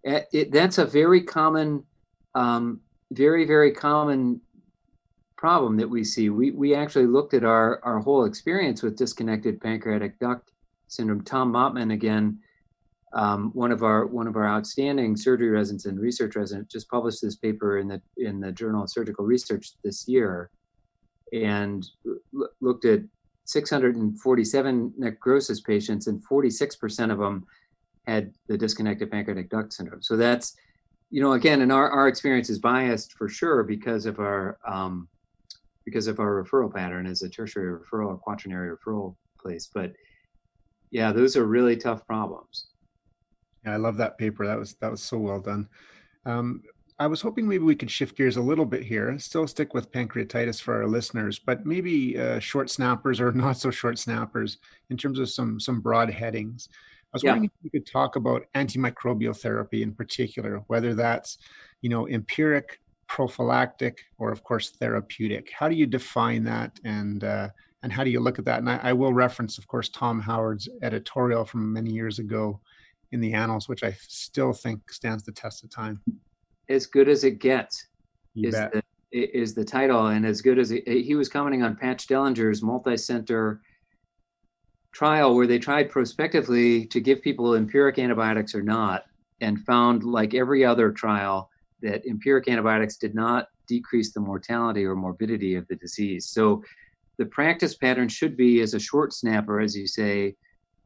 It, 0.04 0.28
it, 0.34 0.52
that's 0.52 0.80
a 0.80 0.86
very 0.86 1.22
common, 1.22 1.84
um, 2.34 2.82
very, 3.12 3.46
very 3.46 3.72
common 3.72 4.42
problem 5.38 5.78
that 5.78 5.88
we 5.88 6.04
see. 6.04 6.30
We, 6.32 6.50
we 6.50 6.74
actually 6.74 7.06
looked 7.06 7.36
at 7.36 7.44
our, 7.44 7.80
our 7.84 8.00
whole 8.00 8.26
experience 8.26 8.82
with 8.82 8.98
disconnected 8.98 9.62
pancreatic 9.62 10.18
duct 10.18 10.52
syndrome. 10.88 11.24
Tom 11.24 11.52
Maatman, 11.54 11.94
again, 11.94 12.40
um, 13.14 13.52
one 13.54 13.72
of 13.72 13.84
our 13.84 14.06
one 14.06 14.28
of 14.28 14.36
our 14.36 14.48
outstanding 14.48 15.16
surgery 15.16 15.50
residents 15.50 15.86
and 15.86 16.00
research 16.00 16.36
residents, 16.36 16.72
just 16.72 16.90
published 16.90 17.22
this 17.22 17.38
paper 17.38 17.80
in 17.80 17.88
the 17.88 18.02
in 18.18 18.40
the 18.40 18.52
Journal 18.52 18.84
of 18.84 18.90
Surgical 18.90 19.26
Research 19.26 19.72
this 19.84 20.08
year, 20.08 20.52
and 21.32 21.88
l- 22.06 22.50
looked 22.60 22.86
at 22.86 23.02
647 23.46 24.94
necrosis 24.98 25.62
patients, 25.62 26.08
and 26.08 26.22
46% 26.30 27.12
of 27.12 27.18
them 27.18 27.46
had 28.06 28.34
the 28.48 28.58
disconnected 28.58 29.10
pancreatic 29.10 29.50
duct 29.50 29.74
syndrome. 29.74 30.02
So 30.02 30.18
that's, 30.18 30.56
you 31.10 31.22
know, 31.22 31.34
again, 31.34 31.62
and 31.62 31.72
our, 31.72 31.90
our 31.90 32.08
experience 32.08 32.50
is 32.50 32.60
biased 32.60 33.14
for 33.14 33.30
sure 33.30 33.64
because 33.64 34.06
of 34.06 34.20
our 34.20 34.58
um, 34.68 35.08
because 35.86 36.08
of 36.08 36.20
our 36.20 36.44
referral 36.44 36.74
pattern 36.74 37.08
as 37.08 37.22
a 37.22 37.30
tertiary 37.30 37.80
referral 37.80 38.10
or 38.10 38.18
quaternary 38.18 38.76
referral 38.76 39.16
place. 39.40 39.70
But 39.74 39.94
yeah, 40.92 41.12
those 41.12 41.36
are 41.36 41.46
really 41.46 41.78
tough 41.78 42.06
problems. 42.06 42.68
Yeah, 43.66 43.74
I 43.74 43.78
love 43.78 43.98
that 43.98 44.18
paper. 44.18 44.46
That 44.46 44.60
was 44.60 44.76
that 44.76 44.92
was 44.92 45.02
so 45.02 45.18
well 45.18 45.40
done. 45.40 45.68
Um, 46.26 46.64
I 47.00 47.08
was 47.08 47.22
hoping 47.22 47.48
maybe 47.48 47.64
we 47.64 47.76
could 47.76 47.92
shift 47.92 48.18
gears 48.18 48.38
a 48.38 48.42
little 48.42 48.66
bit 48.66 48.84
here. 48.84 49.18
Still 49.20 49.48
stick 49.48 49.74
with 49.74 49.92
pancreatitis 49.92 50.60
for 50.60 50.76
our 50.82 50.88
listeners, 50.88 51.38
but 51.38 51.66
maybe 51.66 52.18
uh, 52.18 52.40
short 52.40 52.70
snappers 52.72 53.22
or 53.22 53.32
not 53.34 53.58
so 53.58 53.70
short 53.70 54.00
snappers 54.00 54.58
in 54.90 54.98
terms 54.98 55.20
of 55.20 55.30
some 55.30 55.60
some 55.60 55.82
broad 55.82 56.10
headings. 56.10 56.70
I 56.72 57.10
was 57.14 57.24
yeah. 57.24 57.32
wondering 57.32 57.52
if 57.54 57.64
you 57.64 57.70
could 57.70 57.90
talk 57.90 58.16
about 58.16 58.46
antimicrobial 58.56 59.38
therapy 59.38 59.84
in 59.84 59.94
particular, 59.94 60.64
whether 60.68 60.94
that's 60.96 61.38
you 61.82 61.90
know 61.90 62.08
empiric, 62.08 62.80
prophylactic, 63.08 64.00
or 64.18 64.32
of 64.32 64.44
course 64.44 64.72
therapeutic. 64.72 65.52
How 65.52 65.70
do 65.70 65.76
you 65.76 65.86
define 65.86 66.44
that, 66.46 66.80
and 66.84 67.24
uh, 67.24 67.50
and 67.84 67.92
how 67.92 68.04
do 68.04 68.10
you 68.10 68.20
look 68.20 68.40
at 68.40 68.46
that? 68.46 68.60
And 68.60 68.70
I, 68.70 68.80
I, 68.84 68.94
will 68.94 69.14
reference, 69.14 69.58
of 69.58 69.68
course, 69.68 69.90
Tom 69.90 70.20
Howard's 70.20 70.68
editorial 70.82 71.46
from 71.46 71.72
many 71.72 71.92
years 71.92 72.20
ago 72.20 72.60
in 73.12 73.22
the 73.22 73.34
Annals, 73.34 73.70
which 73.70 73.84
I 73.84 73.96
still 74.08 74.54
think 74.54 74.92
stands 74.92 75.24
the 75.24 75.32
test 75.32 75.64
of 75.64 75.70
time. 75.70 76.02
As 76.70 76.86
good 76.86 77.08
as 77.08 77.24
it 77.24 77.40
gets 77.40 77.88
you 78.34 78.50
is 78.50 78.56
bet. 78.56 78.74
the 78.74 78.84
is 79.12 79.54
the 79.54 79.64
title, 79.64 80.08
and 80.08 80.26
as 80.26 80.42
good 80.42 80.60
as 80.60 80.72
it, 80.72 80.86
he 80.86 81.16
was 81.16 81.30
commenting 81.30 81.64
on 81.64 81.78
Patch 81.78 82.08
Dellinger's 82.08 82.62
multi-center 82.62 83.62
trial 84.92 85.34
where 85.34 85.48
they 85.48 85.60
tried 85.60 85.90
prospectively 85.90 86.86
to 86.88 87.00
give 87.00 87.22
people 87.22 87.56
empiric 87.56 88.00
antibiotics 88.00 88.54
or 88.54 88.62
not, 88.62 89.04
and 89.40 89.64
found, 89.66 90.04
like 90.04 90.34
every 90.34 90.66
other 90.66 90.92
trial, 90.92 91.50
that 91.82 92.06
empiric 92.06 92.50
antibiotics 92.50 92.98
did 92.98 93.16
not 93.16 93.48
decrease 93.68 94.14
the 94.14 94.20
mortality 94.20 94.84
or 94.84 94.96
morbidity 94.96 95.56
of 95.56 95.68
the 95.68 95.76
disease. 95.76 96.28
So 96.28 96.64
the 97.18 97.26
practice 97.26 97.76
pattern 97.76 98.10
should 98.10 98.38
be 98.38 98.62
as 98.62 98.74
a 98.74 98.80
short 98.80 99.14
snapper, 99.14 99.60
as 99.60 99.76
you 99.76 99.88
say, 99.88 100.36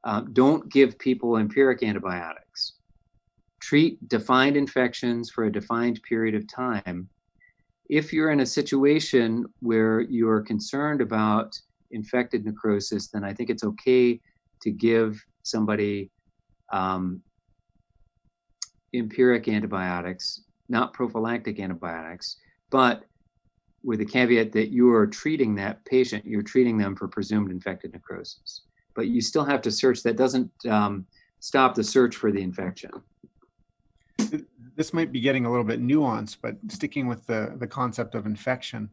um, 0.03 0.33
don't 0.33 0.69
give 0.69 0.97
people 0.97 1.37
empiric 1.37 1.83
antibiotics. 1.83 2.73
Treat 3.59 4.07
defined 4.07 4.57
infections 4.57 5.29
for 5.29 5.45
a 5.45 5.51
defined 5.51 6.01
period 6.03 6.33
of 6.33 6.47
time. 6.47 7.07
If 7.89 8.13
you're 8.13 8.31
in 8.31 8.39
a 8.39 8.45
situation 8.45 9.45
where 9.59 9.99
you 9.99 10.27
are 10.29 10.41
concerned 10.41 11.01
about 11.01 11.59
infected 11.91 12.45
necrosis, 12.45 13.09
then 13.09 13.23
I 13.23 13.33
think 13.33 13.49
it's 13.49 13.63
okay 13.63 14.19
to 14.61 14.71
give 14.71 15.23
somebody 15.43 16.09
um, 16.71 17.21
empiric 18.93 19.47
antibiotics, 19.47 20.43
not 20.69 20.93
prophylactic 20.93 21.59
antibiotics, 21.59 22.37
but 22.69 23.03
with 23.83 23.99
the 23.99 24.05
caveat 24.05 24.51
that 24.51 24.69
you 24.69 24.93
are 24.93 25.07
treating 25.07 25.55
that 25.55 25.83
patient, 25.85 26.25
you're 26.25 26.41
treating 26.41 26.77
them 26.77 26.95
for 26.95 27.07
presumed 27.07 27.51
infected 27.51 27.93
necrosis. 27.93 28.61
But 28.95 29.07
you 29.07 29.21
still 29.21 29.45
have 29.45 29.61
to 29.63 29.71
search. 29.71 30.03
That 30.03 30.17
doesn't 30.17 30.51
um, 30.69 31.05
stop 31.39 31.75
the 31.75 31.83
search 31.83 32.15
for 32.15 32.31
the 32.31 32.41
infection. 32.41 32.91
This 34.75 34.93
might 34.93 35.11
be 35.11 35.19
getting 35.19 35.45
a 35.45 35.49
little 35.49 35.65
bit 35.65 35.81
nuanced, 35.81 36.37
but 36.41 36.55
sticking 36.69 37.07
with 37.07 37.25
the, 37.27 37.55
the 37.57 37.67
concept 37.67 38.15
of 38.15 38.25
infection, 38.25 38.89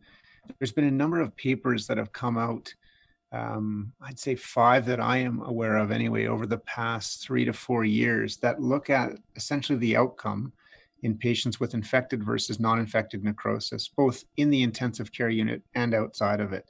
there's 0.58 0.72
been 0.72 0.84
a 0.84 0.90
number 0.90 1.20
of 1.20 1.36
papers 1.36 1.86
that 1.86 1.98
have 1.98 2.12
come 2.12 2.38
out. 2.38 2.72
Um, 3.30 3.92
I'd 4.00 4.18
say 4.18 4.34
five 4.34 4.86
that 4.86 5.00
I 5.00 5.18
am 5.18 5.42
aware 5.42 5.76
of 5.76 5.90
anyway, 5.90 6.26
over 6.26 6.46
the 6.46 6.58
past 6.58 7.22
three 7.22 7.44
to 7.44 7.52
four 7.52 7.84
years 7.84 8.38
that 8.38 8.62
look 8.62 8.88
at 8.88 9.12
essentially 9.36 9.78
the 9.78 9.96
outcome 9.96 10.52
in 11.02 11.16
patients 11.16 11.60
with 11.60 11.74
infected 11.74 12.24
versus 12.24 12.58
non-infected 12.58 13.22
necrosis, 13.22 13.88
both 13.88 14.24
in 14.36 14.50
the 14.50 14.62
intensive 14.62 15.12
care 15.12 15.30
unit 15.30 15.62
and 15.74 15.94
outside 15.94 16.40
of 16.40 16.52
it. 16.52 16.64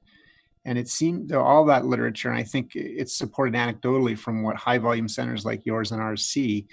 And 0.65 0.77
it 0.77 0.89
seemed 0.89 1.33
all 1.33 1.65
that 1.67 1.87
literature, 1.87 2.29
and 2.29 2.39
I 2.39 2.43
think 2.43 2.73
it's 2.75 3.17
supported 3.17 3.55
anecdotally 3.55 4.19
from 4.19 4.43
what 4.43 4.57
high 4.57 4.79
volume 4.79 5.09
centers 5.09 5.45
like 5.45 5.65
yours 5.65 5.93
and 5.93 6.01
ours 6.01 6.27
see. 6.27 6.67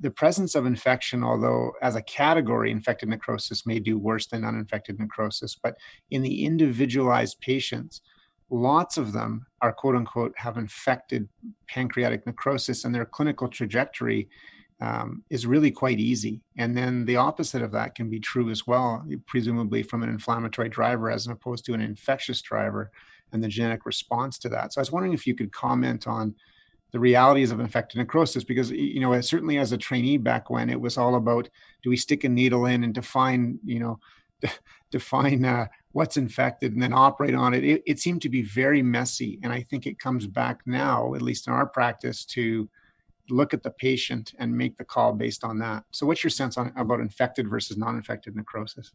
The 0.00 0.10
presence 0.10 0.56
of 0.56 0.66
infection, 0.66 1.22
although 1.22 1.72
as 1.82 1.94
a 1.94 2.02
category, 2.02 2.72
infected 2.72 3.08
necrosis 3.08 3.64
may 3.64 3.78
do 3.78 3.96
worse 3.98 4.26
than 4.26 4.44
uninfected 4.44 4.98
necrosis, 4.98 5.56
but 5.62 5.76
in 6.10 6.22
the 6.22 6.44
individualized 6.44 7.38
patients, 7.40 8.00
lots 8.50 8.96
of 8.96 9.12
them 9.12 9.46
are 9.60 9.72
quote 9.72 9.94
unquote 9.94 10.32
have 10.36 10.56
infected 10.56 11.28
pancreatic 11.68 12.26
necrosis, 12.26 12.84
and 12.84 12.92
their 12.92 13.06
clinical 13.06 13.46
trajectory 13.46 14.28
um, 14.82 15.22
is 15.30 15.46
really 15.46 15.70
quite 15.70 16.00
easy. 16.00 16.40
And 16.58 16.76
then 16.76 17.04
the 17.04 17.14
opposite 17.14 17.62
of 17.62 17.70
that 17.70 17.94
can 17.94 18.10
be 18.10 18.18
true 18.18 18.50
as 18.50 18.66
well, 18.66 19.06
presumably 19.26 19.84
from 19.84 20.02
an 20.02 20.08
inflammatory 20.08 20.68
driver 20.68 21.08
as 21.08 21.28
opposed 21.28 21.64
to 21.66 21.74
an 21.74 21.80
infectious 21.80 22.42
driver 22.42 22.90
and 23.32 23.44
the 23.44 23.48
genetic 23.48 23.86
response 23.86 24.38
to 24.40 24.48
that. 24.48 24.72
So 24.72 24.80
I 24.80 24.82
was 24.82 24.90
wondering 24.90 25.12
if 25.12 25.24
you 25.24 25.36
could 25.36 25.52
comment 25.52 26.08
on 26.08 26.34
the 26.90 26.98
realities 26.98 27.52
of 27.52 27.60
infected 27.60 27.98
necrosis 27.98 28.44
because 28.44 28.70
you 28.70 29.00
know 29.00 29.18
certainly 29.22 29.56
as 29.56 29.72
a 29.72 29.78
trainee 29.78 30.18
back 30.18 30.50
when 30.50 30.68
it 30.68 30.78
was 30.78 30.98
all 30.98 31.14
about 31.14 31.48
do 31.82 31.88
we 31.88 31.96
stick 31.96 32.22
a 32.24 32.28
needle 32.28 32.66
in 32.66 32.84
and 32.84 32.92
define 32.92 33.58
you 33.64 33.80
know 33.80 33.98
define 34.90 35.42
uh, 35.42 35.66
what's 35.92 36.18
infected 36.18 36.74
and 36.74 36.82
then 36.82 36.92
operate 36.92 37.34
on 37.34 37.54
it. 37.54 37.64
it 37.64 37.82
it 37.86 37.98
seemed 37.98 38.20
to 38.20 38.28
be 38.28 38.42
very 38.42 38.82
messy 38.82 39.38
and 39.42 39.54
i 39.54 39.62
think 39.62 39.86
it 39.86 39.98
comes 39.98 40.26
back 40.26 40.60
now 40.66 41.14
at 41.14 41.22
least 41.22 41.46
in 41.46 41.54
our 41.54 41.64
practice 41.64 42.26
to 42.26 42.68
look 43.30 43.54
at 43.54 43.62
the 43.62 43.70
patient 43.70 44.32
and 44.38 44.56
make 44.56 44.76
the 44.76 44.84
call 44.84 45.12
based 45.12 45.44
on 45.44 45.58
that. 45.58 45.84
So, 45.90 46.06
what's 46.06 46.24
your 46.24 46.30
sense 46.30 46.56
on 46.56 46.72
about 46.76 47.00
infected 47.00 47.48
versus 47.48 47.76
non-infected 47.76 48.34
necrosis? 48.34 48.92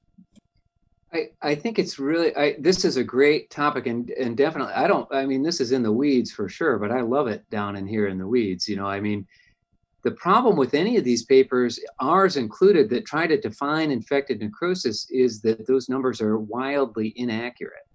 I, 1.14 1.30
I 1.42 1.56
think 1.56 1.80
it's 1.80 2.00
really 2.00 2.36
I, 2.36 2.58
this 2.60 2.84
is 2.84 2.98
a 2.98 3.04
great 3.04 3.50
topic 3.50 3.88
and 3.88 4.10
and 4.10 4.36
definitely 4.36 4.74
I 4.74 4.88
don't 4.88 5.08
I 5.10 5.26
mean 5.26 5.42
this 5.42 5.62
is 5.62 5.72
in 5.72 5.82
the 5.82 5.92
weeds 5.92 6.32
for 6.32 6.50
sure 6.50 6.78
but 6.78 6.92
I 6.92 7.00
love 7.00 7.28
it 7.28 7.50
down 7.50 7.78
in 7.78 7.88
here 7.88 8.08
in 8.08 8.18
the 8.18 8.28
weeds 8.28 8.68
you 8.68 8.76
know 8.76 8.88
I 8.88 9.00
mean 9.00 9.26
the 10.08 10.12
problem 10.12 10.56
with 10.56 10.74
any 10.74 10.96
of 10.96 11.04
these 11.04 11.26
papers, 11.26 11.82
ours 12.00 12.38
included, 12.38 12.90
that 12.92 13.06
try 13.06 13.28
to 13.28 13.40
define 13.40 13.92
infected 13.92 14.40
necrosis 14.40 15.06
is 15.10 15.42
that 15.42 15.68
those 15.68 15.90
numbers 15.90 16.22
are 16.22 16.38
wildly 16.38 17.12
inaccurate. 17.18 17.86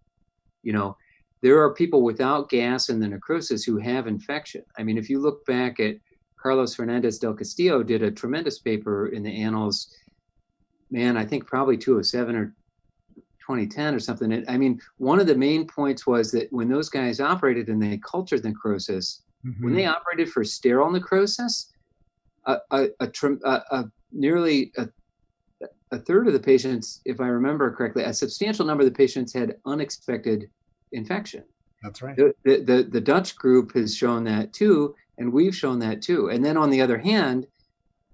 You 0.62 0.74
know, 0.74 0.96
there 1.40 1.58
are 1.62 1.72
people 1.72 2.02
without 2.02 2.50
gas 2.50 2.90
in 2.90 3.00
the 3.00 3.08
necrosis 3.08 3.64
who 3.64 3.78
have 3.78 4.06
infection. 4.06 4.62
I 4.76 4.82
mean, 4.82 4.98
if 4.98 5.08
you 5.08 5.20
look 5.20 5.46
back 5.46 5.80
at 5.80 5.96
Carlos 6.42 6.74
Fernandez 6.74 7.18
del 7.18 7.35
Castillo 7.35 7.83
did 7.83 8.02
a 8.02 8.11
tremendous 8.11 8.59
paper 8.59 9.09
in 9.09 9.22
the 9.22 9.42
annals, 9.42 9.94
man, 10.90 11.16
I 11.16 11.24
think 11.24 11.46
probably 11.46 11.76
207 11.76 12.35
or 12.35 12.55
2010 13.40 13.94
or 13.94 14.00
something. 14.00 14.44
I 14.48 14.57
mean, 14.57 14.81
one 14.98 15.20
of 15.20 15.26
the 15.26 15.37
main 15.37 15.66
points 15.66 16.07
was 16.07 16.33
that 16.33 16.52
when 16.52 16.68
those 16.68 16.88
guys 16.88 17.20
operated 17.20 17.68
and 17.68 17.83
they 17.83 17.98
cultured 17.98 18.44
necrosis, 18.44 19.22
mm-hmm. 19.44 19.64
when 19.64 19.74
they 19.74 19.87
operated 19.87 20.31
for 20.31 20.44
sterile 20.44 20.90
necrosis, 20.90 21.72
a, 22.46 22.59
a, 22.72 22.88
a, 23.00 23.62
a 23.70 23.85
nearly 24.11 24.72
a, 24.76 24.88
a 25.92 25.98
third 25.98 26.26
of 26.26 26.33
the 26.33 26.40
patients, 26.40 27.00
if 27.05 27.20
I 27.20 27.26
remember 27.28 27.70
correctly, 27.70 28.02
a 28.02 28.12
substantial 28.12 28.66
number 28.66 28.83
of 28.83 28.88
the 28.88 28.96
patients 28.96 29.33
had 29.33 29.57
unexpected 29.64 30.50
infection. 30.92 31.44
That's 31.83 32.02
right. 32.02 32.16
The, 32.16 32.35
the, 32.44 32.88
the 32.90 33.00
Dutch 33.00 33.37
group 33.37 33.74
has 33.74 33.96
shown 33.96 34.24
that 34.24 34.52
too, 34.52 34.94
and 35.22 35.32
we've 35.32 35.54
shown 35.54 35.78
that 35.78 36.02
too. 36.02 36.30
And 36.30 36.44
then 36.44 36.56
on 36.56 36.68
the 36.68 36.82
other 36.82 36.98
hand, 36.98 37.46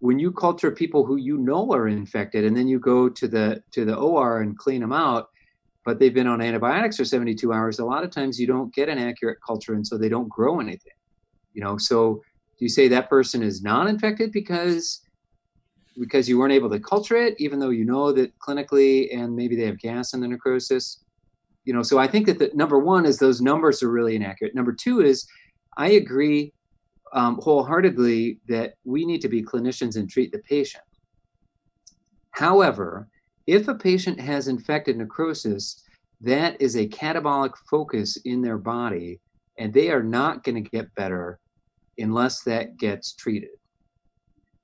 when 0.01 0.18
you 0.18 0.31
culture 0.31 0.71
people 0.71 1.05
who 1.05 1.16
you 1.16 1.38
know 1.38 1.73
are 1.73 1.88
infected 1.88 2.44
and 2.44 2.57
then 2.57 2.68
you 2.68 2.79
go 2.79 3.09
to 3.09 3.27
the 3.27 3.62
to 3.73 3.85
the 3.85 3.97
OR 3.97 4.42
and 4.42 4.57
clean 4.57 4.81
them 4.81 4.92
out, 4.92 5.31
but 5.85 5.99
they've 5.99 6.14
been 6.14 6.27
on 6.27 6.42
antibiotics 6.42 6.99
for 6.99 7.05
72 7.05 7.51
hours, 7.53 7.79
a 7.79 7.85
lot 7.85 8.05
of 8.05 8.11
times 8.11 8.38
you 8.38 8.47
don't 8.47 8.73
get 8.75 8.90
an 8.90 8.99
accurate 8.99 9.38
culture 9.44 9.73
and 9.73 9.87
so 9.87 9.97
they 9.97 10.11
don't 10.11 10.29
grow 10.29 10.61
anything. 10.61 10.92
You 11.55 11.62
know, 11.62 11.79
so 11.79 12.23
you 12.59 12.68
say 12.68 12.88
that 12.88 13.09
person 13.09 13.42
is 13.42 13.62
non-infected 13.62 14.31
because 14.31 15.01
because 15.99 16.29
you 16.29 16.38
weren't 16.38 16.53
able 16.53 16.71
to 16.71 16.79
culture 16.79 17.16
it, 17.16 17.35
even 17.38 17.59
though 17.59 17.71
you 17.71 17.85
know 17.85 18.12
that 18.12 18.38
clinically 18.38 19.12
and 19.16 19.35
maybe 19.35 19.57
they 19.57 19.64
have 19.64 19.81
gas 19.81 20.12
in 20.12 20.21
the 20.21 20.29
necrosis? 20.29 21.03
You 21.64 21.73
know, 21.73 21.83
so 21.83 21.99
I 21.99 22.07
think 22.07 22.27
that 22.27 22.38
the 22.38 22.51
number 22.55 22.79
one 22.79 23.05
is 23.05 23.18
those 23.18 23.40
numbers 23.40 23.83
are 23.83 23.90
really 23.90 24.14
inaccurate. 24.14 24.55
Number 24.55 24.73
two 24.73 25.01
is 25.01 25.27
I 25.79 25.90
agree 25.90 26.53
um, 27.12 27.38
wholeheartedly 27.40 28.38
that 28.49 28.75
we 28.85 29.05
need 29.05 29.21
to 29.23 29.29
be 29.29 29.42
clinicians 29.42 29.97
and 29.97 30.09
treat 30.09 30.33
the 30.33 30.38
patient. 30.40 30.85
However, 32.31 33.09
if 33.47 33.68
a 33.68 33.75
patient 33.75 34.21
has 34.21 34.49
infected 34.49 34.97
necrosis, 34.97 35.83
that 36.21 36.61
is 36.61 36.77
a 36.77 36.88
catabolic 36.88 37.53
focus 37.71 38.16
in 38.25 38.42
their 38.42 38.59
body, 38.59 39.21
and 39.59 39.73
they 39.73 39.90
are 39.90 40.03
not 40.03 40.44
going 40.44 40.62
to 40.62 40.71
get 40.71 40.94
better 40.94 41.38
unless 41.99 42.42
that 42.42 42.77
gets 42.77 43.14
treated. 43.14 43.51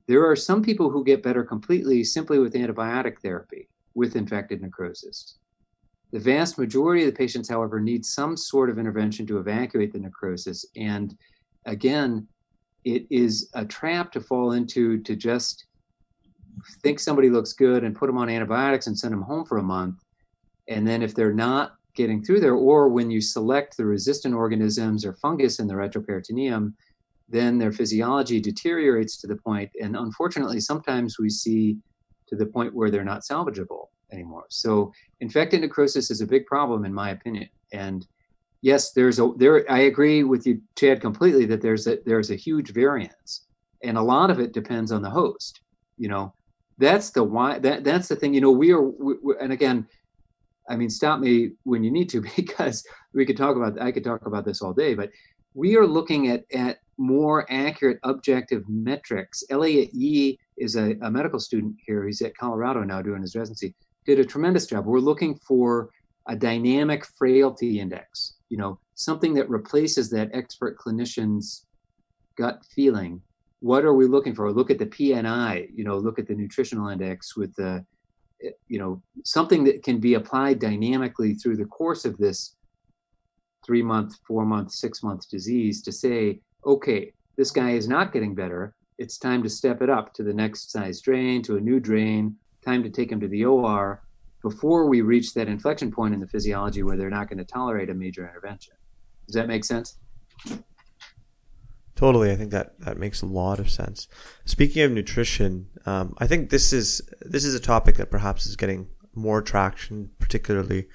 There 0.07 0.29
are 0.29 0.37
some 0.37 0.63
people 0.63 0.91
who 0.91 1.05
get 1.05 1.23
better 1.23 1.43
completely 1.43 2.05
simply 2.05 2.39
with 2.39 2.55
antibiotic 2.55 3.21
therapy 3.21 3.69
with 3.95 4.17
infected 4.17 4.61
necrosis. 4.61 5.39
The 6.13 6.21
vast 6.21 6.59
majority 6.59 7.05
of 7.05 7.13
the 7.13 7.17
patients, 7.17 7.49
however, 7.49 7.81
need 7.81 8.05
some 8.05 8.37
sort 8.37 8.71
of 8.71 8.79
intervention 8.79 9.27
to 9.27 9.39
evacuate 9.39 9.93
the 9.93 9.99
necrosis. 9.99 10.65
And 10.77 11.17
again, 11.65 12.29
it 12.85 13.07
is 13.11 13.51
a 13.55 13.65
trap 13.65 14.13
to 14.13 14.21
fall 14.21 14.53
into 14.53 14.99
to 14.99 15.17
just 15.17 15.67
think 16.83 17.01
somebody 17.01 17.31
looks 17.31 17.53
good 17.53 17.85
and 17.85 17.97
put 17.97 18.07
them 18.07 18.19
on 18.19 18.29
antibiotics 18.29 18.87
and 18.87 18.99
send 18.99 19.13
them 19.13 19.23
home 19.23 19.45
for 19.45 19.59
a 19.59 19.63
month. 19.63 19.97
And 20.69 20.87
then 20.87 21.03
if 21.03 21.15
they're 21.15 21.33
not 21.33 21.75
getting 21.95 22.23
through 22.23 22.41
there, 22.41 22.55
or 22.55 22.89
when 22.89 23.11
you 23.11 23.21
select 23.21 23.77
the 23.77 23.85
resistant 23.85 24.35
organisms 24.35 25.05
or 25.05 25.15
fungus 25.15 25.59
in 25.59 25.67
the 25.67 25.75
retroperitoneum, 25.75 26.73
then 27.29 27.59
their 27.59 27.73
physiology 27.73 28.41
deteriorates 28.41 29.17
to 29.19 29.27
the 29.27 29.37
point, 29.37 29.71
and 29.81 29.97
unfortunately, 29.97 30.61
sometimes 30.61 31.19
we 31.19 31.31
see 31.31 31.77
to 32.27 32.37
the 32.37 32.47
point 32.47 32.75
where 32.75 32.91
they're 32.91 33.05
not 33.05 33.23
salvageable 33.23 33.87
anymore. 34.13 34.45
So, 34.51 34.93
infected 35.21 35.63
necrosis 35.63 36.11
is 36.11 36.21
a 36.21 36.27
big 36.27 36.47
problem, 36.47 36.85
in 36.85 36.93
my 36.93 37.11
opinion. 37.11 37.49
And 37.73 38.07
yes, 38.65 38.93
there's 38.93 39.19
a 39.19 39.31
there. 39.37 39.71
I 39.71 39.81
agree 39.81 40.25
with 40.25 40.47
you, 40.47 40.61
Chad, 40.75 41.01
completely 41.01 41.45
that 41.47 41.61
there's 41.61 41.87
a 41.87 41.99
there's 42.07 42.31
a 42.31 42.35
huge 42.35 42.73
variance, 42.73 43.47
and 43.85 43.99
a 43.99 44.03
lot 44.03 44.31
of 44.31 44.41
it 44.41 44.53
depends 44.53 44.91
on 44.91 45.03
the 45.03 45.11
host. 45.11 45.61
You 45.99 46.09
know, 46.09 46.35
that's 46.79 47.11
the 47.11 47.23
why. 47.23 47.59
That 47.59 47.85
that's 47.85 48.09
the 48.09 48.17
thing. 48.17 48.33
You 48.33 48.41
know, 48.41 48.51
we 48.51 48.73
are, 48.73 48.81
we, 48.81 49.35
and 49.41 49.53
again, 49.53 49.87
I 50.69 50.77
mean, 50.77 50.89
stop 50.89 51.21
me 51.21 51.53
when 51.65 51.85
you 51.85 51.91
need 51.91 52.09
to 52.11 52.21
because 52.37 52.85
we 53.13 53.27
could 53.27 53.37
talk 53.37 53.57
about. 53.57 53.81
I 53.81 53.93
could 53.93 54.05
talk 54.05 54.27
about 54.27 54.47
this 54.47 54.63
all 54.63 54.73
day, 54.73 54.95
but 54.95 55.11
we 55.53 55.77
are 55.77 55.87
looking 55.87 56.29
at 56.29 56.45
at 56.53 56.79
more 56.97 57.47
accurate 57.53 57.99
objective 58.03 58.65
metrics. 58.69 59.45
Elliot 59.51 59.93
Yee 59.93 60.39
is 60.57 60.77
a, 60.77 60.97
a, 61.03 61.11
medical 61.11 61.41
student 61.41 61.75
here. 61.85 62.07
He's 62.07 62.23
at 62.23 62.37
Colorado 62.37 62.85
now 62.85 63.03
doing 63.03 63.21
his 63.21 63.35
residency. 63.35 63.75
Did 64.07 64.21
a 64.21 64.25
tremendous 64.25 64.67
job. 64.67 64.87
We're 64.87 65.01
looking 65.01 65.35
for 65.47 65.91
a 66.29 66.37
dynamic 66.37 67.05
frailty 67.19 67.81
index, 67.81 68.35
you 68.55 68.61
know, 68.61 68.79
something 68.95 69.35
that 69.35 69.51
replaces 69.51 70.09
that 70.11 70.31
expert 70.33 70.79
clinician's 70.79 71.67
gut 72.37 72.65
feeling. 72.73 73.21
What 73.59 73.85
are 73.85 73.95
we 73.95 74.07
looking 74.07 74.33
for? 74.33 74.53
Look 74.53 74.71
at 74.71 74.79
the 74.79 74.87
PNI, 74.87 75.71
you 75.75 75.83
know, 75.83 75.97
look 75.99 76.21
at 76.21 76.29
the 76.29 76.37
nutritional 76.37 76.87
index 76.87 77.37
with 77.37 77.53
the, 77.57 77.85
eh, 78.45 78.51
you 78.69 78.79
know, 78.79 79.03
something 79.25 79.65
that 79.65 79.83
can 79.83 79.99
be 79.99 80.15
applied 80.15 80.61
dynamically 80.61 81.35
through 81.35 81.57
the 81.57 81.65
course 81.65 82.05
of 82.05 82.17
this 82.17 82.55
three 83.67 83.83
month, 83.83 84.15
four 84.25 84.47
month, 84.47 84.71
six 84.71 85.03
month 85.03 85.29
disease 85.29 85.83
to 85.83 85.91
say, 85.91 86.39
okay, 86.65 87.13
this 87.37 87.51
guy 87.51 87.73
is 87.73 87.89
not 87.89 88.13
getting 88.13 88.37
better. 88.37 88.77
It's 88.99 89.19
time 89.19 89.43
to 89.43 89.51
step 89.51 89.83
it 89.83 89.91
up 89.91 90.15
to 90.15 90.23
the 90.23 90.33
next 90.33 90.71
size 90.71 91.01
drain, 91.01 91.43
to 91.43 91.57
a 91.57 91.61
new 91.61 91.81
drain, 91.81 92.37
time 92.65 92.85
to 92.85 92.89
take 92.89 93.11
him 93.11 93.19
to 93.19 93.27
the 93.27 93.47
OR 93.47 94.05
before 94.45 94.87
we 94.87 95.01
reach 95.01 95.33
that 95.33 95.49
inflection 95.49 95.91
point 95.91 96.13
in 96.13 96.21
the 96.21 96.27
physiology 96.27 96.83
where 96.83 96.99
they're 96.99 97.09
not 97.09 97.29
going 97.31 97.39
to 97.39 97.47
tolerate 97.47 97.89
a 97.89 97.95
major 97.95 98.29
intervention. 98.29 98.75
Does 99.27 99.35
that 99.37 99.49
make 99.49 99.65
sense? 99.65 99.97
Totally, 101.97 102.31
I 102.31 102.37
think 102.37 102.51
that 102.51 102.79
that 102.81 102.99
makes 102.99 103.23
a 103.23 103.27
lot 103.27 103.59
of 103.59 103.71
sense. 103.71 104.07
Speaking 104.45 104.83
of 104.83 104.91
nutrition, 104.91 105.69
um, 105.87 106.15
I 106.19 106.27
think 106.27 106.51
this 106.51 106.75
is 106.75 107.01
this 107.23 107.43
is 107.43 107.55
a 107.55 107.61
topic 107.61 107.97
that 107.97 108.11
perhaps 108.11 108.45
is 108.45 108.55
getting 108.55 108.89
more 109.15 109.41
traction, 109.41 110.11
particularly 110.19 110.89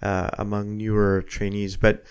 uh, 0.00 0.30
among 0.38 0.78
newer 0.78 1.20
trainees. 1.20 1.76
But 1.76 2.02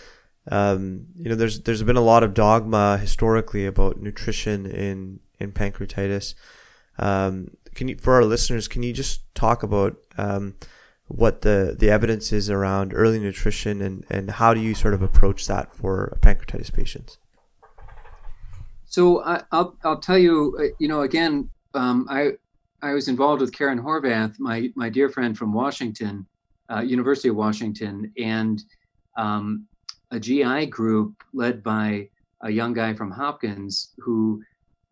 um, 0.52 1.08
you 1.16 1.30
know, 1.30 1.36
there's 1.36 1.62
there's 1.62 1.82
been 1.82 1.98
a 1.98 2.02
lot 2.02 2.22
of 2.22 2.36
dogma 2.36 3.00
historically 3.00 3.66
about 3.66 4.00
nutrition 4.00 4.68
in 4.68 5.20
in 5.40 5.52
pancreatitis. 5.52 6.36
Um, 7.00 7.58
can 7.74 7.88
you, 7.88 7.98
for 7.98 8.14
our 8.14 8.24
listeners, 8.24 8.68
can 8.68 8.84
you 8.84 8.94
just 8.94 9.34
talk 9.34 9.64
about 9.64 9.98
um, 10.18 10.56
what 11.08 11.42
the 11.42 11.76
the 11.78 11.90
evidence 11.90 12.32
is 12.34 12.50
around 12.50 12.94
early 12.94 13.20
nutrition 13.20 13.82
and 13.82 14.06
and 14.10 14.32
how 14.32 14.54
do 14.54 14.60
you 14.60 14.74
sort 14.74 14.94
of 14.94 15.02
approach 15.02 15.46
that 15.48 15.74
for 15.74 16.18
pancreatitis 16.22 16.74
patients? 16.74 17.18
So 18.86 19.24
I, 19.24 19.44
will 19.52 19.76
I'll 19.84 20.00
tell 20.00 20.18
you, 20.18 20.58
uh, 20.60 20.76
you 20.80 20.88
know, 20.88 21.02
again, 21.02 21.50
um, 21.74 22.08
I 22.10 22.32
I 22.82 22.94
was 22.94 23.08
involved 23.08 23.42
with 23.42 23.52
Karen 23.52 23.82
Horvath, 23.82 24.40
my 24.40 24.72
my 24.76 24.90
dear 24.90 25.10
friend 25.10 25.38
from 25.38 25.54
Washington, 25.54 26.26
uh, 26.72 26.82
University 26.82 27.30
of 27.30 27.36
Washington, 27.36 28.12
and 28.18 28.64
um, 29.18 29.66
a 30.12 30.20
GI 30.20 30.68
group 30.68 31.24
led 31.34 31.64
by 31.64 32.10
a 32.42 32.50
young 32.50 32.74
guy 32.74 32.94
from 32.94 33.12
Hopkins 33.12 33.94
who 33.98 34.42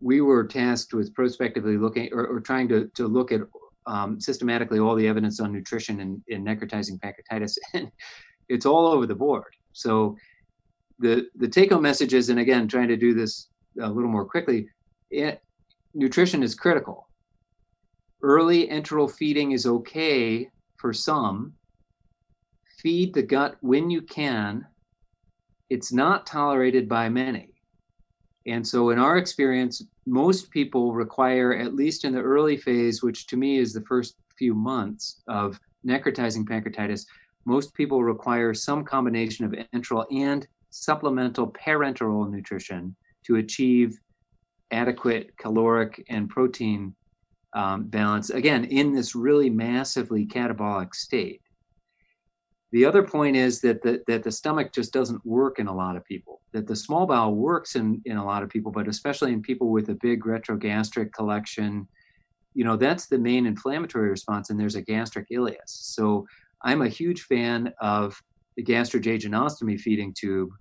we 0.02 0.22
were 0.22 0.44
tasked 0.44 0.94
with 0.94 1.14
prospectively 1.14 1.78
looking 1.78 2.10
or, 2.12 2.26
or 2.28 2.40
trying 2.42 2.68
to, 2.68 2.90
to 2.96 3.08
look 3.08 3.32
at 3.32 3.42
um, 3.86 4.20
systematically 4.20 4.80
all 4.80 4.96
the 4.96 5.08
evidence 5.08 5.40
on 5.40 5.52
nutrition 5.52 6.00
in, 6.00 6.24
in 6.28 6.44
necrotizing 6.44 7.00
pancreatitis. 7.00 7.58
And 7.74 7.92
it's 8.50 8.66
all 8.66 8.88
over 8.88 9.06
the 9.08 9.16
board. 9.16 9.56
So 9.72 10.18
the, 11.00 11.28
the 11.36 11.48
take 11.48 11.72
home 11.72 11.82
messages, 11.82 12.30
and 12.30 12.40
again, 12.40 12.68
trying 12.68 12.90
to 12.90 12.98
do 12.98 13.14
this 13.14 13.48
a 13.82 13.90
little 13.90 14.10
more 14.10 14.26
quickly, 14.26 14.68
it, 15.10 15.42
nutrition 15.94 16.44
is 16.44 16.54
critical. 16.56 17.08
Early 18.22 18.68
enteral 18.68 19.12
feeding 19.12 19.52
is 19.52 19.66
okay 19.66 20.50
for 20.78 20.94
some. 20.94 21.54
Feed 22.80 23.14
the 23.14 23.24
gut 23.24 23.56
when 23.62 23.90
you 23.90 24.02
can 24.02 24.66
it's 25.74 25.92
not 25.92 26.28
tolerated 26.28 26.88
by 26.88 27.10
many. 27.10 27.53
And 28.46 28.68
so, 28.68 28.90
in 28.90 29.00
our 29.00 29.18
experience, 29.18 29.86
most 30.06 30.52
people 30.52 30.94
require, 30.94 31.54
at 31.54 31.76
least 31.76 32.04
in 32.04 32.14
the 32.14 32.22
early 32.22 32.58
phase, 32.58 33.02
which 33.02 33.28
to 33.28 33.38
me 33.38 33.58
is 33.58 33.74
the 33.74 33.82
first 33.82 34.16
few 34.38 34.54
months 34.54 35.22
of 35.28 35.60
necrotizing 35.86 36.44
pancreatitis, 36.44 37.06
most 37.46 37.74
people 37.74 38.04
require 38.04 38.54
some 38.54 38.84
combination 38.84 39.46
of 39.46 39.52
enteral 39.74 40.06
and 40.12 40.48
supplemental 40.70 41.52
parenteral 41.52 42.30
nutrition 42.30 42.96
to 43.26 43.38
achieve 43.38 43.98
adequate 44.72 45.38
caloric 45.38 46.04
and 46.10 46.30
protein 46.30 46.96
um, 47.54 47.84
balance, 47.84 48.32
again, 48.32 48.66
in 48.66 48.94
this 48.94 49.16
really 49.16 49.50
massively 49.50 50.26
catabolic 50.26 50.96
state. 50.96 51.42
The 52.74 52.86
other 52.86 53.04
point 53.04 53.36
is 53.36 53.62
that 53.62 53.84
the, 53.84 54.04
that 54.08 54.24
the 54.24 54.32
stomach 54.32 54.74
just 54.74 54.92
doesn't 54.92 55.24
work 55.24 55.60
in 55.60 55.68
a 55.68 55.76
lot 55.76 55.96
of 55.96 56.04
people. 56.04 56.42
that 56.54 56.68
the 56.68 56.76
small 56.76 57.06
bowel 57.06 57.36
works 57.36 57.76
in 57.76 58.02
in 58.06 58.18
a 58.18 58.26
lot 58.26 58.44
of 58.44 58.50
people, 58.50 58.72
but 58.72 58.88
especially 58.88 59.34
in 59.34 59.42
people 59.42 59.70
with 59.70 59.90
a 59.90 59.96
big 59.96 60.24
retrogastric 60.24 61.12
collection, 61.12 61.88
you 62.54 62.64
know, 62.64 62.78
that's 62.78 63.08
the 63.08 63.18
main 63.18 63.46
inflammatory 63.46 64.10
response, 64.10 64.50
and 64.50 64.60
there's 64.60 64.76
a 64.76 64.82
gastric 64.82 65.28
ileus. 65.30 65.58
So 65.66 66.26
I'm 66.62 66.84
a 66.84 66.88
huge 66.88 67.22
fan 67.24 67.74
of 67.82 68.20
the 68.56 68.64
gastrojejunostomy 68.64 69.80
feeding 69.80 70.14
tube, 70.14 70.52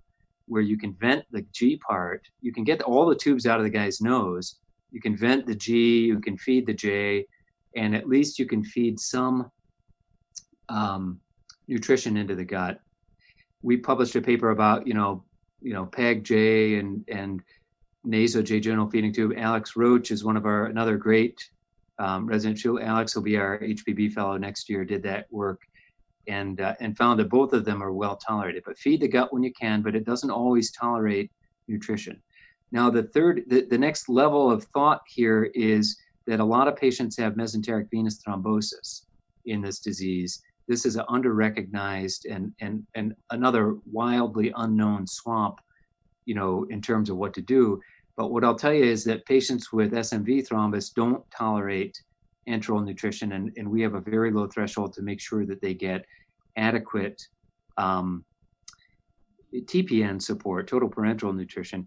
where 0.46 0.62
you 0.62 0.79
can 0.79 0.94
vent 0.94 1.25
the 1.31 1.42
G 1.53 1.79
part. 1.87 2.27
You 2.40 2.53
can 2.53 2.64
get 2.64 2.83
all 2.83 3.07
the 3.07 3.14
tubes 3.14 3.46
out 3.46 3.59
of 3.59 3.64
the 3.64 3.70
guy's 3.70 4.01
nose. 4.01 4.57
You 4.90 5.01
can 5.01 5.16
vent 5.16 5.46
the 5.46 5.55
G. 5.55 6.01
You 6.01 6.20
can 6.20 6.37
feed 6.38 6.66
the 6.66 6.75
J, 6.75 7.27
and 7.77 7.94
at 7.94 8.09
least 8.09 8.38
you 8.38 8.46
can 8.46 8.64
feed 8.64 8.98
some 8.98 9.51
um, 10.70 11.20
nutrition 11.73 12.17
into 12.17 12.35
the 12.35 12.45
gut. 12.45 12.81
We 13.63 13.77
published 13.77 14.15
a 14.17 14.21
paper 14.21 14.51
about 14.51 14.87
you 14.87 14.95
know 14.95 15.25
you 15.61 15.73
know 15.73 15.87
PEG 15.87 16.25
J 16.25 16.77
and 16.77 17.05
and 17.09 17.43
nasojejunal 18.07 18.91
feeding 18.91 19.13
tube. 19.13 19.33
Alex 19.37 19.77
Roach 19.77 20.11
is 20.11 20.25
one 20.25 20.37
of 20.37 20.45
our 20.45 20.67
another 20.67 20.97
great 20.97 21.49
um, 21.99 22.27
residential. 22.27 22.81
Alex 22.81 23.15
will 23.15 23.23
be 23.23 23.37
our 23.37 23.59
HPB 23.61 24.13
fellow 24.13 24.37
next 24.37 24.69
year. 24.69 24.85
Did 24.85 25.03
that 25.05 25.27
work 25.31 25.63
and 26.29 26.61
uh, 26.61 26.75
and 26.81 26.97
found 26.97 27.19
that 27.21 27.29
both 27.29 27.53
of 27.53 27.65
them 27.65 27.83
are 27.83 27.93
well 27.93 28.17
tolerated. 28.17 28.63
But 28.67 28.79
feed 28.79 29.01
the 29.01 29.09
gut 29.09 29.33
when 29.33 29.43
you 29.43 29.53
can, 29.53 29.83
but 29.83 29.95
it 29.95 30.05
doesn't 30.05 30.31
always 30.31 30.71
tolerate 30.73 31.31
nutrition. 31.69 32.21
Now 32.71 32.91
the 32.91 33.03
third, 33.03 33.45
the, 33.49 33.63
the 33.63 33.79
next 33.79 34.09
level 34.09 34.51
of 34.51 34.65
thought 34.65 35.03
here 35.07 35.51
is 35.55 35.99
that 36.27 36.41
a 36.41 36.45
lot 36.45 36.69
of 36.69 36.77
patients 36.77 37.17
have 37.19 37.35
mesenteric 37.35 37.89
venous 37.91 38.21
thrombosis 38.23 39.03
in 39.47 39.61
this 39.61 39.79
disease. 39.81 40.43
This 40.68 40.87
is 40.87 40.96
an 40.96 41.05
under-recognized 41.09 42.27
and 42.27 42.53
and 42.61 42.87
and 42.94 43.14
another 43.31 43.77
wildly 43.90 44.53
unknown 44.57 45.07
swamp, 45.07 45.61
you 46.25 46.35
know, 46.35 46.66
in 46.70 46.81
terms 46.81 47.11
of 47.11 47.16
what 47.16 47.35
to 47.35 47.42
do. 47.42 47.81
But 48.16 48.31
what 48.31 48.44
I'll 48.44 48.55
tell 48.55 48.75
you 48.75 48.85
is 48.85 49.05
that 49.05 49.25
patients 49.27 49.72
with 49.72 49.92
SMV 49.92 50.46
thrombus 50.46 50.92
don't 50.94 51.25
tolerate 51.31 52.01
enteral 52.48 52.85
nutrition, 52.85 53.33
and, 53.33 53.53
and 53.57 53.70
we 53.70 53.83
have 53.83 53.94
a 53.94 54.01
very 54.01 54.31
low 54.31 54.46
threshold 54.46 54.92
to 54.94 55.03
make 55.03 55.20
sure 55.20 55.46
that 55.46 55.61
they 55.61 55.75
get 55.75 56.05
adequate 56.57 57.22
um, 57.77 58.25
TPN 59.55 60.20
support, 60.20 60.68
total 60.68 60.88
parenteral 60.88 61.35
nutrition. 61.35 61.87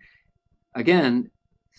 Again, 0.76 1.30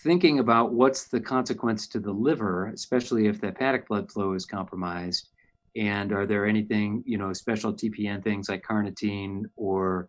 thinking 0.01 0.39
about 0.39 0.73
what's 0.73 1.09
the 1.09 1.21
consequence 1.21 1.87
to 1.89 2.01
the 2.01 2.13
liver, 2.13 2.69
especially 2.69 3.27
if 3.27 3.41
the 3.41 3.49
hepatic 3.49 3.89
blood 3.89 4.11
flow 4.11 4.33
is 4.35 4.45
compromised, 4.45 5.31
and 5.77 6.13
are 6.13 6.27
there 6.27 6.47
anything, 6.47 7.03
you 7.07 7.19
know, 7.19 7.33
special 7.33 7.73
TPN 7.73 8.23
things 8.23 8.49
like 8.49 8.63
carnitine 8.63 9.45
or 9.57 10.09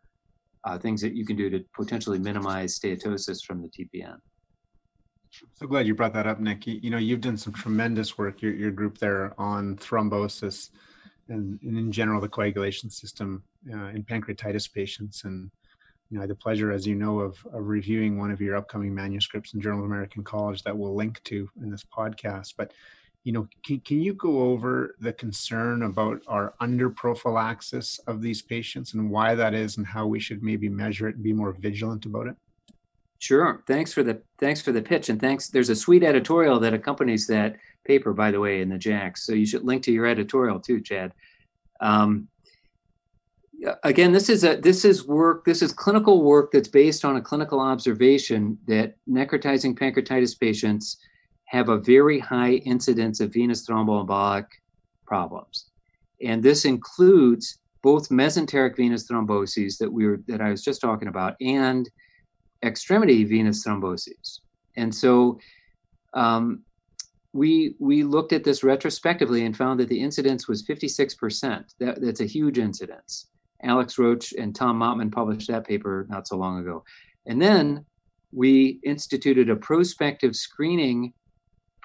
uh, 0.64 0.78
things 0.78 1.02
that 1.02 1.14
you 1.14 1.26
can 1.26 1.36
do 1.36 1.50
to 1.50 1.64
potentially 1.76 2.20
minimize 2.20 2.80
steatosis 2.80 3.44
from 3.44 3.62
the 3.62 3.70
TPN? 3.70 4.18
So 5.54 5.68
glad 5.68 5.86
you 5.88 5.94
brought 5.94 6.14
that 6.14 6.26
up, 6.26 6.40
Nick. 6.40 6.66
You, 6.66 6.90
know, 6.90 6.98
you've 6.98 7.22
done 7.22 7.38
some 7.38 7.54
tremendous 7.54 8.18
work, 8.18 8.42
your, 8.42 8.54
your 8.54 8.72
group 8.72 8.98
there, 8.98 9.34
on 9.40 9.76
thrombosis 9.78 10.70
and, 11.30 11.60
and 11.62 11.78
in 11.78 11.92
general 11.92 12.22
the 12.22 12.30
coagulation 12.30 12.90
system 12.90 13.44
uh, 13.72 13.88
in 13.88 14.04
pancreatitis 14.04 14.72
patients. 14.72 15.26
And 15.26 15.52
you 16.10 16.16
know, 16.16 16.22
I 16.22 16.24
had 16.24 16.30
the 16.30 16.36
pleasure, 16.36 16.72
as 16.72 16.88
you 16.88 16.96
know, 16.96 17.20
of, 17.20 17.38
of 17.52 17.68
reviewing 17.68 18.18
one 18.18 18.32
of 18.32 18.40
your 18.40 18.56
upcoming 18.56 18.96
manuscripts 18.96 19.54
in 19.54 19.62
Journal 19.62 19.80
of 19.80 19.86
American 19.86 20.24
College 20.24 20.64
that 20.64 20.78
we'll 20.78 20.96
link 20.96 21.22
to 21.26 21.50
in 21.62 21.70
this 21.70 21.84
podcast. 21.84 22.54
But 22.58 22.72
you 23.28 23.34
know, 23.34 23.46
can, 23.62 23.82
can 23.82 24.02
you 24.02 24.14
go 24.14 24.40
over 24.40 24.96
the 25.02 25.12
concern 25.12 25.84
about 25.84 26.22
our 26.30 26.54
under 26.62 26.90
prophylaxis 26.90 28.00
of 28.08 28.22
these 28.22 28.42
patients 28.42 28.94
and 28.94 29.12
why 29.12 29.36
that 29.36 29.54
is 29.54 29.76
and 29.76 29.86
how 29.86 30.08
we 30.08 30.18
should 30.18 30.42
maybe 30.42 30.70
measure 30.70 31.10
it 31.10 31.16
and 31.16 31.24
be 31.26 31.34
more 31.34 31.52
vigilant 31.52 32.06
about 32.06 32.28
it? 32.28 32.38
Sure. 33.20 33.66
Thanks 33.68 33.92
for 33.92 34.02
the 34.02 34.22
thanks 34.40 34.62
for 34.62 34.72
the 34.72 34.82
pitch, 34.82 35.10
and 35.10 35.20
thanks. 35.20 35.50
There's 35.50 35.68
a 35.68 35.76
sweet 35.76 36.04
editorial 36.04 36.58
that 36.62 36.74
accompanies 36.74 37.28
that 37.28 37.58
paper, 37.86 38.14
by 38.14 38.32
the 38.32 38.40
way, 38.40 38.62
in 38.62 38.70
the 38.70 38.78
JACS. 38.78 39.18
So 39.18 39.34
you 39.34 39.46
should 39.46 39.66
link 39.66 39.84
to 39.84 39.92
your 39.92 40.06
editorial 40.06 40.62
too, 40.62 40.80
Chad. 40.80 41.12
Um, 41.82 42.30
again, 43.84 44.14
this 44.14 44.30
is 44.30 44.46
a 44.46 44.56
this 44.56 44.86
is 44.86 45.06
work. 45.06 45.44
This 45.44 45.62
is 45.62 45.74
clinical 45.74 46.24
work 46.24 46.54
that's 46.54 46.70
based 46.70 47.04
on 47.04 47.18
a 47.18 47.22
clinical 47.22 47.60
observation 47.60 48.58
that 48.68 48.96
necrotizing 49.06 49.78
pancreatitis 49.78 50.40
patients 50.40 50.98
have 51.48 51.70
a 51.70 51.78
very 51.78 52.20
high 52.20 52.54
incidence 52.54 53.20
of 53.20 53.34
venous 53.34 53.68
thromboembolic 53.68 54.46
problems, 55.06 55.66
and 56.22 56.42
this 56.42 56.66
includes 56.66 57.60
both 57.82 58.10
mesenteric 58.10 58.76
venous 58.76 59.10
thromboses 59.10 59.78
that 59.78 59.92
we 59.92 60.06
were 60.06 60.20
that 60.28 60.42
I 60.42 60.50
was 60.50 60.64
just 60.64 60.82
talking 60.82 61.08
about 61.08 61.36
and 61.42 61.90
extremity 62.64 63.24
venous 63.24 63.66
thrombosis. 63.66 64.40
And 64.76 64.94
so 64.94 65.40
um, 66.14 66.64
we 67.34 67.76
we 67.80 68.04
looked 68.04 68.34
at 68.34 68.44
this 68.44 68.64
retrospectively 68.64 69.46
and 69.46 69.56
found 69.56 69.80
that 69.80 69.90
the 69.90 70.02
incidence 70.02 70.48
was 70.48 70.66
56%. 70.66 71.64
That, 71.80 72.02
that's 72.02 72.22
a 72.22 72.26
huge 72.26 72.58
incidence. 72.58 73.28
Alex 73.64 73.98
Roach 73.98 74.34
and 74.34 74.56
Tom 74.56 74.80
Maatman 74.80 75.12
published 75.12 75.48
that 75.50 75.68
paper 75.68 76.06
not 76.10 76.28
so 76.28 76.38
long 76.38 76.60
ago. 76.60 76.84
And 77.26 77.42
then 77.42 77.86
we 78.32 78.80
instituted 78.84 79.50
a 79.50 79.56
prospective 79.56 80.36
screening 80.36 81.14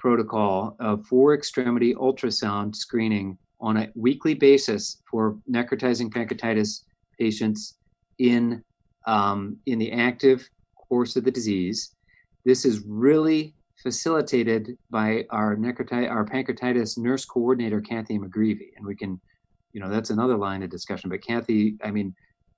protocol 0.03 0.75
of 0.81 1.07
four 1.07 1.33
extremity 1.33 1.95
ultrasound 1.95 2.75
screening 2.75 3.37
on 3.61 3.77
a 3.77 3.89
weekly 3.95 4.33
basis 4.33 5.01
for 5.09 5.37
necrotizing 5.49 6.09
pancreatitis 6.09 6.81
patients 7.17 7.77
in 8.19 8.61
um, 9.07 9.55
in 9.65 9.79
the 9.79 9.93
active 9.93 10.45
course 10.75 11.15
of 11.15 11.23
the 11.23 11.31
disease. 11.31 11.95
This 12.43 12.65
is 12.65 12.81
really 12.85 13.53
facilitated 13.81 14.77
by 14.89 15.25
our 15.29 15.55
necrotitis, 15.55 16.11
our 16.11 16.25
pancreatitis 16.25 16.97
nurse 16.97 17.23
coordinator, 17.23 17.79
Kathy 17.79 18.19
McGreevy. 18.19 18.71
And 18.75 18.85
we 18.85 18.97
can, 18.97 19.21
you 19.71 19.79
know, 19.79 19.89
that's 19.89 20.09
another 20.09 20.35
line 20.35 20.63
of 20.63 20.69
discussion. 20.69 21.09
But 21.09 21.21
Kathy, 21.21 21.77
I 21.81 21.91
mean, 21.91 22.13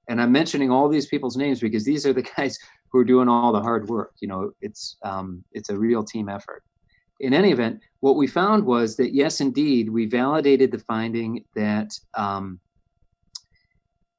and 0.10 0.20
I'm 0.20 0.32
mentioning 0.32 0.72
all 0.72 0.90
these 0.90 1.06
people's 1.06 1.38
names 1.38 1.60
because 1.60 1.86
these 1.86 2.08
are 2.08 2.14
the 2.14 2.28
guys 2.38 2.58
who 2.90 2.98
are 2.98 3.06
doing 3.06 3.30
all 3.30 3.52
the 3.52 3.62
hard 3.62 3.88
work. 3.88 4.14
You 4.20 4.30
know, 4.30 4.52
it's 4.62 4.98
um, 5.04 5.44
it's 5.52 5.70
a 5.70 5.78
real 5.78 6.04
team 6.04 6.28
effort. 6.28 6.64
In 7.20 7.34
any 7.34 7.52
event, 7.52 7.80
what 8.02 8.16
we 8.18 8.28
found 8.28 8.66
was 8.66 8.96
that 8.98 9.14
yes, 9.14 9.40
indeed, 9.42 9.90
we 9.90 10.06
validated 10.06 10.72
the 10.72 10.80
finding 10.80 11.46
that 11.56 11.98
um, 12.16 12.60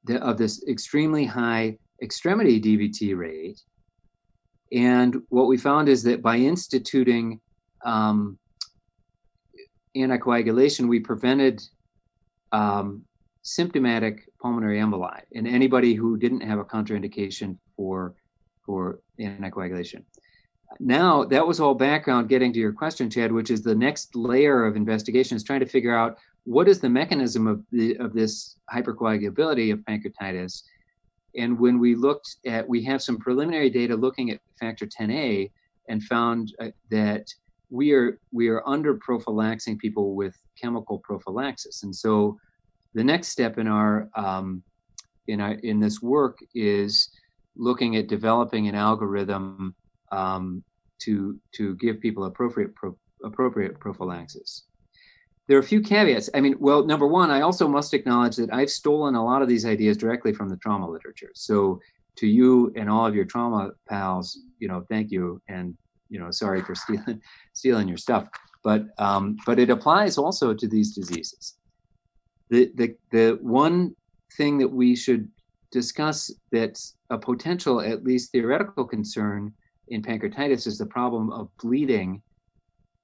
the, 0.05 0.21
of 0.23 0.37
this 0.37 0.63
extremely 0.67 1.25
high 1.25 1.77
extremity 2.01 2.59
DVT 2.59 3.15
rate 3.17 3.59
and 4.71 5.21
what 5.29 5.47
we 5.47 5.57
found 5.57 5.87
is 5.89 6.03
that 6.03 6.21
by 6.21 6.37
instituting 6.37 7.39
um, 7.85 8.37
anticoagulation, 9.95 10.87
we 10.87 10.99
prevented 10.99 11.61
um, 12.51 13.03
symptomatic 13.43 14.29
pulmonary 14.41 14.79
emboli 14.79 15.21
in 15.31 15.47
anybody 15.47 15.93
who 15.93 16.17
didn't 16.17 16.41
have 16.41 16.59
a 16.59 16.65
contraindication 16.65 17.57
for 17.75 18.15
for 18.65 18.99
anticoagulation. 19.19 20.03
Now 20.79 21.23
that 21.25 21.45
was 21.45 21.59
all 21.59 21.73
background. 21.73 22.29
Getting 22.29 22.53
to 22.53 22.59
your 22.59 22.73
question, 22.73 23.09
Chad, 23.09 23.31
which 23.31 23.49
is 23.49 23.61
the 23.61 23.75
next 23.75 24.15
layer 24.15 24.65
of 24.65 24.75
investigation 24.75 25.35
is 25.35 25.43
trying 25.43 25.61
to 25.61 25.65
figure 25.65 25.95
out 25.95 26.17
what 26.43 26.67
is 26.67 26.79
the 26.79 26.89
mechanism 26.89 27.47
of 27.47 27.63
the 27.71 27.95
of 27.97 28.13
this 28.13 28.57
hypercoagulability 28.73 29.71
of 29.73 29.79
pancreatitis 29.79 30.63
and 31.37 31.59
when 31.59 31.79
we 31.79 31.95
looked 31.95 32.37
at, 32.45 32.67
we 32.67 32.83
have 32.83 33.01
some 33.01 33.17
preliminary 33.17 33.69
data 33.69 33.95
looking 33.95 34.31
at 34.31 34.39
factor 34.59 34.87
10A 34.87 35.51
and 35.87 36.03
found 36.03 36.53
uh, 36.59 36.69
that 36.89 37.27
we 37.69 37.91
are 37.91 38.19
we 38.31 38.47
are 38.47 38.67
under 38.67 38.95
prophylaxing 38.95 39.77
people 39.77 40.15
with 40.15 40.35
chemical 40.59 40.99
prophylaxis. 40.99 41.83
And 41.83 41.95
so 41.95 42.39
the 42.93 43.03
next 43.03 43.27
step 43.27 43.57
in 43.57 43.67
our 43.67 44.09
um, 44.15 44.63
in 45.27 45.39
our 45.39 45.51
in 45.51 45.79
this 45.79 46.01
work 46.01 46.39
is 46.55 47.09
looking 47.55 47.95
at 47.97 48.07
developing 48.07 48.67
an 48.67 48.75
algorithm 48.75 49.75
um, 50.11 50.63
to 50.99 51.39
to 51.53 51.75
give 51.75 51.99
people 51.99 52.25
appropriate 52.25 52.75
pro, 52.75 52.97
appropriate 53.23 53.79
prophylaxis 53.79 54.63
there 55.47 55.57
are 55.57 55.61
a 55.61 55.63
few 55.63 55.81
caveats. 55.81 56.29
I 56.33 56.41
mean, 56.41 56.55
well, 56.59 56.85
number 56.85 57.07
one, 57.07 57.31
I 57.31 57.41
also 57.41 57.67
must 57.67 57.93
acknowledge 57.93 58.35
that 58.35 58.53
I've 58.53 58.69
stolen 58.69 59.15
a 59.15 59.23
lot 59.23 59.41
of 59.41 59.47
these 59.47 59.65
ideas 59.65 59.97
directly 59.97 60.33
from 60.33 60.49
the 60.49 60.57
trauma 60.57 60.89
literature. 60.89 61.31
So 61.33 61.79
to 62.17 62.27
you 62.27 62.73
and 62.75 62.89
all 62.89 63.05
of 63.05 63.15
your 63.15 63.25
trauma 63.25 63.71
pals, 63.87 64.37
you 64.59 64.67
know, 64.67 64.85
thank 64.89 65.09
you, 65.09 65.41
and 65.47 65.75
you 66.09 66.19
know, 66.19 66.31
sorry 66.31 66.61
for 66.61 66.75
stealing 66.83 67.21
stealing 67.53 67.87
your 67.87 67.97
stuff. 67.97 68.27
But 68.63 68.87
um, 68.97 69.37
but 69.45 69.59
it 69.59 69.69
applies 69.69 70.17
also 70.17 70.53
to 70.53 70.67
these 70.67 70.93
diseases. 70.93 71.55
The 72.49 72.71
the 72.75 72.95
the 73.11 73.39
one 73.41 73.95
thing 74.35 74.57
that 74.57 74.69
we 74.69 74.95
should 74.95 75.29
discuss 75.71 76.31
that's 76.51 76.95
a 77.09 77.17
potential, 77.17 77.79
at 77.79 78.03
least 78.03 78.31
theoretical 78.31 78.85
concern 78.85 79.53
in 79.89 80.01
pancreatitis 80.01 80.67
is 80.67 80.77
the 80.77 80.85
problem 80.85 81.31
of 81.31 81.49
bleeding 81.57 82.21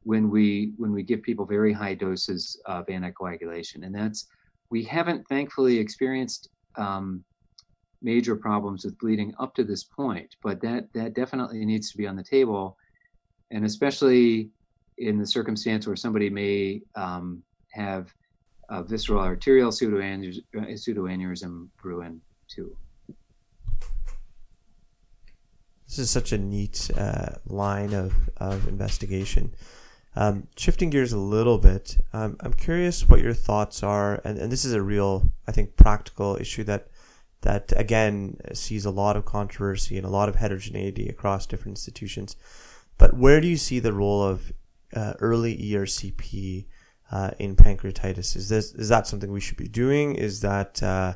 when 0.03 0.29
we 0.29 0.73
when 0.77 0.91
we 0.91 1.03
give 1.03 1.21
people 1.21 1.45
very 1.45 1.71
high 1.71 1.93
doses 1.93 2.59
of 2.65 2.85
anticoagulation, 2.87 3.85
and 3.85 3.95
that's 3.95 4.27
we 4.69 4.83
haven't 4.83 5.25
thankfully 5.27 5.77
experienced 5.77 6.49
um, 6.77 7.23
major 8.01 8.35
problems 8.35 8.83
with 8.83 8.97
bleeding 8.99 9.33
up 9.39 9.55
to 9.55 9.63
this 9.63 9.83
point, 9.83 10.35
but 10.43 10.61
that 10.61 10.91
that 10.93 11.13
definitely 11.13 11.65
needs 11.65 11.89
to 11.91 11.97
be 11.97 12.07
on 12.07 12.15
the 12.15 12.23
table, 12.23 12.77
and 13.51 13.65
especially 13.65 14.49
in 14.97 15.17
the 15.17 15.25
circumstance 15.25 15.87
where 15.87 15.95
somebody 15.95 16.29
may 16.29 16.81
um, 16.95 17.41
have 17.71 18.13
a 18.69 18.83
visceral 18.83 19.21
arterial 19.21 19.71
pseudoaneurysm, 19.71 20.43
pseudoaneurysm 20.53 21.67
brewing 21.81 22.21
too. 22.47 22.75
This 25.93 25.99
is 25.99 26.09
such 26.09 26.31
a 26.31 26.39
neat 26.39 26.89
uh, 26.97 27.35
line 27.45 27.93
of, 27.93 28.15
of 28.37 28.67
investigation. 28.67 29.53
Um, 30.15 30.47
shifting 30.57 30.89
gears 30.89 31.13
a 31.13 31.19
little 31.19 31.59
bit, 31.59 31.97
um, 32.13 32.35
I'm 32.39 32.53
curious 32.53 33.07
what 33.07 33.19
your 33.19 33.35
thoughts 33.35 33.83
are, 33.83 34.19
and, 34.25 34.39
and 34.39 34.51
this 34.51 34.65
is 34.65 34.73
a 34.73 34.81
real, 34.81 35.31
I 35.47 35.51
think, 35.51 35.75
practical 35.75 36.35
issue 36.41 36.63
that 36.63 36.87
that 37.41 37.73
again 37.77 38.37
sees 38.53 38.85
a 38.85 38.89
lot 38.89 39.15
of 39.15 39.25
controversy 39.25 39.95
and 39.95 40.05
a 40.07 40.09
lot 40.09 40.29
of 40.29 40.35
heterogeneity 40.35 41.09
across 41.09 41.45
different 41.45 41.77
institutions. 41.77 42.37
But 42.97 43.15
where 43.15 43.39
do 43.39 43.47
you 43.47 43.57
see 43.57 43.77
the 43.77 43.93
role 43.93 44.23
of 44.23 44.51
uh, 44.95 45.13
early 45.19 45.55
ERCP 45.55 46.65
uh, 47.11 47.31
in 47.37 47.55
pancreatitis? 47.55 48.35
Is 48.35 48.49
this 48.49 48.73
is 48.73 48.89
that 48.89 49.05
something 49.05 49.31
we 49.31 49.41
should 49.41 49.57
be 49.57 49.67
doing? 49.67 50.15
Is 50.15 50.41
that 50.41 50.81
uh, 50.81 51.13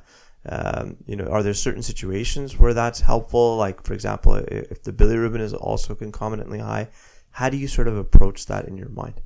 um, 0.49 0.97
you 1.05 1.15
know, 1.15 1.25
are 1.25 1.43
there 1.43 1.53
certain 1.53 1.83
situations 1.83 2.57
where 2.57 2.73
that's 2.73 3.01
helpful? 3.01 3.57
Like, 3.57 3.83
for 3.83 3.93
example, 3.93 4.35
if 4.35 4.83
the 4.83 4.93
bilirubin 4.93 5.41
is 5.41 5.53
also 5.53 5.95
concomitantly 5.95 6.59
high, 6.59 6.89
how 7.31 7.49
do 7.49 7.57
you 7.57 7.67
sort 7.67 7.87
of 7.87 7.97
approach 7.97 8.45
that 8.47 8.67
in 8.67 8.77
your 8.77 8.89
mind? 8.89 9.21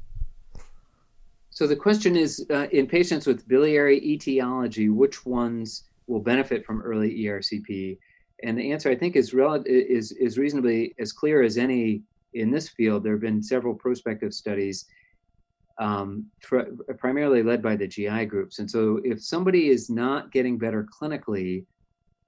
So 1.50 1.68
the 1.68 1.76
question 1.76 2.16
is, 2.16 2.46
uh, 2.50 2.68
in 2.72 2.88
patients 2.88 3.28
with 3.28 3.48
biliary 3.48 4.04
etiology, 4.04 4.90
which 4.90 5.26
ones 5.26 5.84
will 6.08 6.22
benefit 6.22 6.66
from 6.66 6.82
early 6.82 7.14
ERCP? 7.24 7.98
And 8.44 8.58
the 8.58 8.72
answer, 8.72 8.90
I 8.90 8.96
think, 8.96 9.16
is 9.16 9.34
rel- 9.34 9.64
is 9.66 10.14
is 10.14 10.38
reasonably 10.38 10.96
as 10.98 11.12
clear 11.12 11.44
as 11.44 11.58
any 11.58 12.02
in 12.34 12.50
this 12.50 12.70
field. 12.70 13.04
There 13.04 13.14
have 13.14 13.22
been 13.22 13.44
several 13.44 13.76
prospective 13.76 14.34
studies 14.34 14.86
um, 15.82 16.28
tr- 16.42 16.70
primarily 17.00 17.42
led 17.42 17.62
by 17.62 17.76
the 17.76 17.88
GI 17.88 18.26
groups. 18.26 18.60
And 18.60 18.70
so 18.70 19.02
if 19.04 19.22
somebody 19.22 19.70
is 19.70 19.90
not 19.90 20.32
getting 20.32 20.58
better 20.58 20.88
clinically 21.02 21.66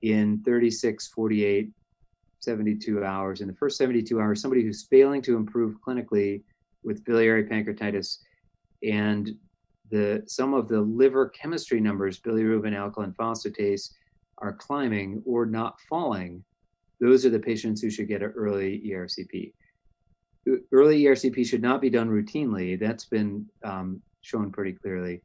in 0.01 0.41
36, 0.43 1.08
48, 1.10 1.70
72 2.39 3.06
hours, 3.06 3.41
in 3.41 3.47
the 3.47 3.54
first 3.54 3.78
72 3.78 4.20
hours, 4.20 4.41
somebody 4.41 4.64
who's 4.64 4.88
failing 4.89 5.22
to 5.22 5.38
improve 5.38 5.76
clinically 5.88 6.41
with 6.84 7.06
biliary 7.06 7.45
pancreatitis 7.45 8.18
and 8.82 9.36
the 9.91 10.24
some 10.26 10.56
of 10.56 10.68
the 10.68 10.82
liver 10.82 11.30
chemistry 11.30 11.80
numbers, 11.80 12.20
bilirubin, 12.20 12.76
alkaline 12.76 13.14
phosphatase, 13.14 13.91
are 14.39 14.54
climbing 14.54 15.22
or 15.26 15.45
not 15.45 15.80
falling, 15.88 16.43
those 16.99 17.24
are 17.24 17.30
the 17.30 17.39
patients 17.39 17.82
who 17.82 17.91
should 17.91 18.08
get 18.08 18.24
an 18.24 18.34
early 18.36 18.82
ERCP 18.88 19.54
early 20.71 21.03
ERCP 21.03 21.45
should 21.45 21.61
not 21.61 21.81
be 21.81 21.89
done 21.89 22.09
routinely. 22.09 22.79
That's 22.79 23.05
been 23.05 23.45
um, 23.63 24.01
shown 24.21 24.51
pretty 24.51 24.73
clearly. 24.73 25.21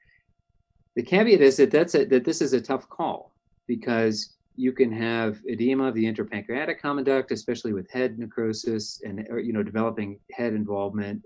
The 0.96 1.02
caveat 1.02 1.40
is 1.40 1.56
that 1.56 1.70
that's 1.70 1.94
a, 1.94 2.04
that 2.06 2.24
this 2.24 2.40
is 2.40 2.52
a 2.52 2.60
tough 2.60 2.88
call 2.88 3.32
because 3.66 4.34
you 4.56 4.72
can 4.72 4.90
have 4.90 5.38
edema 5.48 5.84
of 5.84 5.94
the 5.94 6.04
interpancreatic 6.04 6.80
common 6.80 7.04
duct, 7.04 7.30
especially 7.30 7.72
with 7.72 7.88
head 7.90 8.18
necrosis 8.18 9.00
and 9.04 9.26
or, 9.30 9.38
you 9.38 9.52
know 9.52 9.62
developing 9.62 10.18
head 10.32 10.52
involvement. 10.52 11.22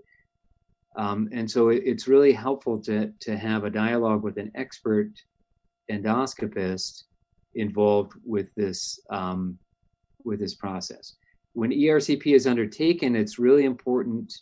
Um, 0.95 1.27
and 1.31 1.49
so 1.49 1.69
it, 1.69 1.81
it's 1.85 2.07
really 2.07 2.33
helpful 2.33 2.79
to 2.83 3.11
to 3.19 3.35
have 3.35 3.63
a 3.63 3.69
dialogue 3.69 4.21
with 4.21 4.37
an 4.37 4.51
expert 4.55 5.09
endoscopist 5.91 7.03
involved 7.55 8.13
with 8.23 8.53
this 8.55 8.99
um, 9.09 9.57
with 10.23 10.39
this 10.39 10.53
process 10.53 11.15
when 11.53 11.71
ERCP 11.71 12.35
is 12.35 12.47
undertaken, 12.47 13.15
it's 13.15 13.39
really 13.39 13.65
important 13.65 14.33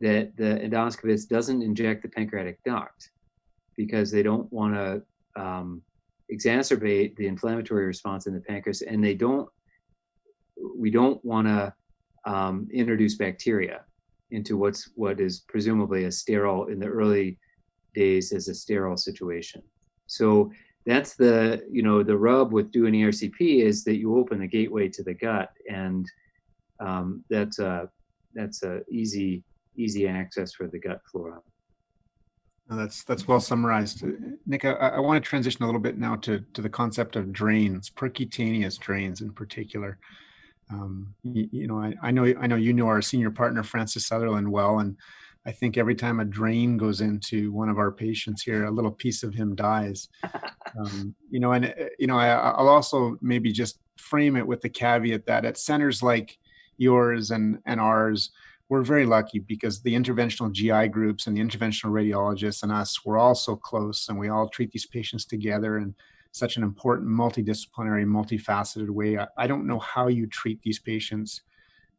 that 0.00 0.36
the 0.36 0.58
endoscopist 0.62 1.28
doesn't 1.28 1.62
inject 1.62 2.02
the 2.02 2.08
pancreatic 2.08 2.62
duct 2.64 3.10
because 3.76 4.10
they 4.10 4.22
don't 4.22 4.50
want 4.52 4.74
to 4.74 5.02
um, 5.40 5.82
exacerbate 6.32 7.16
the 7.16 7.26
inflammatory 7.26 7.86
response 7.86 8.26
in 8.26 8.34
the 8.34 8.40
pancreas, 8.40 8.82
and 8.82 9.02
they 9.02 9.14
don't. 9.14 9.48
We 10.76 10.90
don't 10.90 11.24
want 11.24 11.46
to 11.46 11.72
um, 12.24 12.68
introduce 12.72 13.14
bacteria 13.14 13.84
into 14.30 14.56
what's 14.56 14.90
what 14.94 15.20
is 15.20 15.40
presumably 15.48 16.04
a 16.04 16.12
sterile 16.12 16.66
in 16.66 16.78
the 16.78 16.86
early 16.86 17.38
days 17.94 18.32
as 18.32 18.48
a 18.48 18.54
sterile 18.54 18.96
situation. 18.96 19.62
So 20.06 20.50
that's 20.86 21.14
the 21.14 21.62
you 21.70 21.82
know 21.82 22.02
the 22.02 22.16
rub 22.16 22.52
with 22.52 22.72
doing 22.72 22.94
ERCP 22.94 23.62
is 23.62 23.84
that 23.84 23.96
you 23.96 24.16
open 24.16 24.40
the 24.40 24.46
gateway 24.46 24.88
to 24.88 25.02
the 25.02 25.14
gut 25.14 25.52
and 25.70 26.10
um, 26.80 27.24
that's 27.28 27.58
a 27.58 27.88
that's 28.34 28.62
a 28.62 28.82
easy 28.90 29.42
easy 29.76 30.06
access 30.06 30.52
for 30.52 30.66
the 30.66 30.78
gut 30.78 31.00
flora. 31.10 31.40
No, 32.68 32.76
that's 32.76 33.02
that's 33.04 33.26
well 33.26 33.40
summarized, 33.40 34.04
Nick. 34.46 34.64
I, 34.64 34.72
I, 34.72 35.00
want 35.00 35.22
to 35.22 35.26
transition 35.26 35.62
a 35.62 35.66
little 35.66 35.80
bit 35.80 35.96
now 35.96 36.16
to 36.16 36.44
to 36.52 36.60
the 36.60 36.68
concept 36.68 37.16
of 37.16 37.32
drains, 37.32 37.88
percutaneous 37.88 38.78
drains 38.78 39.22
in 39.22 39.32
particular. 39.32 39.98
Um, 40.70 41.14
you, 41.22 41.48
you, 41.50 41.66
know, 41.66 41.78
I, 41.78 41.94
I, 42.02 42.10
know 42.10 42.26
I 42.38 42.46
know 42.46 42.56
you 42.56 42.74
know 42.74 42.88
our 42.88 43.00
senior 43.00 43.30
partner 43.30 43.62
Francis 43.62 44.06
Sutherland 44.06 44.52
well, 44.52 44.80
and 44.80 44.98
I 45.46 45.52
think 45.52 45.78
every 45.78 45.94
time 45.94 46.20
a 46.20 46.26
drain 46.26 46.76
goes 46.76 47.00
into 47.00 47.50
one 47.52 47.70
of 47.70 47.78
our 47.78 47.90
patients 47.90 48.42
here, 48.42 48.66
a 48.66 48.70
little 48.70 48.90
piece 48.90 49.22
of 49.22 49.34
him 49.34 49.54
dies. 49.54 50.08
Um, 50.78 51.14
you 51.30 51.40
know, 51.40 51.52
and 51.52 51.64
uh, 51.64 51.84
you 51.98 52.06
know, 52.06 52.18
I, 52.18 52.28
I'll 52.28 52.68
also 52.68 53.16
maybe 53.22 53.52
just 53.52 53.80
frame 53.96 54.36
it 54.36 54.46
with 54.46 54.60
the 54.60 54.68
caveat 54.68 55.24
that 55.24 55.46
at 55.46 55.56
centers 55.56 56.02
like 56.02 56.36
yours 56.78 57.30
and 57.30 57.58
and 57.66 57.80
ours 57.80 58.30
we're 58.68 58.82
very 58.82 59.06
lucky 59.06 59.38
because 59.38 59.80
the 59.80 59.94
interventional 59.94 60.52
GI 60.52 60.88
groups 60.88 61.26
and 61.26 61.36
the 61.36 61.40
interventional 61.40 61.90
radiologists 61.90 62.62
and 62.62 62.72
us 62.72 63.04
we're 63.04 63.18
all 63.18 63.34
so 63.34 63.56
close 63.56 64.08
and 64.08 64.18
we 64.18 64.28
all 64.28 64.48
treat 64.48 64.70
these 64.72 64.86
patients 64.86 65.24
together 65.24 65.78
in 65.78 65.94
such 66.32 66.56
an 66.56 66.62
important 66.62 67.08
multidisciplinary 67.08 68.04
multifaceted 68.04 68.90
way. 68.90 69.18
I, 69.18 69.26
I 69.36 69.46
don't 69.46 69.66
know 69.66 69.78
how 69.78 70.08
you 70.08 70.26
treat 70.26 70.62
these 70.62 70.78
patients 70.78 71.42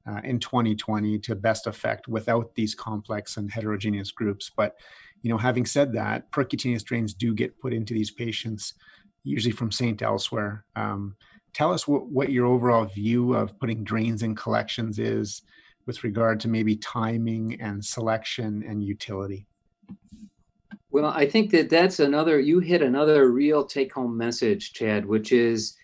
uh, 0.08 0.22
in 0.24 0.40
2020 0.40 1.20
to 1.20 1.36
best 1.36 1.68
effect 1.68 2.08
without 2.08 2.56
these 2.56 2.74
complex 2.74 3.38
and 3.38 3.52
heterogeneous 3.52 4.12
groups. 4.12 4.52
But 4.56 4.76
you 5.22 5.30
know 5.30 5.38
having 5.38 5.66
said 5.66 5.94
that 5.94 6.32
percutaneous 6.32 6.84
drains 6.84 7.14
do 7.14 7.34
get 7.34 7.60
put 7.60 7.74
into 7.74 7.94
these 7.94 8.12
patients 8.12 8.76
usually 9.24 9.52
from 9.52 9.72
st 9.72 10.02
elsewhere. 10.02 10.66
Um, 10.76 11.16
tell 11.54 11.74
us 11.74 11.88
what, 11.88 12.08
what 12.08 12.32
your 12.32 12.46
overall 12.46 12.86
view 12.86 13.34
of 13.34 13.58
putting 13.60 13.84
drains 13.84 14.24
in 14.24 14.36
collections 14.36 15.00
is 15.00 15.42
with 15.86 16.04
regard 16.04 16.40
to 16.42 16.48
maybe 16.48 16.76
timing 16.76 17.60
and 17.60 17.84
selection 17.84 18.64
and 18.68 18.84
utility. 18.84 19.48
Well, 20.92 21.06
I 21.06 21.28
think 21.28 21.52
that 21.52 21.70
that's 21.70 22.00
another, 22.00 22.40
you 22.40 22.60
hit 22.60 22.82
another 22.82 23.32
real 23.32 23.64
take 23.64 23.94
home 23.94 24.18
message, 24.18 24.74
Chad, 24.74 25.06
which 25.06 25.32
is 25.32 25.76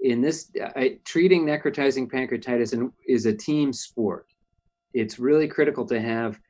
in 0.00 0.20
this, 0.20 0.50
I, 0.76 0.98
treating 1.04 1.44
necrotizing 1.44 2.10
pancreatitis 2.10 2.72
and, 2.72 2.92
is 3.06 3.26
a 3.26 3.32
team 3.32 3.72
sport. 3.72 4.26
It's 4.92 5.18
really 5.18 5.46
critical 5.46 5.86
to 5.86 6.00
have 6.00 6.40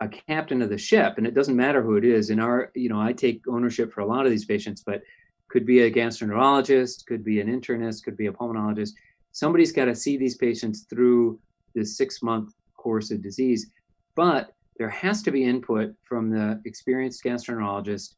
a 0.00 0.08
captain 0.08 0.62
of 0.62 0.70
the 0.70 0.78
ship, 0.78 1.14
and 1.16 1.26
it 1.26 1.34
doesn't 1.34 1.56
matter 1.56 1.82
who 1.82 1.96
it 1.96 2.04
is. 2.04 2.30
In 2.30 2.40
our, 2.40 2.70
you 2.74 2.88
know, 2.88 3.00
I 3.00 3.12
take 3.12 3.46
ownership 3.48 3.92
for 3.92 4.00
a 4.00 4.06
lot 4.06 4.24
of 4.24 4.30
these 4.30 4.44
patients, 4.44 4.82
but 4.84 5.02
could 5.50 5.66
be 5.66 5.80
a 5.80 5.90
gastroenterologist, 5.90 7.06
could 7.06 7.24
be 7.24 7.40
an 7.40 7.48
internist, 7.48 8.04
could 8.04 8.16
be 8.16 8.26
a 8.26 8.32
pulmonologist. 8.32 8.92
Somebody's 9.32 9.72
got 9.72 9.86
to 9.86 9.94
see 9.94 10.16
these 10.16 10.36
patients 10.36 10.86
through 10.88 11.38
this 11.74 11.96
six 11.96 12.22
month 12.22 12.54
course 12.76 13.10
of 13.10 13.22
disease. 13.22 13.70
But 14.14 14.54
there 14.78 14.88
has 14.88 15.22
to 15.22 15.30
be 15.30 15.44
input 15.44 15.94
from 16.04 16.30
the 16.30 16.60
experienced 16.64 17.22
gastroenterologist, 17.22 18.14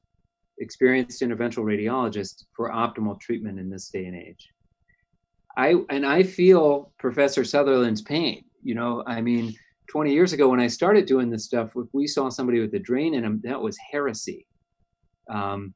experienced 0.59 1.23
interventional 1.23 1.65
radiologist 1.65 2.45
for 2.55 2.71
optimal 2.71 3.19
treatment 3.19 3.59
in 3.59 3.69
this 3.69 3.89
day 3.89 4.05
and 4.05 4.17
age. 4.17 4.51
I 5.57 5.77
and 5.91 6.07
I 6.07 6.23
feel 6.23 6.93
Professor 6.99 7.45
Sutherland's 7.45 8.03
pain. 8.03 8.45
You 8.63 8.75
know, 8.75 9.03
I 9.07 9.21
mean, 9.21 9.55
20 9.91 10.13
years 10.13 10.33
ago 10.33 10.49
when 10.49 10.61
I 10.61 10.69
started 10.69 11.07
doing 11.07 11.31
this 11.31 11.45
stuff, 11.45 11.71
if 11.77 11.89
we 11.93 12.07
saw 12.07 12.29
somebody 12.29 12.61
with 12.61 12.73
a 12.75 12.79
drain 12.79 13.15
in 13.15 13.23
them, 13.23 13.41
that 13.45 13.61
was 13.61 13.77
heresy. 13.77 14.47
Um, 15.29 15.75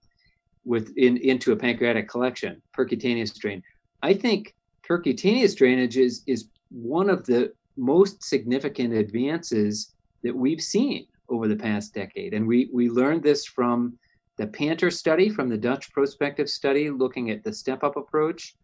with 0.66 0.92
in, 0.96 1.16
into 1.18 1.52
a 1.52 1.56
pancreatic 1.56 2.08
collection, 2.08 2.60
percutaneous 2.76 3.38
drain. 3.38 3.62
I 4.02 4.12
think 4.12 4.54
percutaneous 4.86 5.56
drainage 5.56 5.96
is, 5.96 6.22
is 6.26 6.48
one 6.70 7.08
of 7.08 7.24
the 7.24 7.52
most 7.76 8.22
significant 8.22 8.92
advances 8.92 9.94
that 10.22 10.34
we've 10.34 10.60
seen 10.60 11.06
over 11.28 11.48
the 11.48 11.56
past 11.56 11.94
decade. 11.94 12.34
And 12.34 12.46
we, 12.46 12.68
we 12.72 12.90
learned 12.90 13.22
this 13.22 13.46
from 13.46 13.96
the 14.36 14.46
PANTER 14.46 14.90
study, 14.90 15.30
from 15.30 15.48
the 15.48 15.56
Dutch 15.56 15.92
prospective 15.92 16.50
study 16.50 16.90
looking 16.90 17.30
at 17.30 17.42
the 17.42 17.52
step 17.52 17.82
up 17.84 17.96
approach. 17.96 18.56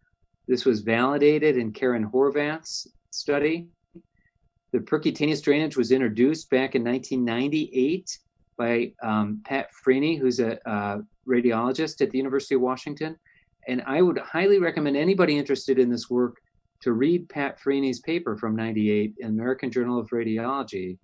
This 0.47 0.65
was 0.65 0.81
validated 0.81 1.57
in 1.57 1.71
Karen 1.71 2.07
Horvath's 2.07 2.87
study. 3.11 3.67
The 4.71 4.79
percutaneous 4.79 5.41
drainage 5.41 5.77
was 5.77 5.91
introduced 5.91 6.49
back 6.49 6.75
in 6.75 6.83
1998 6.83 8.17
by 8.57 8.91
um, 9.01 9.41
Pat 9.45 9.73
Freeny, 9.73 10.15
who's 10.15 10.39
a, 10.39 10.59
a, 10.65 11.01
radiologist 11.27 12.01
at 12.01 12.11
the 12.11 12.17
University 12.17 12.55
of 12.55 12.61
Washington. 12.61 13.17
And 13.67 13.81
I 13.85 14.01
would 14.01 14.17
highly 14.17 14.59
recommend 14.59 14.97
anybody 14.97 15.37
interested 15.37 15.79
in 15.79 15.89
this 15.89 16.09
work 16.09 16.41
to 16.81 16.93
read 16.93 17.29
Pat 17.29 17.59
Freeny's 17.61 17.99
paper 18.01 18.37
from 18.37 18.55
98 18.55 19.15
in 19.19 19.27
American 19.27 19.71
Journal 19.71 19.99
of 19.99 20.09
Radiology. 20.09 20.97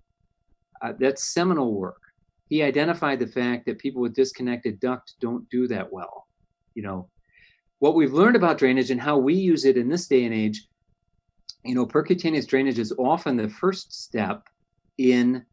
Uh, 0.82 0.93
that's 0.99 1.34
seminal 1.34 1.74
work. 1.74 2.01
He 2.49 2.63
identified 2.63 3.20
the 3.20 3.28
fact 3.28 3.65
that 3.65 3.80
people 3.80 4.01
with 4.01 4.15
disconnected 4.15 4.80
duct 4.80 5.13
don't 5.22 5.49
do 5.49 5.67
that 5.67 5.91
well. 5.91 6.28
You 6.74 6.84
know, 6.84 7.09
what 7.80 7.95
we've 7.95 8.13
learned 8.13 8.36
about 8.36 8.57
drainage 8.57 8.91
and 8.91 8.99
how 8.99 9.17
we 9.17 9.34
use 9.34 9.65
it 9.65 9.78
in 9.78 9.88
this 9.88 10.07
day 10.07 10.26
and 10.26 10.34
age, 10.34 10.67
you 11.63 11.76
know, 11.76 11.86
percutaneous 11.86 12.47
drainage 12.47 12.80
is 12.80 12.93
often 12.97 13.38
the 13.38 13.49
first 13.49 14.03
step 14.03 14.47
in 14.97 15.45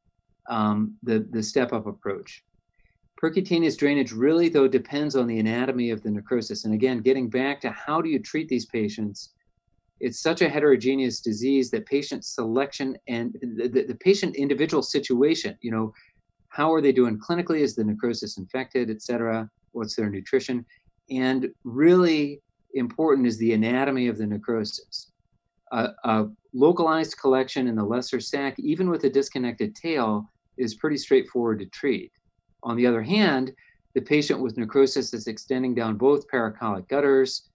um, 0.48 0.96
the, 1.02 1.26
the 1.30 1.42
step 1.42 1.72
up 1.72 1.86
approach. 1.86 2.44
Percutaneous 3.22 3.78
drainage 3.78 4.12
really, 4.12 4.48
though, 4.48 4.68
depends 4.68 5.16
on 5.16 5.26
the 5.26 5.38
anatomy 5.38 5.90
of 5.90 6.02
the 6.02 6.10
necrosis. 6.10 6.64
And 6.64 6.74
again, 6.74 7.00
getting 7.00 7.30
back 7.30 7.60
to 7.62 7.70
how 7.70 8.02
do 8.02 8.10
you 8.10 8.18
treat 8.18 8.48
these 8.48 8.66
patients, 8.66 9.30
it's 10.00 10.20
such 10.20 10.42
a 10.42 10.48
heterogeneous 10.48 11.20
disease 11.20 11.70
that 11.70 11.86
patient 11.86 12.24
selection 12.24 12.96
and 13.08 13.34
the, 13.40 13.68
the, 13.68 13.82
the 13.84 13.94
patient 13.94 14.36
individual 14.36 14.82
situation, 14.82 15.56
you 15.62 15.70
know, 15.70 15.94
how 16.48 16.72
are 16.72 16.82
they 16.82 16.92
doing 16.92 17.18
clinically? 17.18 17.60
Is 17.60 17.74
the 17.74 17.84
necrosis 17.84 18.36
infected, 18.36 18.90
et 18.90 19.00
cetera? 19.00 19.50
What's 19.72 19.96
their 19.96 20.10
nutrition? 20.10 20.64
And 21.10 21.48
really 21.64 22.42
important 22.74 23.26
is 23.26 23.38
the 23.38 23.54
anatomy 23.54 24.08
of 24.08 24.18
the 24.18 24.26
necrosis. 24.26 25.12
A, 25.72 25.88
a 26.04 26.28
localized 26.52 27.16
collection 27.18 27.66
in 27.66 27.76
the 27.76 27.84
lesser 27.84 28.20
sac, 28.20 28.58
even 28.58 28.90
with 28.90 29.04
a 29.04 29.10
disconnected 29.10 29.74
tail, 29.74 30.28
is 30.58 30.74
pretty 30.74 30.96
straightforward 30.96 31.58
to 31.60 31.66
treat. 31.66 32.12
On 32.62 32.76
the 32.76 32.86
other 32.86 33.02
hand, 33.02 33.52
the 33.94 34.00
patient 34.00 34.40
with 34.40 34.58
necrosis 34.58 35.10
that's 35.10 35.26
extending 35.26 35.74
down 35.74 35.96
both 35.96 36.28
paracolic 36.28 36.88
gutters, 36.88 37.48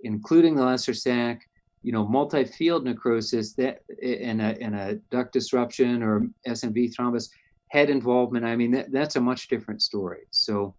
including 0.00 0.54
the 0.54 0.64
lesser 0.64 0.94
sac, 0.94 1.48
you 1.82 1.92
know, 1.92 2.06
multi-field 2.06 2.84
necrosis 2.84 3.52
that 3.54 3.82
in 4.00 4.40
a, 4.40 4.52
in 4.52 4.72
a 4.72 4.94
duct 5.10 5.32
disruption 5.32 6.02
or 6.02 6.26
SMV 6.48 6.94
thrombus, 6.94 7.28
head 7.68 7.90
involvement. 7.90 8.46
I 8.46 8.56
mean, 8.56 8.70
that, 8.70 8.92
that's 8.92 9.16
a 9.16 9.20
much 9.20 9.48
different 9.48 9.82
story. 9.82 10.22
So, 10.30 10.74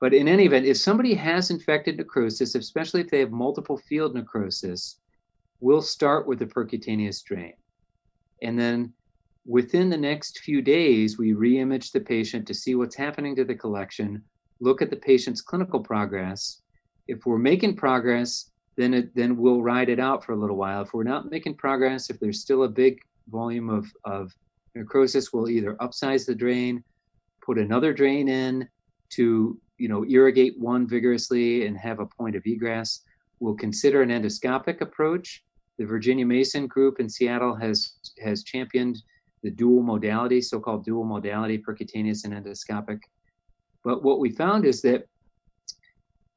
but 0.00 0.12
in 0.12 0.26
any 0.26 0.46
event, 0.46 0.66
if 0.66 0.78
somebody 0.78 1.14
has 1.14 1.50
infected 1.50 1.96
necrosis, 1.96 2.56
especially 2.56 3.02
if 3.02 3.10
they 3.10 3.20
have 3.20 3.30
multiple 3.30 3.76
field 3.76 4.14
necrosis, 4.14 4.96
we'll 5.60 5.82
start 5.82 6.26
with 6.26 6.42
a 6.42 6.46
percutaneous 6.46 7.22
drain. 7.22 7.54
And 8.42 8.58
then 8.58 8.92
within 9.46 9.88
the 9.88 9.96
next 9.96 10.40
few 10.40 10.60
days, 10.60 11.18
we 11.18 11.32
reimage 11.32 11.92
the 11.92 12.00
patient 12.00 12.46
to 12.46 12.54
see 12.54 12.74
what's 12.74 12.96
happening 12.96 13.36
to 13.36 13.44
the 13.44 13.54
collection, 13.54 14.22
look 14.60 14.82
at 14.82 14.90
the 14.90 14.96
patient's 14.96 15.40
clinical 15.40 15.80
progress. 15.80 16.62
If 17.08 17.24
we're 17.24 17.38
making 17.38 17.76
progress, 17.76 18.50
then 18.76 18.92
it, 18.92 19.14
then 19.14 19.36
we'll 19.36 19.62
ride 19.62 19.88
it 19.88 20.00
out 20.00 20.24
for 20.24 20.32
a 20.32 20.36
little 20.36 20.56
while. 20.56 20.82
If 20.82 20.92
we're 20.92 21.04
not 21.04 21.30
making 21.30 21.54
progress, 21.54 22.10
if 22.10 22.18
there's 22.18 22.40
still 22.40 22.64
a 22.64 22.68
big 22.68 23.00
volume 23.28 23.70
of, 23.70 23.86
of 24.04 24.32
necrosis, 24.74 25.32
we'll 25.32 25.48
either 25.48 25.74
upsize 25.76 26.26
the 26.26 26.34
drain, 26.34 26.82
put 27.40 27.58
another 27.58 27.92
drain 27.94 28.28
in 28.28 28.68
to 29.10 29.58
you 29.78 29.88
know 29.88 30.04
irrigate 30.06 30.58
one 30.58 30.86
vigorously 30.86 31.66
and 31.66 31.76
have 31.78 32.00
a 32.00 32.06
point 32.06 32.34
of 32.34 32.42
egress. 32.46 33.02
We'll 33.40 33.54
consider 33.54 34.02
an 34.02 34.08
endoscopic 34.08 34.80
approach. 34.80 35.44
The 35.78 35.84
Virginia 35.84 36.26
Mason 36.26 36.66
group 36.66 37.00
in 37.00 37.08
Seattle 37.08 37.54
has 37.54 37.94
has 38.22 38.42
championed 38.42 39.02
the 39.46 39.52
dual 39.52 39.80
modality, 39.80 40.40
so-called 40.40 40.84
dual 40.84 41.04
modality, 41.04 41.56
percutaneous 41.56 42.24
and 42.24 42.34
endoscopic. 42.34 42.98
But 43.84 44.02
what 44.02 44.18
we 44.18 44.28
found 44.28 44.64
is 44.64 44.82
that 44.82 45.06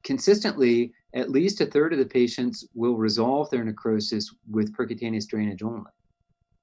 consistently, 0.04 0.92
at 1.12 1.28
least 1.28 1.60
a 1.60 1.66
third 1.66 1.92
of 1.92 1.98
the 1.98 2.06
patients 2.06 2.68
will 2.72 2.96
resolve 2.96 3.50
their 3.50 3.64
necrosis 3.64 4.32
with 4.48 4.72
percutaneous 4.72 5.26
drainage 5.26 5.64
only. 5.64 5.90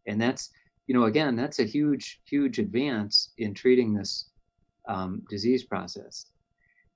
And 0.05 0.21
that's, 0.21 0.51
you 0.87 0.95
know, 0.95 1.03
again, 1.03 1.35
that's 1.35 1.59
a 1.59 1.65
huge, 1.65 2.21
huge 2.23 2.59
advance 2.59 3.33
in 3.37 3.53
treating 3.53 3.93
this 3.93 4.29
um, 4.87 5.23
disease 5.29 5.65
process. 5.65 6.27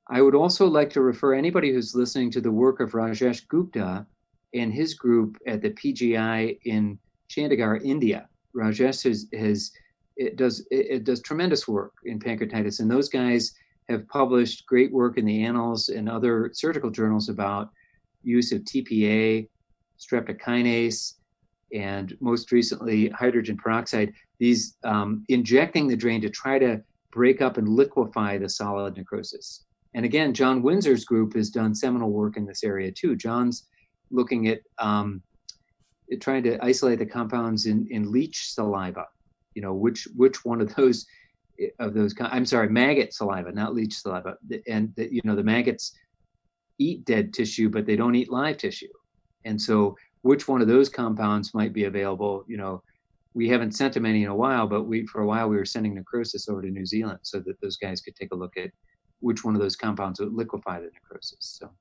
I 0.07 0.21
would 0.21 0.33
also 0.33 0.65
like 0.65 0.89
to 0.91 1.01
refer 1.01 1.33
anybody 1.33 1.73
who's 1.73 1.93
listening 1.93 2.31
to 2.31 2.39
the 2.39 2.51
work 2.51 2.79
of 2.79 2.93
Rajesh 2.93 3.45
Gupta 3.49 4.05
and 4.53 4.73
his 4.73 4.93
group 4.93 5.37
at 5.45 5.61
the 5.61 5.71
PGI 5.71 6.57
in 6.63 6.97
Chandigarh, 7.29 7.83
India. 7.83 8.29
Rajesh 8.55 9.03
has, 9.03 9.27
has 9.33 9.71
it 10.17 10.35
does 10.35 10.61
it, 10.71 10.87
it 10.89 11.03
does 11.03 11.21
tremendous 11.21 11.67
work 11.67 11.93
in 12.05 12.19
pancreatitis, 12.19 12.79
and 12.79 12.89
those 12.89 13.09
guys 13.09 13.53
have 13.89 14.07
published 14.07 14.65
great 14.65 14.91
work 14.91 15.17
in 15.17 15.25
the 15.25 15.43
annals 15.43 15.89
and 15.89 16.09
other 16.09 16.51
surgical 16.53 16.89
journals 16.89 17.29
about 17.29 17.69
use 18.23 18.51
of 18.51 18.61
TPA, 18.61 19.47
streptokinase, 19.99 21.15
and 21.73 22.15
most 22.19 22.51
recently 22.51 23.09
hydrogen 23.09 23.57
peroxide. 23.57 24.13
These 24.39 24.77
um, 24.83 25.25
injecting 25.29 25.87
the 25.87 25.95
drain 25.95 26.21
to 26.21 26.29
try 26.29 26.59
to 26.59 26.81
break 27.11 27.41
up 27.41 27.57
and 27.57 27.67
liquefy 27.67 28.37
the 28.37 28.49
solid 28.49 28.95
necrosis. 28.97 29.65
And 29.93 30.05
again, 30.05 30.33
John 30.33 30.61
Windsor's 30.61 31.03
group 31.03 31.33
has 31.35 31.49
done 31.49 31.75
seminal 31.75 32.11
work 32.11 32.37
in 32.37 32.45
this 32.45 32.63
area 32.63 32.91
too. 32.91 33.15
John's 33.15 33.67
looking 34.09 34.47
at 34.47 34.61
um, 34.77 35.21
trying 36.19 36.43
to 36.43 36.63
isolate 36.63 36.99
the 36.99 37.05
compounds 37.05 37.65
in, 37.65 37.87
in 37.89 38.11
leech 38.11 38.53
saliva. 38.53 39.05
You 39.55 39.61
know, 39.61 39.73
which 39.73 40.07
which 40.15 40.45
one 40.45 40.61
of 40.61 40.73
those 40.75 41.05
eh, 41.59 41.67
of 41.79 41.93
those 41.93 42.13
I'm 42.19 42.45
sorry, 42.45 42.69
maggot 42.69 43.13
saliva, 43.13 43.51
not 43.51 43.73
leech 43.73 43.95
saliva. 43.95 44.37
And 44.67 44.93
the, 44.95 45.13
you 45.13 45.21
know, 45.23 45.35
the 45.35 45.43
maggots 45.43 45.93
eat 46.77 47.05
dead 47.05 47.33
tissue, 47.33 47.69
but 47.69 47.85
they 47.85 47.95
don't 47.95 48.15
eat 48.15 48.31
live 48.31 48.57
tissue. 48.57 48.87
And 49.45 49.61
so, 49.61 49.97
which 50.21 50.47
one 50.47 50.61
of 50.61 50.67
those 50.67 50.89
compounds 50.89 51.53
might 51.53 51.73
be 51.73 51.85
available? 51.85 52.43
You 52.47 52.57
know, 52.57 52.83
we 53.33 53.47
haven't 53.47 53.73
sent 53.73 53.93
them 53.93 54.05
any 54.05 54.23
in 54.23 54.29
a 54.29 54.35
while, 54.35 54.67
but 54.67 54.83
we 54.83 55.05
for 55.07 55.21
a 55.21 55.27
while 55.27 55.49
we 55.49 55.57
were 55.57 55.65
sending 55.65 55.95
necrosis 55.95 56.49
over 56.49 56.61
to 56.61 56.69
New 56.69 56.85
Zealand 56.85 57.19
so 57.23 57.39
that 57.39 57.59
those 57.61 57.77
guys 57.77 58.01
could 58.01 58.15
take 58.15 58.31
a 58.31 58.35
look 58.35 58.57
at 58.57 58.71
which 59.19 59.43
one 59.43 59.55
of 59.55 59.61
those 59.61 59.75
compounds 59.75 60.19
would 60.19 60.33
liquefy 60.33 60.79
the 60.79 60.89
necrosis. 60.93 61.57
So. 61.59 61.71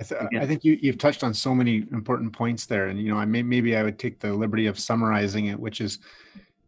I, 0.00 0.02
th- 0.02 0.20
I, 0.42 0.46
think 0.46 0.64
you, 0.64 0.78
you've 0.80 0.96
touched 0.96 1.22
on 1.22 1.34
so 1.34 1.54
many 1.54 1.84
important 1.92 2.32
points 2.32 2.64
there, 2.64 2.86
and 2.86 2.98
you 2.98 3.12
know, 3.12 3.18
I 3.18 3.26
may, 3.26 3.42
maybe 3.42 3.76
I 3.76 3.82
would 3.82 3.98
take 3.98 4.18
the 4.18 4.32
liberty 4.32 4.66
of 4.66 4.78
summarizing 4.78 5.46
it, 5.46 5.60
which 5.60 5.82
is, 5.82 5.98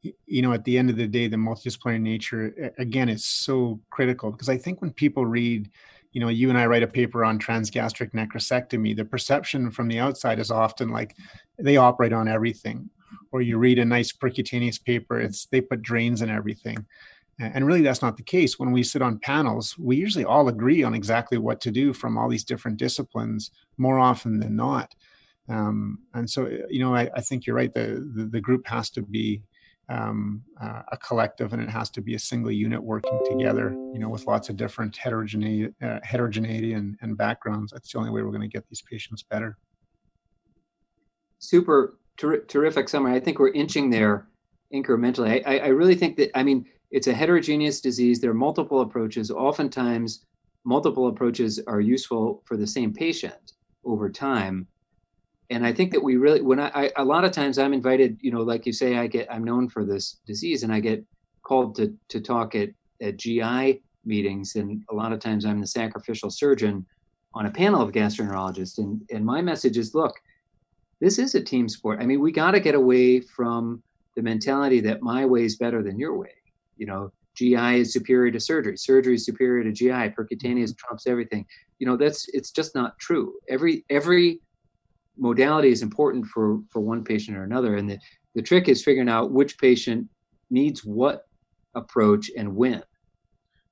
you 0.02 0.42
know, 0.42 0.52
at 0.52 0.64
the 0.64 0.76
end 0.76 0.90
of 0.90 0.96
the 0.96 1.06
day, 1.06 1.28
the 1.28 1.36
multidisciplinary 1.36 2.00
nature 2.00 2.72
again 2.76 3.08
is 3.08 3.24
so 3.24 3.80
critical 3.90 4.30
because 4.30 4.50
I 4.50 4.58
think 4.58 4.82
when 4.82 4.92
people 4.92 5.24
read, 5.24 5.70
you 6.12 6.20
know, 6.20 6.28
you 6.28 6.50
and 6.50 6.58
I 6.58 6.66
write 6.66 6.82
a 6.82 6.88
paper 6.88 7.24
on 7.24 7.38
transgastric 7.38 8.12
necrosectomy, 8.12 8.94
the 8.94 9.04
perception 9.04 9.70
from 9.70 9.88
the 9.88 9.98
outside 9.98 10.38
is 10.38 10.50
often 10.50 10.90
like 10.90 11.16
they 11.58 11.78
operate 11.78 12.12
on 12.12 12.28
everything, 12.28 12.90
or 13.30 13.40
you 13.40 13.56
read 13.56 13.78
a 13.78 13.84
nice 13.84 14.12
percutaneous 14.12 14.82
paper, 14.82 15.18
it's 15.18 15.46
they 15.46 15.62
put 15.62 15.80
drains 15.80 16.20
in 16.20 16.28
everything. 16.28 16.84
And 17.42 17.66
really, 17.66 17.82
that's 17.82 18.02
not 18.02 18.16
the 18.16 18.22
case. 18.22 18.58
When 18.58 18.72
we 18.72 18.82
sit 18.82 19.02
on 19.02 19.18
panels, 19.18 19.76
we 19.78 19.96
usually 19.96 20.24
all 20.24 20.48
agree 20.48 20.82
on 20.82 20.94
exactly 20.94 21.38
what 21.38 21.60
to 21.62 21.70
do 21.70 21.92
from 21.92 22.16
all 22.16 22.28
these 22.28 22.44
different 22.44 22.76
disciplines 22.76 23.50
more 23.78 23.98
often 23.98 24.38
than 24.38 24.54
not. 24.54 24.94
Um, 25.48 25.98
and 26.14 26.28
so, 26.30 26.48
you 26.70 26.78
know, 26.78 26.94
I, 26.94 27.10
I, 27.16 27.20
think 27.20 27.46
you're 27.46 27.56
right. 27.56 27.74
The, 27.74 28.08
the, 28.14 28.26
the 28.26 28.40
group 28.40 28.66
has 28.68 28.90
to 28.90 29.02
be 29.02 29.42
um, 29.88 30.42
uh, 30.60 30.82
a 30.92 30.96
collective, 30.96 31.52
and 31.52 31.60
it 31.60 31.68
has 31.68 31.90
to 31.90 32.00
be 32.00 32.14
a 32.14 32.18
single 32.18 32.52
unit 32.52 32.82
working 32.82 33.18
together. 33.28 33.72
You 33.92 33.98
know, 33.98 34.08
with 34.08 34.26
lots 34.26 34.48
of 34.48 34.56
different 34.56 34.96
heterogeneity, 34.96 35.74
uh, 35.82 35.98
heterogeneity 36.04 36.74
and, 36.74 36.96
and 37.02 37.16
backgrounds. 37.16 37.72
That's 37.72 37.92
the 37.92 37.98
only 37.98 38.10
way 38.10 38.22
we're 38.22 38.30
going 38.30 38.42
to 38.42 38.46
get 38.48 38.68
these 38.68 38.82
patients 38.82 39.24
better. 39.24 39.58
Super 41.40 41.98
ter- 42.16 42.44
terrific 42.44 42.88
summary. 42.88 43.14
I 43.14 43.20
think 43.20 43.40
we're 43.40 43.52
inching 43.52 43.90
there 43.90 44.28
incrementally. 44.72 45.44
I, 45.44 45.56
I, 45.56 45.58
I 45.58 45.68
really 45.68 45.96
think 45.96 46.16
that. 46.18 46.30
I 46.38 46.44
mean 46.44 46.66
it's 46.92 47.06
a 47.06 47.14
heterogeneous 47.14 47.80
disease. 47.80 48.20
There 48.20 48.30
are 48.30 48.34
multiple 48.34 48.82
approaches. 48.82 49.30
Oftentimes, 49.30 50.26
multiple 50.64 51.08
approaches 51.08 51.58
are 51.66 51.80
useful 51.80 52.42
for 52.44 52.56
the 52.56 52.66
same 52.66 52.92
patient 52.92 53.54
over 53.84 54.10
time. 54.10 54.66
And 55.50 55.66
I 55.66 55.72
think 55.72 55.90
that 55.92 56.02
we 56.02 56.16
really, 56.16 56.42
when 56.42 56.60
I, 56.60 56.68
I, 56.68 56.90
a 56.96 57.04
lot 57.04 57.24
of 57.24 57.32
times 57.32 57.58
I'm 57.58 57.72
invited, 57.72 58.18
you 58.20 58.30
know, 58.30 58.42
like 58.42 58.66
you 58.66 58.72
say, 58.72 58.98
I 58.98 59.06
get, 59.06 59.26
I'm 59.32 59.42
known 59.42 59.68
for 59.68 59.84
this 59.84 60.18
disease 60.26 60.62
and 60.62 60.72
I 60.72 60.80
get 60.80 61.02
called 61.42 61.74
to, 61.76 61.94
to 62.08 62.20
talk 62.20 62.54
at, 62.54 62.68
at 63.00 63.16
GI 63.16 63.82
meetings. 64.04 64.54
And 64.56 64.82
a 64.90 64.94
lot 64.94 65.12
of 65.12 65.18
times 65.18 65.44
I'm 65.44 65.60
the 65.60 65.66
sacrificial 65.66 66.30
surgeon 66.30 66.86
on 67.34 67.46
a 67.46 67.50
panel 67.50 67.80
of 67.80 67.92
gastroenterologists. 67.92 68.78
And, 68.78 69.02
and 69.10 69.24
my 69.24 69.40
message 69.40 69.78
is, 69.78 69.94
look, 69.94 70.14
this 71.00 71.18
is 71.18 71.34
a 71.34 71.42
team 71.42 71.68
sport. 71.68 72.00
I 72.00 72.06
mean, 72.06 72.20
we 72.20 72.32
got 72.32 72.52
to 72.52 72.60
get 72.60 72.74
away 72.74 73.20
from 73.20 73.82
the 74.14 74.22
mentality 74.22 74.80
that 74.80 75.02
my 75.02 75.24
way 75.24 75.44
is 75.44 75.56
better 75.56 75.82
than 75.82 75.98
your 75.98 76.16
way 76.16 76.32
you 76.76 76.86
know, 76.86 77.12
GI 77.34 77.80
is 77.80 77.92
superior 77.92 78.30
to 78.30 78.40
surgery, 78.40 78.76
surgery 78.76 79.14
is 79.14 79.24
superior 79.24 79.64
to 79.64 79.72
GI, 79.72 79.88
percutaneous 79.88 80.70
mm-hmm. 80.70 80.86
trumps 80.86 81.06
everything. 81.06 81.46
You 81.78 81.86
know, 81.86 81.96
that's 81.96 82.28
it's 82.32 82.50
just 82.50 82.74
not 82.74 82.98
true. 82.98 83.34
Every 83.48 83.84
every 83.90 84.40
modality 85.16 85.68
is 85.68 85.82
important 85.82 86.26
for 86.26 86.60
for 86.70 86.80
one 86.80 87.04
patient 87.04 87.36
or 87.36 87.44
another, 87.44 87.76
and 87.76 87.88
the 87.88 87.98
the 88.34 88.42
trick 88.42 88.68
is 88.68 88.82
figuring 88.82 89.08
out 89.08 89.30
which 89.30 89.58
patient 89.58 90.08
needs 90.50 90.84
what 90.84 91.26
approach 91.74 92.30
and 92.36 92.54
when. 92.54 92.82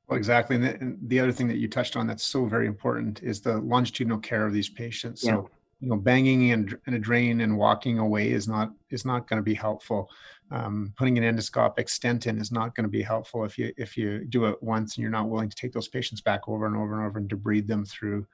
Well, 0.07 0.17
exactly. 0.17 0.57
And 0.57 0.65
the, 0.65 0.75
and 0.81 0.99
the, 1.03 1.21
other 1.21 1.31
thing 1.31 1.47
that 1.49 1.59
you 1.59 1.69
touched 1.69 1.97
on 1.97 2.07
that's 2.07 2.25
so 2.25 2.45
very 2.45 2.67
important 2.67 3.23
is 3.23 3.41
the 3.41 3.59
longitudinal 3.59 4.19
care 4.19 4.45
of 4.45 4.53
these 4.53 4.69
patients. 4.69 5.23
Yeah. 5.23 5.33
So, 5.33 5.51
you 5.81 5.89
know, 5.89 5.97
banging 5.97 6.49
in, 6.49 6.79
in, 6.87 6.95
a 6.95 6.99
drain 6.99 7.41
and 7.41 7.57
walking 7.57 7.99
away 7.99 8.31
is 8.31 8.47
not 8.47 8.71
is 8.91 9.05
not 9.05 9.27
going 9.27 9.39
to 9.39 9.43
be 9.43 9.55
helpful. 9.55 10.11
Um, 10.51 10.93
putting 10.97 11.17
an 11.17 11.25
endoscopic 11.25 11.89
stent 11.89 12.27
in 12.27 12.39
is 12.39 12.53
not 12.53 12.75
going 12.75 12.85
to 12.85 12.91
be 12.91 13.03
helpful 13.03 13.45
if 13.45 13.57
you 13.57 13.73
if 13.77 13.97
you 13.97 14.25
do 14.27 14.45
it 14.47 14.63
once 14.63 14.97
and 14.97 15.03
you're 15.03 15.11
not 15.11 15.29
willing 15.29 15.49
to 15.49 15.57
take 15.57 15.73
those 15.73 15.89
patients 15.89 16.21
back 16.21 16.49
over 16.49 16.67
and 16.67 16.77
over 16.77 16.99
and 16.99 17.07
over 17.07 17.19
and 17.19 17.31
debride 17.31 17.67
them 17.67 17.85
through, 17.87 18.27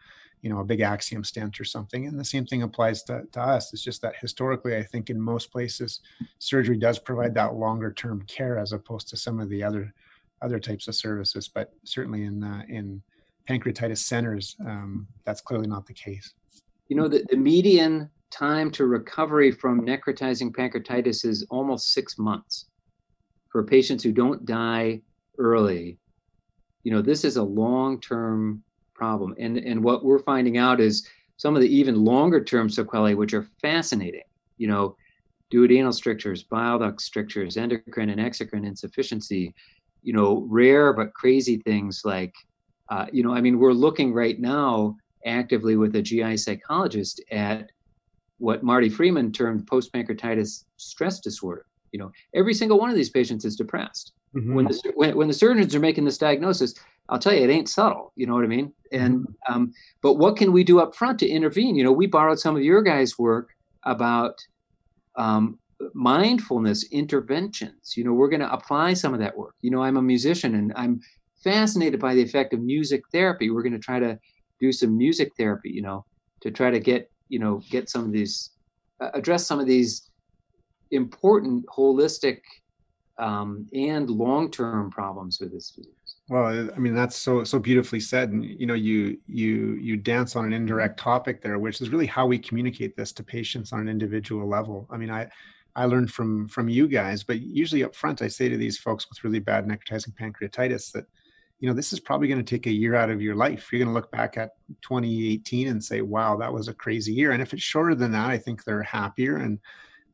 you 0.43 0.51
know, 0.51 0.59
a 0.59 0.65
big 0.65 0.81
AXIOS 0.81 1.27
stent 1.27 1.61
or 1.61 1.65
something. 1.65 2.07
And 2.07 2.19
the 2.19 2.25
same 2.25 2.47
thing 2.47 2.63
applies 2.63 3.05
to, 3.05 3.23
to 3.33 3.41
us. 3.41 3.73
It's 3.73 3.83
just 3.83 4.03
that 4.03 4.17
historically, 4.21 4.77
I 4.77 4.83
think 4.83 5.09
in 5.09 5.21
most 5.21 5.53
places, 5.53 6.01
surgery 6.39 6.79
does 6.79 6.99
provide 6.99 7.35
that 7.35 7.55
longer 7.55 7.93
term 7.93 8.23
care 8.27 8.59
as 8.59 8.73
opposed 8.73 9.09
to 9.09 9.17
some 9.17 9.39
of 9.39 9.49
the 9.49 9.63
other 9.63 9.95
other 10.43 10.59
types 10.59 10.89
of 10.89 10.95
services, 10.95 11.49
but 11.49 11.73
certainly 11.85 12.25
in 12.25 12.43
uh, 12.43 12.63
in 12.69 13.03
pancreatitis 13.49 13.99
centers, 13.99 14.57
um, 14.67 15.07
that's 15.25 15.41
clearly 15.41 15.69
not 15.69 15.87
the 15.87 15.95
case. 15.95 16.35
You 16.89 16.97
know, 16.97 17.09
the, 17.09 17.25
the 17.29 17.37
median 17.37 18.11
time 18.31 18.71
to 18.73 18.87
recovery 18.87 19.51
from 19.51 19.85
necrotizing 19.87 20.51
pancreatitis 20.53 21.25
is 21.25 21.47
almost 21.51 21.93
six 21.93 22.19
months 22.19 22.67
for 23.51 23.65
patients 23.65 24.03
who 24.03 24.13
don't 24.13 24.45
die 24.45 25.01
early. 25.39 25.99
You 26.85 26.93
know, 26.93 27.03
this 27.03 27.25
is 27.25 27.37
a 27.37 27.43
long 27.43 28.01
term 28.01 28.63
problem. 28.95 29.35
And, 29.39 29.59
and 29.59 29.83
what 29.83 30.05
we're 30.05 30.21
finding 30.21 30.59
out 30.59 30.81
is 30.81 31.09
some 31.37 31.55
of 31.55 31.63
the 31.63 31.75
even 31.75 32.05
longer 32.05 32.43
term 32.43 32.69
sequelae, 32.69 33.15
which 33.15 33.35
are 33.35 33.49
fascinating. 33.61 34.23
You 34.57 34.69
know, 34.69 34.97
duodenal 35.53 35.95
strictures, 35.95 36.43
bile 36.43 36.79
duct 36.79 37.01
strictures, 37.01 37.57
endocrine 37.57 38.11
and 38.11 38.21
exocrine 38.21 38.67
insufficiency, 38.67 39.55
you 40.03 40.13
know, 40.13 40.47
rare 40.49 40.93
but 40.93 41.15
crazy 41.15 41.59
things 41.59 42.03
like, 42.05 42.35
uh, 42.89 43.07
you 43.13 43.23
know, 43.23 43.33
I 43.35 43.41
mean, 43.41 43.59
we're 43.59 43.73
looking 43.73 44.13
right 44.13 44.39
now 44.39 44.97
actively 45.27 45.77
with 45.77 45.95
a 45.97 46.03
GI 46.03 46.37
psychologist 46.39 47.23
at 47.31 47.71
what 48.39 48.63
Marty 48.63 48.89
Freeman 48.89 49.33
termed 49.33 49.67
post 49.67 49.93
pancreatitis 49.93 50.65
stress 50.77 51.21
disorder. 51.21 51.67
You 51.93 51.99
know, 51.99 52.13
every 52.35 52.55
single 52.55 52.79
one 52.79 52.91
of 52.91 52.97
these 52.97 53.11
patients 53.11 53.45
is 53.45 53.57
depressed. 53.57 54.13
Mm-hmm. 54.35 54.55
When, 54.55 54.65
the, 54.67 54.93
when, 54.95 55.17
when 55.17 55.29
the 55.29 55.35
surgeons 55.35 55.75
are 55.75 55.81
making 55.81 56.05
this 56.05 56.19
diagnosis, 56.19 56.75
I'll 57.09 57.19
tell 57.19 57.33
you, 57.33 57.43
it 57.43 57.51
ain't 57.51 57.69
subtle. 57.69 58.13
You 58.17 58.27
know 58.27 58.35
what 58.35 58.45
I 58.45 58.49
mean? 58.49 58.73
And 58.93 59.21
mm-hmm. 59.21 59.53
um, 59.53 59.73
but 60.03 60.15
what 60.15 60.37
can 60.37 60.53
we 60.53 60.65
do 60.65 60.81
up 60.81 60.95
front 60.95 61.19
to 61.21 61.29
intervene? 61.29 61.77
You 61.77 61.85
know, 61.85 61.93
we 61.93 62.07
borrowed 62.07 62.39
some 62.39 62.57
of 62.57 62.63
your 62.63 62.83
guys' 62.83 63.19
work 63.19 63.51
about 63.85 64.35
um, 65.17 65.59
mindfulness 65.95 66.85
interventions. 66.91 67.97
You 67.97 68.05
know, 68.05 68.13
we're 68.13 68.29
going 68.29 68.41
to 68.41 68.53
apply 68.53 68.95
some 68.95 69.15
of 69.15 69.21
that 69.21 69.37
work. 69.37 69.55
You 69.63 69.71
know, 69.71 69.83
I'm 69.83 69.97
a 69.97 70.03
musician 70.03 70.55
and 70.55 70.73
I'm 70.77 71.01
fascinated 71.43 72.01
by 72.01 72.15
the 72.15 72.23
effect 72.23 72.53
of 72.53 72.61
music 72.61 73.03
therapy. 73.13 73.51
We're 73.51 73.63
going 73.63 73.73
to 73.73 73.79
try 73.79 74.01
to 74.01 74.19
do 74.61 74.73
some 74.73 74.97
music 74.97 75.33
therapy, 75.37 75.71
you 75.71 75.83
know, 75.83 76.05
to 76.41 76.51
try 76.51 76.71
to 76.71 76.81
get, 76.81 77.11
you 77.29 77.39
know, 77.39 77.63
get 77.71 77.89
some 77.89 78.05
of 78.05 78.13
these, 78.13 78.51
uh, 79.01 79.11
address 79.15 79.47
some 79.47 79.61
of 79.61 79.67
these 79.67 80.11
important 80.91 81.67
holistic 81.67 82.41
um, 83.19 83.67
and 83.73 84.11
long-term 84.11 84.91
problems 84.91 85.39
with 85.41 85.53
this 85.53 85.71
disease. 85.71 85.93
Well, 86.29 86.71
I 86.75 86.79
mean 86.79 86.95
that's 86.95 87.17
so 87.17 87.45
so 87.45 87.59
beautifully 87.61 88.01
said, 88.01 88.31
and 88.31 88.45
you 88.45 88.67
know 88.67 88.75
you 88.75 89.17
you 89.27 89.75
you 89.75 89.97
dance 89.97 90.35
on 90.35 90.45
an 90.45 90.53
indirect 90.53 90.99
topic 90.99 91.41
there, 91.41 91.59
which 91.59 91.81
is 91.81 91.91
really 91.91 92.07
how 92.07 92.27
we 92.27 92.37
communicate 92.37 92.97
this 92.97 93.13
to 93.13 93.23
patients 93.23 93.73
on 93.73 93.79
an 93.79 93.89
individual 93.89 94.49
level. 94.49 94.89
I 94.91 94.97
mean, 94.97 95.11
I 95.11 95.29
I 95.77 95.85
learned 95.85 96.11
from 96.11 96.49
from 96.49 96.69
you 96.69 96.89
guys. 96.89 97.23
But 97.23 97.41
usually 97.41 97.85
up 97.85 97.95
front, 97.95 98.23
I 98.23 98.29
say 98.29 98.49
to 98.49 98.57
these 98.57 98.77
folks 98.77 99.07
with 99.09 99.23
really 99.23 99.39
bad 99.39 99.67
necrotizing 99.67 100.15
pancreatitis 100.21 100.91
that, 100.93 101.07
you 101.59 101.69
know, 101.69 101.75
this 101.75 101.93
is 101.93 102.01
probably 102.01 102.29
going 102.29 102.43
to 102.43 102.55
take 102.55 102.67
a 102.67 102.73
year 102.73 102.95
out 102.95 103.11
of 103.11 103.23
your 103.23 103.35
life. 103.35 103.69
You're 103.73 103.79
going 103.79 103.89
to 103.89 103.95
look 103.95 104.11
back 104.11 104.37
at 104.37 104.51
2018 104.83 105.69
and 105.69 105.83
say, 105.83 106.03
"Wow, 106.03 106.37
that 106.37 106.53
was 106.53 106.69
a 106.69 106.75
crazy 106.75 107.13
year." 107.13 107.33
And 107.33 107.41
if 107.41 107.53
it's 107.53 107.63
shorter 107.63 107.95
than 107.95 108.13
that, 108.13 108.31
I 108.31 108.39
think 108.39 108.65
they're 108.65 108.83
happier. 108.83 109.39
And 109.39 109.59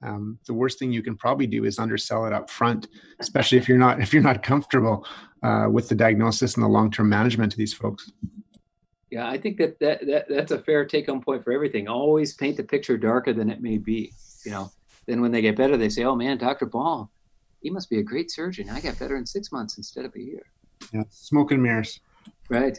um, 0.03 0.39
the 0.47 0.55
worst 0.55 0.79
thing 0.79 0.93
you 0.93 1.03
can 1.03 1.17
probably 1.17 1.47
do 1.47 1.65
is 1.65 1.79
undersell 1.79 2.27
it 2.27 2.33
up 2.33 2.49
front, 2.49 2.89
especially 3.19 3.59
if 3.59 3.69
you're 3.69 3.79
not 3.79 4.01
if 4.01 4.13
you're 4.13 4.23
not 4.23 4.43
comfortable 4.43 5.07
uh, 5.43 5.67
with 5.71 5.89
the 5.89 5.95
diagnosis 5.95 6.55
and 6.55 6.63
the 6.63 6.69
long 6.69 6.91
term 6.91 7.09
management 7.09 7.53
of 7.53 7.59
these 7.59 7.75
folks. 7.75 8.11
Yeah, 9.11 9.29
I 9.29 9.37
think 9.37 9.59
that, 9.59 9.79
that 9.81 10.07
that 10.07 10.29
that's 10.29 10.53
a 10.53 10.59
fair 10.59 10.85
take 10.85 11.07
home 11.07 11.23
point 11.23 11.43
for 11.43 11.53
everything. 11.53 11.89
Always 11.89 12.35
paint 12.35 12.57
the 12.57 12.65
picture 12.65 12.97
darker 12.97 13.33
than 13.33 13.51
it 13.51 13.61
may 13.61 13.79
be. 13.79 14.13
You 14.45 14.53
know 14.53 14.71
then 15.07 15.21
when 15.21 15.33
they 15.33 15.43
get 15.43 15.57
better, 15.57 15.77
they 15.77 15.89
say, 15.89 16.05
"Oh 16.05 16.15
man, 16.15 16.39
Dr. 16.39 16.67
Ball, 16.67 17.11
he 17.61 17.71
must 17.71 17.91
be 17.91 17.99
a 17.99 18.03
great 18.03 18.31
surgeon. 18.31 18.71
I 18.71 18.81
got 18.81 18.99
better 18.99 19.17
in 19.17 19.27
six 19.27 19.51
months 19.53 19.77
instead 19.77 20.05
of 20.05 20.15
a 20.15 20.21
year." 20.21 20.47
Yeah, 20.93 21.05
smoke 21.11 21.53
and 21.53 21.63
mirrors. 21.63 22.01
Right. 22.49 22.79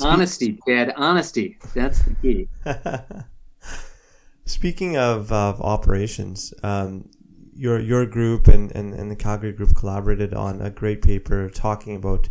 honesty, 0.00 0.58
Chad. 0.66 0.92
Honesty. 0.96 1.58
That's 1.74 2.02
the 2.02 2.14
key. 2.14 2.48
Speaking 4.44 4.96
of, 4.96 5.30
of 5.32 5.60
operations, 5.60 6.54
um, 6.62 7.08
your 7.54 7.80
your 7.80 8.06
group 8.06 8.46
and, 8.48 8.70
and, 8.72 8.94
and 8.94 9.10
the 9.10 9.16
Calgary 9.16 9.52
group 9.52 9.74
collaborated 9.74 10.32
on 10.32 10.60
a 10.60 10.70
great 10.70 11.02
paper 11.02 11.50
talking 11.50 11.96
about 11.96 12.28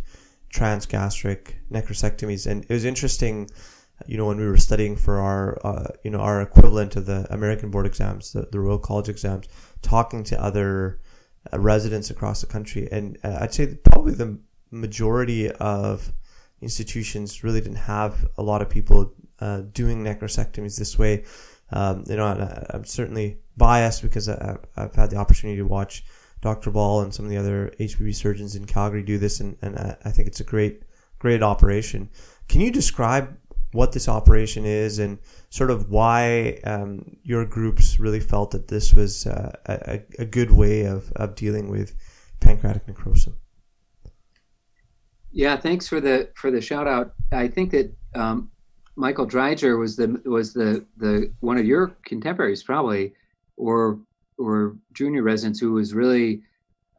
transgastric 0.52 1.54
necrosectomies, 1.70 2.46
and 2.46 2.64
it 2.64 2.72
was 2.72 2.84
interesting 2.84 3.48
you 4.06 4.16
know, 4.16 4.26
when 4.26 4.38
we 4.38 4.46
were 4.46 4.56
studying 4.56 4.96
for 4.96 5.18
our, 5.18 5.58
uh, 5.64 5.88
you 6.04 6.10
know, 6.10 6.20
our 6.20 6.40
equivalent 6.40 6.96
of 6.96 7.06
the 7.06 7.26
American 7.30 7.70
board 7.70 7.86
exams, 7.86 8.32
the, 8.32 8.48
the 8.52 8.60
Royal 8.60 8.78
College 8.78 9.08
exams, 9.08 9.48
talking 9.82 10.22
to 10.24 10.40
other 10.40 11.00
residents 11.52 12.10
across 12.10 12.40
the 12.40 12.46
country. 12.46 12.88
And 12.90 13.18
uh, 13.24 13.38
I'd 13.40 13.54
say 13.54 13.74
probably 13.84 14.14
the 14.14 14.38
majority 14.70 15.50
of 15.50 16.12
institutions 16.60 17.44
really 17.44 17.60
didn't 17.60 17.76
have 17.76 18.26
a 18.36 18.42
lot 18.42 18.62
of 18.62 18.68
people 18.68 19.12
uh, 19.40 19.62
doing 19.72 20.02
necrosectomies 20.02 20.78
this 20.78 20.98
way. 20.98 21.24
Um, 21.70 22.04
you 22.06 22.16
know, 22.16 22.26
I, 22.26 22.76
am 22.76 22.84
certainly 22.84 23.38
biased 23.56 24.02
because 24.02 24.28
I, 24.28 24.56
have 24.76 24.94
had 24.94 25.10
the 25.10 25.16
opportunity 25.16 25.58
to 25.58 25.66
watch 25.66 26.04
Dr. 26.40 26.70
Ball 26.70 27.02
and 27.02 27.14
some 27.14 27.24
of 27.24 27.30
the 27.30 27.36
other 27.36 27.72
HPB 27.78 28.14
surgeons 28.14 28.54
in 28.54 28.64
Calgary 28.64 29.02
do 29.02 29.18
this, 29.18 29.40
and, 29.40 29.56
and 29.60 29.78
I 29.78 30.10
think 30.10 30.28
it's 30.28 30.40
a 30.40 30.44
great, 30.44 30.82
great 31.18 31.42
operation. 31.42 32.08
Can 32.48 32.60
you 32.60 32.70
describe 32.70 33.36
what 33.72 33.92
this 33.92 34.08
operation 34.08 34.64
is 34.64 34.98
and 34.98 35.18
sort 35.50 35.70
of 35.70 35.90
why 35.90 36.58
um, 36.64 37.16
your 37.22 37.44
groups 37.44 38.00
really 38.00 38.20
felt 38.20 38.50
that 38.52 38.68
this 38.68 38.94
was 38.94 39.26
uh, 39.26 39.52
a, 39.66 40.00
a 40.18 40.24
good 40.24 40.50
way 40.50 40.84
of, 40.84 41.12
of 41.16 41.34
dealing 41.34 41.68
with 41.68 41.94
pancreatic 42.40 42.86
necrosis. 42.88 43.34
Yeah, 45.30 45.56
thanks 45.56 45.86
for 45.86 46.00
the 46.00 46.30
for 46.34 46.50
the 46.50 46.60
shout 46.60 46.86
out. 46.86 47.12
I 47.32 47.48
think 47.48 47.70
that 47.72 47.94
um, 48.14 48.50
Michael 48.96 49.26
Driedger 49.26 49.78
was 49.78 49.96
the 49.96 50.20
was 50.24 50.54
the 50.54 50.84
the 50.96 51.30
one 51.40 51.58
of 51.58 51.66
your 51.66 51.88
contemporaries 52.04 52.62
probably, 52.62 53.12
or 53.56 54.00
or 54.38 54.76
junior 54.94 55.22
residents 55.22 55.60
who 55.60 55.72
was 55.72 55.92
really 55.92 56.42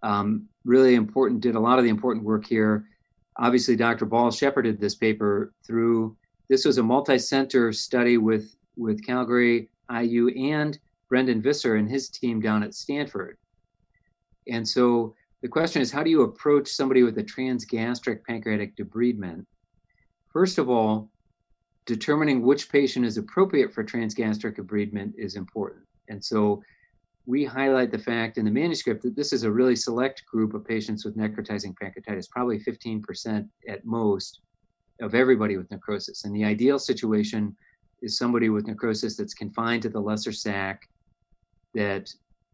um, 0.03 0.47
really 0.63 0.95
important. 0.95 1.41
Did 1.41 1.55
a 1.55 1.59
lot 1.59 1.79
of 1.79 1.83
the 1.83 1.89
important 1.89 2.23
work 2.23 2.45
here. 2.45 2.85
Obviously, 3.37 3.75
Dr. 3.75 4.05
Ball 4.05 4.31
shepherded 4.31 4.79
this 4.79 4.95
paper 4.95 5.53
through 5.65 6.15
this 6.49 6.65
was 6.65 6.77
a 6.77 6.83
multi-center 6.83 7.71
study 7.71 8.17
with 8.17 8.55
with 8.75 9.05
Calgary 9.05 9.69
IU 9.91 10.29
and 10.29 10.79
Brendan 11.09 11.41
Visser 11.41 11.75
and 11.75 11.89
his 11.89 12.09
team 12.09 12.39
down 12.39 12.63
at 12.63 12.73
Stanford. 12.73 13.37
And 14.47 14.67
so 14.67 15.15
the 15.41 15.47
question 15.47 15.81
is, 15.81 15.91
how 15.91 16.03
do 16.03 16.09
you 16.09 16.21
approach 16.21 16.69
somebody 16.69 17.03
with 17.03 17.17
a 17.17 17.23
transgastric 17.23 18.23
pancreatic 18.23 18.75
debridement? 18.75 19.45
First 20.31 20.57
of 20.57 20.69
all, 20.69 21.09
determining 21.85 22.41
which 22.41 22.71
patient 22.71 23.05
is 23.05 23.17
appropriate 23.17 23.73
for 23.73 23.83
transgastric 23.83 24.57
debridement 24.57 25.13
is 25.17 25.35
important. 25.35 25.83
And 26.07 26.23
so 26.23 26.61
we 27.25 27.43
highlight 27.45 27.91
the 27.91 27.99
fact 27.99 28.37
in 28.37 28.45
the 28.45 28.51
manuscript 28.51 29.03
that 29.03 29.15
this 29.15 29.33
is 29.33 29.43
a 29.43 29.51
really 29.51 29.75
select 29.75 30.25
group 30.25 30.53
of 30.53 30.65
patients 30.65 31.05
with 31.05 31.17
necrotizing 31.17 31.75
pancreatitis, 31.81 32.29
probably 32.29 32.59
15% 32.59 33.47
at 33.67 33.85
most, 33.85 34.41
of 35.01 35.15
everybody 35.15 35.57
with 35.57 35.71
necrosis. 35.71 36.25
And 36.25 36.35
the 36.35 36.45
ideal 36.45 36.79
situation 36.79 37.55
is 38.01 38.17
somebody 38.17 38.49
with 38.49 38.67
necrosis 38.67 39.15
that's 39.15 39.33
confined 39.33 39.83
to 39.83 39.89
the 39.89 39.99
lesser 39.99 40.31
sac, 40.31 40.89
that 41.73 42.09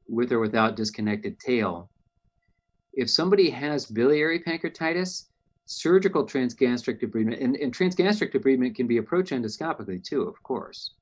with 0.08 0.32
or 0.32 0.40
without 0.40 0.76
disconnected 0.76 1.40
tail. 1.40 1.90
If 2.94 3.10
somebody 3.10 3.50
has 3.50 3.86
biliary 3.86 4.40
pancreatitis, 4.40 5.26
surgical 5.66 6.26
transgastric 6.26 7.02
debridement, 7.02 7.44
and, 7.44 7.56
and 7.56 7.76
transgastric 7.76 8.34
debridement 8.34 8.76
can 8.76 8.88
be 8.88 8.98
approached 8.98 9.32
endoscopically 9.32 10.04
too, 10.04 10.22
of 10.24 10.42
course. 10.44 10.94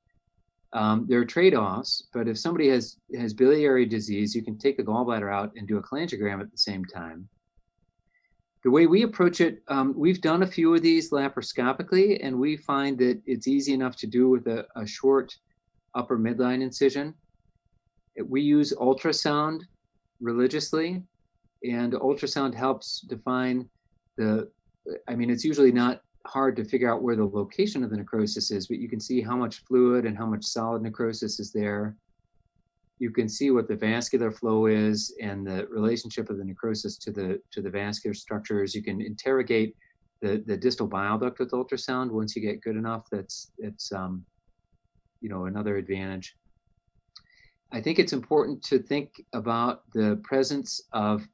Um, 0.71 1.05
there 1.07 1.19
are 1.19 1.25
trade-offs, 1.25 2.07
but 2.13 2.27
if 2.27 2.39
somebody 2.39 2.69
has 2.69 2.97
has 3.15 3.31
biliary 3.31 3.85
disease, 3.85 4.33
you 4.33 4.41
can 4.41 4.57
take 4.57 4.77
the 4.77 4.83
gallbladder 4.83 5.31
out 5.31 5.51
and 5.55 5.67
do 5.67 5.77
a 5.77 5.83
cholangiogram 5.83 6.41
at 6.41 6.49
the 6.49 6.57
same 6.57 6.83
time 6.85 7.27
the 8.63 8.71
way 8.71 8.87
we 8.87 9.03
approach 9.03 9.41
it, 9.41 9.61
um, 9.67 9.93
we've 9.95 10.21
done 10.21 10.43
a 10.43 10.47
few 10.47 10.73
of 10.73 10.81
these 10.81 11.11
laparoscopically, 11.11 12.19
and 12.23 12.37
we 12.37 12.55
find 12.55 12.97
that 12.99 13.21
it's 13.25 13.47
easy 13.47 13.73
enough 13.73 13.95
to 13.97 14.07
do 14.07 14.29
with 14.29 14.47
a, 14.47 14.65
a 14.75 14.85
short 14.87 15.35
upper 15.95 16.17
midline 16.17 16.61
incision. 16.61 17.13
We 18.23 18.41
use 18.41 18.73
ultrasound 18.79 19.61
religiously, 20.21 21.03
and 21.63 21.93
ultrasound 21.93 22.55
helps 22.55 23.01
define 23.01 23.69
the 24.17 24.49
I 25.07 25.15
mean, 25.15 25.29
it's 25.29 25.45
usually 25.45 25.71
not 25.71 26.01
hard 26.25 26.55
to 26.57 26.63
figure 26.63 26.91
out 26.91 27.01
where 27.01 27.15
the 27.15 27.25
location 27.25 27.83
of 27.83 27.89
the 27.89 27.97
necrosis 27.97 28.51
is, 28.51 28.67
but 28.67 28.79
you 28.79 28.89
can 28.89 28.99
see 28.99 29.21
how 29.21 29.35
much 29.35 29.63
fluid 29.65 30.05
and 30.05 30.17
how 30.17 30.25
much 30.25 30.43
solid 30.43 30.81
necrosis 30.81 31.39
is 31.39 31.51
there. 31.51 31.95
You 32.99 33.11
can 33.11 33.27
see 33.27 33.51
what 33.51 33.67
the 33.67 33.75
vascular 33.75 34.31
flow 34.31 34.67
is 34.67 35.15
and 35.21 35.45
the 35.45 35.67
relationship 35.67 36.29
of 36.29 36.37
the 36.37 36.45
necrosis 36.45 36.97
to 36.99 37.11
the 37.11 37.41
to 37.51 37.61
the 37.61 37.69
vascular 37.69 38.13
structures. 38.13 38.73
You 38.75 38.83
can 38.83 39.01
interrogate 39.01 39.75
the, 40.21 40.43
the 40.45 40.55
distal 40.55 40.87
bile 40.87 41.17
duct 41.17 41.39
with 41.39 41.51
ultrasound 41.51 42.11
once 42.11 42.35
you 42.35 42.41
get 42.41 42.61
good 42.61 42.77
enough. 42.77 43.07
That's 43.11 43.51
it's 43.57 43.91
um, 43.91 44.25
you 45.21 45.29
know 45.29 45.45
another 45.45 45.77
advantage. 45.77 46.35
I 47.71 47.81
think 47.81 47.97
it's 47.97 48.13
important 48.13 48.63
to 48.65 48.77
think 48.77 49.09
about 49.33 49.81
the 49.93 50.21
presence 50.23 50.81
of 50.93 51.27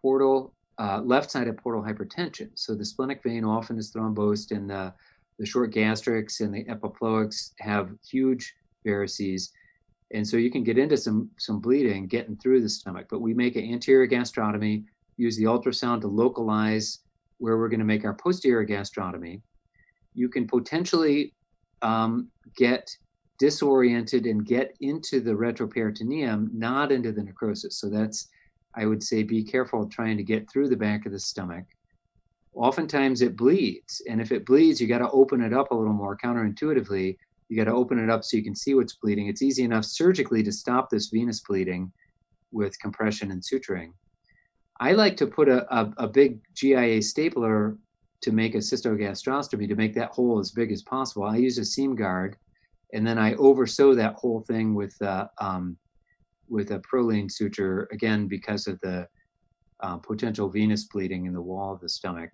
portal 0.00 0.54
uh, 0.78 1.00
left-sided 1.02 1.58
portal 1.58 1.82
hypertension. 1.82 2.50
So 2.54 2.74
the 2.74 2.84
splenic 2.84 3.22
vein 3.22 3.44
often 3.44 3.78
is 3.78 3.92
thrombosed, 3.92 4.50
and 4.50 4.68
the, 4.70 4.94
the 5.38 5.44
short 5.44 5.72
gastrics 5.72 6.40
and 6.40 6.54
the 6.54 6.64
epiploics 6.64 7.52
have 7.58 7.90
huge 8.08 8.54
varices. 8.86 9.50
And 10.12 10.26
so 10.26 10.36
you 10.36 10.50
can 10.50 10.64
get 10.64 10.78
into 10.78 10.96
some 10.96 11.30
some 11.38 11.60
bleeding 11.60 12.06
getting 12.06 12.36
through 12.36 12.62
the 12.62 12.68
stomach. 12.68 13.06
But 13.10 13.20
we 13.20 13.34
make 13.34 13.56
an 13.56 13.70
anterior 13.72 14.08
gastrotomy, 14.08 14.84
use 15.16 15.36
the 15.36 15.44
ultrasound 15.44 16.00
to 16.02 16.08
localize 16.08 17.00
where 17.38 17.56
we're 17.56 17.68
going 17.68 17.80
to 17.80 17.86
make 17.86 18.04
our 18.04 18.14
posterior 18.14 18.66
gastrotomy. 18.66 19.40
You 20.14 20.28
can 20.28 20.46
potentially 20.46 21.34
um, 21.82 22.28
get 22.56 22.90
disoriented 23.38 24.26
and 24.26 24.44
get 24.44 24.76
into 24.80 25.20
the 25.20 25.30
retroperitoneum, 25.30 26.52
not 26.52 26.92
into 26.92 27.12
the 27.12 27.22
necrosis. 27.22 27.78
So 27.78 27.88
that's 27.88 28.28
I 28.74 28.86
would 28.86 29.02
say 29.02 29.22
be 29.22 29.42
careful 29.42 29.88
trying 29.88 30.16
to 30.16 30.22
get 30.22 30.50
through 30.50 30.68
the 30.68 30.76
back 30.76 31.06
of 31.06 31.12
the 31.12 31.18
stomach. 31.18 31.64
Oftentimes 32.54 33.22
it 33.22 33.36
bleeds, 33.36 34.02
and 34.08 34.20
if 34.20 34.32
it 34.32 34.44
bleeds, 34.44 34.80
you 34.80 34.86
got 34.86 34.98
to 34.98 35.10
open 35.10 35.40
it 35.40 35.52
up 35.52 35.70
a 35.70 35.74
little 35.74 35.92
more 35.92 36.16
counterintuitively. 36.16 37.16
You 37.50 37.56
got 37.56 37.64
to 37.64 37.76
open 37.76 37.98
it 37.98 38.08
up 38.08 38.22
so 38.22 38.36
you 38.36 38.44
can 38.44 38.54
see 38.54 38.74
what's 38.74 38.94
bleeding. 38.94 39.26
It's 39.26 39.42
easy 39.42 39.64
enough 39.64 39.84
surgically 39.84 40.44
to 40.44 40.52
stop 40.52 40.88
this 40.88 41.08
venous 41.08 41.40
bleeding 41.40 41.92
with 42.52 42.78
compression 42.78 43.32
and 43.32 43.42
suturing. 43.42 43.92
I 44.78 44.92
like 44.92 45.16
to 45.16 45.26
put 45.26 45.48
a, 45.48 45.66
a, 45.74 45.92
a 45.98 46.08
big 46.08 46.40
GIA 46.54 47.02
stapler 47.02 47.76
to 48.22 48.30
make 48.30 48.54
a 48.54 48.58
cystogastrostomy 48.58 49.68
to 49.68 49.74
make 49.74 49.94
that 49.94 50.10
hole 50.10 50.38
as 50.38 50.52
big 50.52 50.70
as 50.70 50.82
possible. 50.82 51.24
I 51.24 51.38
use 51.38 51.58
a 51.58 51.62
Seamguard, 51.62 52.34
and 52.92 53.04
then 53.04 53.18
I 53.18 53.34
oversew 53.34 53.96
that 53.96 54.14
whole 54.14 54.42
thing 54.42 54.74
with 54.74 54.94
uh, 55.02 55.26
um, 55.38 55.76
with 56.48 56.70
a 56.70 56.80
Prolene 56.80 57.30
suture, 57.30 57.88
again, 57.90 58.28
because 58.28 58.68
of 58.68 58.78
the 58.80 59.08
uh, 59.80 59.96
potential 59.96 60.48
venous 60.48 60.84
bleeding 60.84 61.26
in 61.26 61.32
the 61.32 61.42
wall 61.42 61.72
of 61.72 61.80
the 61.80 61.88
stomach. 61.88 62.30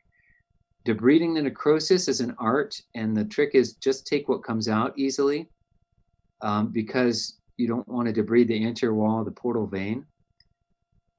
Debriding 0.87 1.35
the 1.35 1.43
necrosis 1.43 2.07
is 2.07 2.21
an 2.21 2.35
art, 2.39 2.81
and 2.95 3.17
the 3.17 3.25
trick 3.25 3.51
is 3.55 3.75
just 3.75 4.07
take 4.07 4.29
what 4.29 4.45
comes 4.45 4.69
out 4.69 4.97
easily 4.97 5.49
um, 6.43 6.69
because 6.71 7.41
you 7.57 7.67
don't 7.67 7.89
want 7.89 8.07
to 8.07 8.23
debride 8.23 8.47
the 8.47 8.65
anterior 8.65 8.95
wall 8.95 9.19
of 9.19 9.25
the 9.25 9.33
portal 9.33 9.67
vein. 9.67 10.07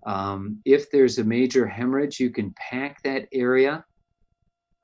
Um, 0.05 0.61
if 0.63 0.89
there's 0.89 1.17
a 1.17 1.23
major 1.23 1.67
hemorrhage, 1.67 2.17
you 2.17 2.29
can 2.29 2.55
pack 2.57 3.03
that 3.03 3.27
area. 3.33 3.83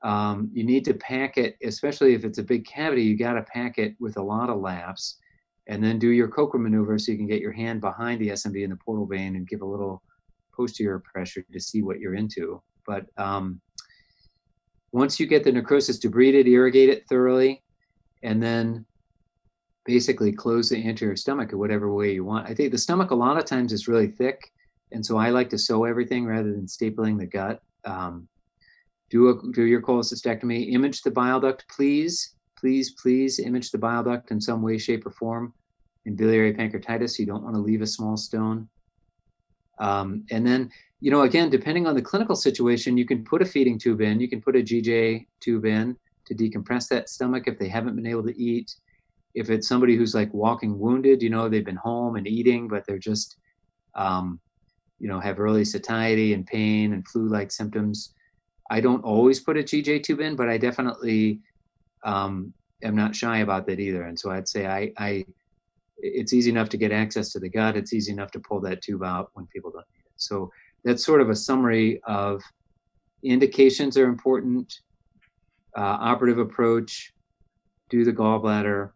Um, 0.02 0.50
you 0.52 0.64
need 0.64 0.84
to 0.84 0.92
pack 0.92 1.38
it, 1.38 1.56
especially 1.62 2.12
if 2.12 2.24
it's 2.24 2.36
a 2.38 2.42
big 2.42 2.66
cavity, 2.66 3.04
you 3.04 3.16
got 3.16 3.34
to 3.34 3.42
pack 3.42 3.78
it 3.78 3.94
with 4.00 4.18
a 4.18 4.22
lot 4.22 4.50
of 4.50 4.60
laps 4.60 5.16
and 5.66 5.82
then 5.82 5.98
do 5.98 6.10
your 6.10 6.28
Kocher 6.28 6.60
maneuver 6.60 6.98
so 6.98 7.10
you 7.10 7.16
can 7.16 7.26
get 7.26 7.40
your 7.40 7.52
hand 7.52 7.80
behind 7.80 8.20
the 8.20 8.28
SMV 8.28 8.64
in 8.64 8.70
the 8.70 8.76
portal 8.84 9.06
vein 9.06 9.36
and 9.36 9.48
give 9.48 9.62
a 9.62 9.66
little 9.66 10.02
posterior 10.54 11.02
pressure 11.10 11.42
to 11.50 11.58
see 11.58 11.80
what 11.80 12.00
you're 12.00 12.16
into. 12.16 12.62
But 12.86 13.06
um, 13.16 13.62
once 14.94 15.18
you 15.18 15.26
get 15.26 15.42
the 15.42 15.50
necrosis 15.50 15.98
debrided, 15.98 16.46
irrigate 16.46 16.88
it 16.88 17.04
thoroughly, 17.08 17.62
and 18.22 18.42
then 18.42 18.86
basically 19.84 20.32
close 20.32 20.68
the 20.68 20.86
anterior 20.86 21.16
stomach 21.16 21.52
in 21.52 21.58
whatever 21.58 21.92
way 21.92 22.14
you 22.14 22.24
want. 22.24 22.48
I 22.48 22.54
think 22.54 22.70
the 22.70 22.78
stomach 22.78 23.10
a 23.10 23.14
lot 23.14 23.36
of 23.36 23.44
times 23.44 23.72
is 23.72 23.88
really 23.88 24.06
thick, 24.06 24.52
and 24.92 25.04
so 25.04 25.18
I 25.18 25.30
like 25.30 25.50
to 25.50 25.58
sew 25.58 25.84
everything 25.84 26.24
rather 26.24 26.52
than 26.52 26.66
stapling 26.66 27.18
the 27.18 27.26
gut. 27.26 27.60
Um, 27.84 28.28
do 29.10 29.28
a 29.30 29.52
do 29.52 29.64
your 29.64 29.82
cholecystectomy. 29.82 30.72
Image 30.72 31.02
the 31.02 31.10
bile 31.10 31.40
duct, 31.40 31.66
please 31.68 32.34
please, 32.64 32.92
please 32.92 33.40
image 33.40 33.70
the 33.70 33.76
bile 33.76 34.02
duct 34.02 34.30
in 34.30 34.40
some 34.40 34.62
way, 34.62 34.78
shape, 34.78 35.04
or 35.04 35.10
form. 35.10 35.52
In 36.06 36.16
biliary 36.16 36.54
pancreatitis, 36.54 37.18
you 37.18 37.26
don't 37.26 37.42
want 37.42 37.54
to 37.54 37.60
leave 37.60 37.82
a 37.82 37.86
small 37.86 38.16
stone. 38.16 38.68
Um, 39.78 40.24
and 40.30 40.46
then, 40.46 40.70
you 41.00 41.10
know, 41.10 41.22
again, 41.22 41.50
depending 41.50 41.86
on 41.86 41.94
the 41.94 42.02
clinical 42.02 42.36
situation, 42.36 42.96
you 42.96 43.06
can 43.06 43.24
put 43.24 43.42
a 43.42 43.44
feeding 43.44 43.78
tube 43.78 44.00
in, 44.00 44.20
you 44.20 44.28
can 44.28 44.40
put 44.40 44.56
a 44.56 44.60
GJ 44.60 45.26
tube 45.40 45.66
in 45.66 45.96
to 46.26 46.34
decompress 46.34 46.88
that 46.88 47.08
stomach 47.08 47.44
if 47.46 47.58
they 47.58 47.68
haven't 47.68 47.96
been 47.96 48.06
able 48.06 48.24
to 48.24 48.40
eat. 48.40 48.74
If 49.34 49.50
it's 49.50 49.68
somebody 49.68 49.96
who's 49.96 50.14
like 50.14 50.32
walking 50.32 50.78
wounded, 50.78 51.22
you 51.22 51.30
know, 51.30 51.48
they've 51.48 51.64
been 51.64 51.76
home 51.76 52.16
and 52.16 52.26
eating, 52.26 52.68
but 52.68 52.86
they're 52.86 52.98
just, 52.98 53.36
um, 53.94 54.40
you 54.98 55.08
know, 55.08 55.20
have 55.20 55.40
early 55.40 55.64
satiety 55.64 56.34
and 56.34 56.46
pain 56.46 56.92
and 56.92 57.06
flu 57.06 57.28
like 57.28 57.50
symptoms. 57.50 58.14
I 58.70 58.80
don't 58.80 59.04
always 59.04 59.40
put 59.40 59.58
a 59.58 59.62
GJ 59.62 60.04
tube 60.04 60.20
in, 60.20 60.36
but 60.36 60.48
I 60.48 60.56
definitely 60.56 61.40
um, 62.04 62.54
am 62.82 62.94
not 62.94 63.14
shy 63.14 63.38
about 63.38 63.66
that 63.66 63.80
either. 63.80 64.04
And 64.04 64.18
so 64.18 64.30
I'd 64.30 64.48
say 64.48 64.66
I, 64.66 64.92
I, 64.96 65.26
it's 65.98 66.32
easy 66.32 66.50
enough 66.50 66.68
to 66.70 66.76
get 66.76 66.92
access 66.92 67.30
to 67.30 67.38
the 67.38 67.48
gut. 67.48 67.76
It's 67.76 67.92
easy 67.92 68.12
enough 68.12 68.30
to 68.32 68.40
pull 68.40 68.60
that 68.60 68.82
tube 68.82 69.02
out 69.02 69.30
when 69.34 69.46
people 69.46 69.70
don't 69.70 69.86
need 69.92 70.04
it. 70.04 70.12
So 70.16 70.50
that's 70.84 71.04
sort 71.04 71.20
of 71.20 71.30
a 71.30 71.36
summary 71.36 72.00
of 72.06 72.42
indications 73.22 73.96
are 73.96 74.06
important, 74.06 74.72
uh, 75.76 75.96
operative 76.00 76.38
approach, 76.38 77.12
do 77.88 78.04
the 78.04 78.12
gallbladder, 78.12 78.90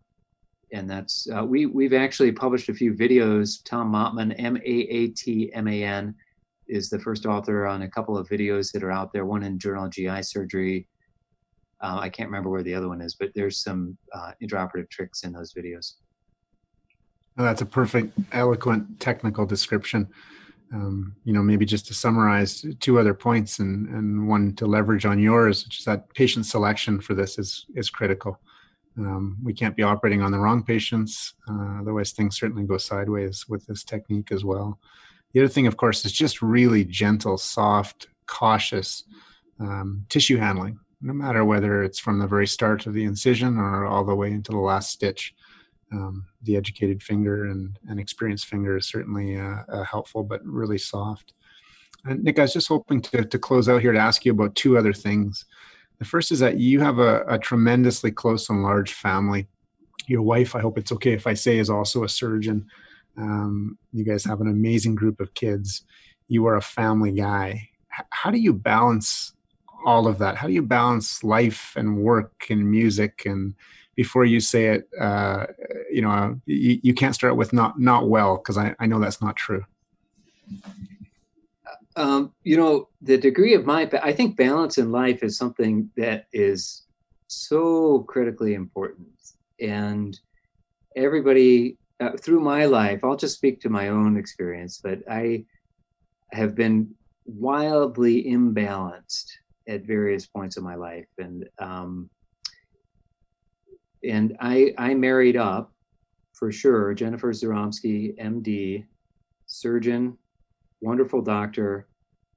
and 0.73 0.89
that's 0.89 1.27
uh, 1.35 1.45
we 1.45 1.67
we've 1.67 1.95
actually 1.95 2.33
published 2.33 2.69
a 2.69 2.75
few 2.75 2.93
videos. 2.93 3.59
Tom 3.65 3.91
Maatman, 3.91 4.35
M 4.39 4.57
A 4.57 4.61
A 4.61 5.09
T 5.09 5.51
M 5.55 5.67
A 5.67 5.83
N, 5.83 6.15
is 6.69 6.91
the 6.91 6.99
first 6.99 7.25
author 7.27 7.67
on 7.67 7.83
a 7.83 7.89
couple 7.89 8.19
of 8.19 8.29
videos 8.29 8.71
that 8.73 8.83
are 8.83 8.93
out 8.93 9.13
there. 9.13 9.25
One 9.25 9.43
in 9.43 9.59
Journal 9.59 9.87
of 9.87 9.93
GI 9.93 10.23
Surgery, 10.23 10.87
uh, 11.81 11.99
I 12.01 12.09
can't 12.09 12.29
remember 12.29 12.51
where 12.51 12.63
the 12.63 12.75
other 12.75 12.89
one 12.89 13.01
is, 13.01 13.15
but 13.15 13.31
there's 13.35 13.61
some 13.61 13.97
uh, 14.13 14.33
intraoperative 14.43 14.91
tricks 14.91 15.25
in 15.25 15.33
those 15.33 15.55
videos. 15.55 15.95
Well, 17.39 17.47
that's 17.47 17.63
a 17.63 17.67
perfect, 17.67 18.19
eloquent 18.33 18.99
technical 18.99 19.47
description. 19.47 20.09
Um, 20.75 21.15
you 21.23 21.33
know, 21.33 21.41
maybe 21.41 21.65
just 21.65 21.87
to 21.87 21.95
summarize 21.95 22.67
two 22.81 22.99
other 22.99 23.15
points 23.15 23.61
and, 23.61 23.89
and 23.91 24.29
one 24.29 24.57
to 24.57 24.67
leverage 24.67 25.07
on 25.07 25.21
yours, 25.21 25.65
which 25.65 25.79
is 25.79 25.85
that 25.85 26.13
patient 26.15 26.47
selection 26.47 27.01
for 27.01 27.15
this 27.15 27.39
is, 27.39 27.65
is 27.77 27.91
critical. 27.91 28.41
Um, 28.99 29.39
we 29.43 29.55
can't 29.55 29.77
be 29.77 29.85
operating 29.85 30.21
on 30.21 30.33
the 30.33 30.39
wrong 30.39 30.65
patients, 30.65 31.35
uh, 31.49 31.79
otherwise 31.81 32.11
things 32.11 32.37
certainly 32.37 32.65
go 32.65 32.77
sideways 32.77 33.49
with 33.49 33.65
this 33.67 33.85
technique 33.85 34.33
as 34.33 34.45
well. 34.45 34.81
The 35.33 35.41
other 35.41 35.49
thing, 35.49 35.69
of 35.69 35.77
course, 35.77 36.05
is 36.05 36.13
just 36.13 36.43
really 36.43 36.85
gentle, 36.85 37.39
soft, 37.39 38.09
cautious 38.27 39.05
um, 39.61 40.05
tissue 40.09 40.39
handling 40.39 40.81
no 41.01 41.13
matter 41.13 41.45
whether 41.45 41.83
it's 41.83 41.99
from 41.99 42.19
the 42.19 42.27
very 42.27 42.47
start 42.47 42.87
of 42.87 42.95
the 42.95 43.05
incision 43.05 43.57
or 43.57 43.87
all 43.87 44.05
the 44.05 44.15
way 44.15 44.31
into 44.33 44.51
the 44.51 44.59
last 44.59 44.91
stitch. 44.91 45.35
Um, 45.91 46.27
the 46.43 46.57
educated 46.57 47.03
finger 47.03 47.47
and, 47.47 47.79
and 47.89 47.99
experienced 47.99 48.47
finger 48.47 48.77
is 48.77 48.87
certainly 48.87 49.37
uh, 49.37 49.63
uh, 49.69 49.85
helpful, 49.85 50.23
but 50.23 50.45
really 50.45 50.79
soft. 50.79 51.33
And 52.05 52.23
Nick, 52.23 52.39
I 52.39 52.43
was 52.43 52.53
just 52.53 52.69
hoping 52.69 53.01
to, 53.03 53.25
to 53.25 53.39
close 53.39 53.69
out 53.69 53.81
here 53.81 53.93
to 53.93 53.99
ask 53.99 54.25
you 54.25 54.33
about 54.33 54.55
two 54.55 54.77
other 54.77 54.93
things. 54.93 55.47
The 55.99 56.05
first 56.05 56.31
is 56.31 56.39
that 56.41 56.59
you 56.59 56.81
have 56.81 56.99
a, 56.99 57.25
a 57.27 57.39
tremendously 57.39 58.11
close 58.11 58.51
and 58.51 58.63
large 58.63 58.93
family. 58.93 59.47
Your 60.07 60.23
wife, 60.23 60.55
I 60.55 60.61
hope 60.61 60.79
it's 60.79 60.93
okay 60.93 61.13
if 61.13 61.27
I 61.27 61.35
say, 61.35 61.59
is 61.59 61.71
also 61.71 62.05
a 62.05 62.09
surgeon. 62.09 62.67
Um, 63.17 63.79
you 63.93 64.05
guys 64.05 64.25
have 64.25 64.41
an 64.41 64.49
amazing 64.49 64.95
group 64.95 65.21
of 65.21 65.35
kids. 65.35 65.83
You 66.29 66.47
are 66.47 66.57
a 66.57 66.63
family 66.63 67.13
guy. 67.13 67.69
H- 67.99 68.07
how 68.11 68.31
do 68.31 68.39
you 68.39 68.53
balance 68.53 69.33
all 69.85 70.07
of 70.07 70.19
that? 70.19 70.37
How 70.37 70.47
do 70.47 70.53
you 70.53 70.63
balance 70.63 71.25
life 71.25 71.73
and 71.77 71.99
work 71.99 72.47
and 72.49 72.71
music 72.71 73.23
and 73.27 73.55
before 73.99 74.25
you 74.25 74.39
say 74.39 74.67
it, 74.67 74.89
uh, 75.01 75.47
you 75.91 76.01
know, 76.03 76.41
you, 76.47 76.79
you, 76.85 76.95
can't 76.95 77.17
start 77.17 77.35
with 77.35 77.53
not 77.53 77.81
not 77.81 78.09
well 78.09 78.37
because 78.37 78.57
I, 78.57 78.73
I 78.79 78.87
know 78.87 79.01
that's 79.01 79.21
not 79.21 79.35
true. 79.35 79.65
Um, 81.97 82.33
you 82.45 82.57
know, 82.57 82.91
the 83.03 83.19
degree 83.19 83.55
of 83.55 83.67
my 83.67 83.91
I 84.01 84.13
think 84.13 84.37
balance 84.37 84.79
in 84.79 84.93
life 84.93 85.25
is 85.25 85.37
something 85.37 85.91
that 85.97 86.27
is 86.33 86.85
so 87.27 88.05
critically 88.07 88.55
important, 88.55 89.19
and 89.61 90.17
everybody 90.95 91.77
uh, 91.99 92.13
through 92.17 92.39
my 92.39 92.67
life, 92.67 93.03
I'll 93.03 93.17
just 93.17 93.35
speak 93.35 93.61
to 93.63 93.69
my 93.69 93.89
own 93.89 94.17
experience, 94.17 94.79
but 94.81 95.01
I 95.11 95.45
have 96.31 96.55
been 96.55 96.95
wildly 97.27 98.23
imbalanced 98.23 99.27
at 99.67 99.83
various 99.83 100.25
points 100.25 100.57
in 100.57 100.63
my 100.63 100.77
life, 100.77 101.09
and 101.19 101.49
um, 101.59 102.09
and 104.05 104.37
I 104.41 104.75
I 104.79 104.95
married 104.95 105.37
up 105.37 105.73
for 106.39 106.53
sure. 106.53 106.95
Jennifer 106.95 107.33
Zyromski, 107.33 108.17
MD, 108.19 108.85
surgeon, 109.47 110.17
wonderful 110.81 111.21
doctor, 111.21 111.89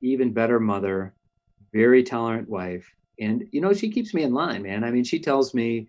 even 0.02 0.34
better 0.34 0.60
mother, 0.60 1.14
very 1.72 2.04
tolerant 2.04 2.50
wife. 2.50 2.92
And, 3.20 3.48
you 3.52 3.62
know, 3.62 3.74
she 3.74 3.92
keeps 3.92 4.14
me 4.14 4.24
in 4.24 4.34
line, 4.34 4.64
man. 4.64 4.84
I 4.84 4.90
mean, 4.90 5.04
she 5.04 5.20
tells 5.20 5.54
me 5.54 5.88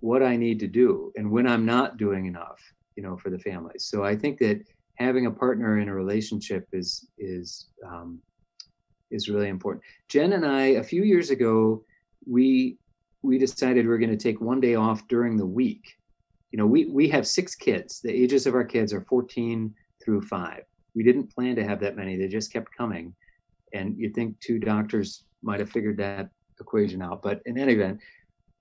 what 0.00 0.22
I 0.22 0.36
need 0.36 0.58
to 0.60 0.66
do 0.66 1.12
and 1.16 1.30
when 1.30 1.46
I'm 1.46 1.64
not 1.64 1.96
doing 1.96 2.26
enough, 2.26 2.60
you 2.96 3.02
know, 3.02 3.16
for 3.16 3.30
the 3.30 3.38
family. 3.38 3.78
So 3.78 4.04
I 4.04 4.16
think 4.16 4.38
that 4.40 4.60
having 4.96 5.26
a 5.26 5.30
partner 5.30 5.78
in 5.78 5.88
a 5.88 5.94
relationship 5.94 6.66
is, 6.72 7.08
is, 7.18 7.68
um, 7.86 8.18
is 9.10 9.28
really 9.28 9.48
important. 9.48 9.84
Jen 10.08 10.32
and 10.32 10.44
I, 10.44 10.62
a 10.62 10.82
few 10.82 11.04
years 11.04 11.30
ago, 11.30 11.84
we 12.26 12.78
we 13.26 13.38
decided 13.38 13.86
we 13.86 13.92
are 13.92 13.98
going 13.98 14.10
to 14.10 14.16
take 14.16 14.40
one 14.40 14.60
day 14.60 14.76
off 14.76 15.06
during 15.08 15.36
the 15.36 15.46
week. 15.46 15.96
You 16.52 16.58
know, 16.58 16.66
we 16.66 16.86
we 16.86 17.08
have 17.08 17.26
six 17.26 17.54
kids. 17.54 18.00
The 18.00 18.12
ages 18.12 18.46
of 18.46 18.54
our 18.54 18.64
kids 18.64 18.92
are 18.92 19.02
14 19.02 19.74
through 20.02 20.22
five. 20.22 20.62
We 20.94 21.02
didn't 21.02 21.34
plan 21.34 21.56
to 21.56 21.64
have 21.64 21.80
that 21.80 21.96
many. 21.96 22.16
They 22.16 22.28
just 22.28 22.52
kept 22.52 22.74
coming, 22.74 23.14
and 23.74 23.98
you'd 23.98 24.14
think 24.14 24.38
two 24.40 24.58
doctors 24.58 25.24
might 25.42 25.60
have 25.60 25.70
figured 25.70 25.98
that 25.98 26.30
equation 26.60 27.02
out. 27.02 27.22
But 27.22 27.42
in 27.44 27.58
any 27.58 27.74
event, 27.74 28.00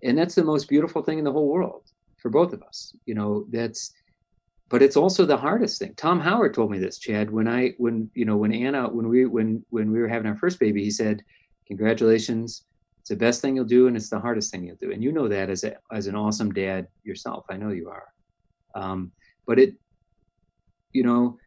and 0.03 0.17
that's 0.17 0.35
the 0.35 0.43
most 0.43 0.67
beautiful 0.67 1.03
thing 1.03 1.19
in 1.19 1.23
the 1.23 1.31
whole 1.31 1.47
world 1.47 1.83
for 2.17 2.29
both 2.29 2.51
of 2.51 2.63
us. 2.63 2.95
You 3.05 3.13
know, 3.13 3.45
that's 3.51 3.93
but 4.67 4.81
it's 4.81 4.97
also 4.97 5.25
the 5.25 5.37
hardest 5.37 5.79
thing. 5.79 5.93
Tom 5.95 6.19
Howard 6.19 6.55
told 6.55 6.71
me 6.71 6.79
this, 6.79 6.97
Chad, 6.97 7.31
when 7.31 7.47
I 7.47 7.75
when 7.77 8.09
you 8.15 8.25
know 8.25 8.35
when 8.35 8.51
Anna 8.51 8.89
when 8.89 9.07
we 9.07 9.25
when 9.25 9.63
when 9.69 9.91
we 9.91 9.99
were 9.99 10.07
having 10.07 10.27
our 10.27 10.37
first 10.37 10.59
baby, 10.59 10.83
he 10.83 10.91
said, 10.91 11.23
"Congratulations, 11.67 12.65
it's 13.05 13.09
the 13.09 13.15
best 13.15 13.39
thing 13.39 13.55
you'll 13.55 13.65
do, 13.65 13.87
and 13.87 13.95
it's 13.95 14.09
the 14.09 14.19
hardest 14.19 14.51
thing 14.51 14.65
you'll 14.65 14.77
do." 14.77 14.91
And 14.91 15.03
you 15.03 15.11
know 15.11 15.27
that 15.27 15.49
as 15.49 15.63
a 15.63 15.75
as 15.91 16.07
an 16.07 16.15
awesome 16.15 16.51
dad 16.51 16.87
yourself. 17.03 17.45
I 17.49 17.57
know 17.57 17.69
you 17.69 17.89
are. 17.89 18.07
Um, 18.73 19.11
but 19.45 19.59
it, 19.59 19.75
you 20.91 21.03
know, 21.03 21.37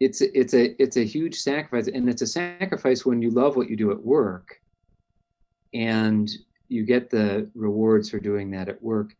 it's 0.00 0.20
it's 0.20 0.54
a 0.54 0.80
it's 0.82 0.96
a 0.96 1.04
huge 1.04 1.36
sacrifice, 1.36 1.86
and 1.86 2.08
it's 2.08 2.22
a 2.22 2.26
sacrifice 2.26 3.06
when 3.06 3.22
you 3.22 3.30
love 3.30 3.54
what 3.54 3.70
you 3.70 3.76
do 3.76 3.92
at 3.92 4.04
work, 4.04 4.60
and 5.72 6.28
you 6.68 6.84
get 6.84 7.08
the 7.08 7.48
rewards 7.54 8.10
for 8.10 8.18
doing 8.18 8.50
that 8.50 8.68
at 8.68 8.82
work 8.82 9.14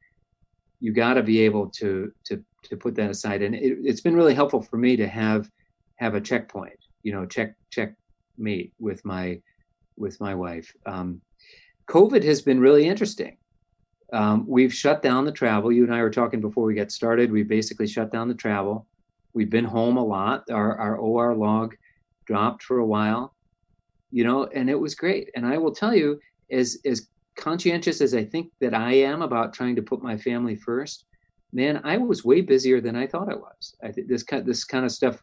you 0.80 0.92
got 0.92 1.14
to 1.14 1.22
be 1.22 1.40
able 1.40 1.68
to 1.70 2.12
to 2.24 2.42
to 2.64 2.76
put 2.76 2.94
that 2.96 3.10
aside 3.10 3.42
and 3.42 3.54
it, 3.54 3.86
has 3.86 4.00
been 4.00 4.16
really 4.16 4.34
helpful 4.34 4.62
for 4.62 4.76
me 4.76 4.96
to 4.96 5.06
have 5.06 5.48
have 5.96 6.14
a 6.14 6.20
checkpoint 6.20 6.78
you 7.02 7.12
know 7.12 7.24
check 7.24 7.54
check 7.70 7.94
mate 8.36 8.72
with 8.78 9.04
my 9.04 9.40
with 9.96 10.20
my 10.20 10.34
wife. 10.34 10.74
Um, 10.86 11.20
covid 11.88 12.22
has 12.24 12.42
been 12.42 12.60
really 12.60 12.86
interesting. 12.86 13.36
Um, 14.12 14.44
we've 14.46 14.72
shut 14.72 15.02
down 15.02 15.24
the 15.24 15.32
travel. 15.32 15.72
You 15.72 15.84
and 15.84 15.94
i 15.94 16.00
were 16.00 16.10
talking 16.10 16.40
before 16.40 16.64
we 16.64 16.74
got 16.74 16.92
started. 16.92 17.32
We 17.32 17.42
basically 17.42 17.86
shut 17.86 18.12
down 18.12 18.28
the 18.28 18.34
travel. 18.34 18.86
We've 19.34 19.50
been 19.50 19.64
home 19.64 19.96
a 19.96 20.04
lot. 20.04 20.50
Our, 20.50 20.76
our 20.76 20.96
or 20.96 21.34
log 21.34 21.74
dropped 22.26 22.62
for 22.62 22.78
a 22.78 22.86
while 22.86 23.36
you 24.10 24.24
know 24.24 24.44
and 24.54 24.70
it 24.70 24.78
was 24.78 24.94
great. 24.94 25.30
And 25.34 25.46
i 25.46 25.58
will 25.58 25.74
tell 25.74 25.94
you 25.94 26.18
as 26.50 26.78
as 26.84 27.08
conscientious 27.36 28.00
as 28.00 28.14
I 28.14 28.24
think 28.24 28.50
that 28.60 28.74
I 28.74 28.92
am 28.94 29.22
about 29.22 29.52
trying 29.52 29.76
to 29.76 29.82
put 29.82 30.02
my 30.02 30.16
family 30.16 30.56
first, 30.56 31.04
man, 31.52 31.80
I 31.84 31.98
was 31.98 32.24
way 32.24 32.40
busier 32.40 32.80
than 32.80 32.96
I 32.96 33.06
thought 33.06 33.30
I 33.30 33.36
was. 33.36 33.76
I 33.82 33.92
think 33.92 34.08
this 34.08 34.22
kind 34.22 34.44
this 34.44 34.64
kind 34.64 34.84
of 34.84 34.92
stuff 34.92 35.22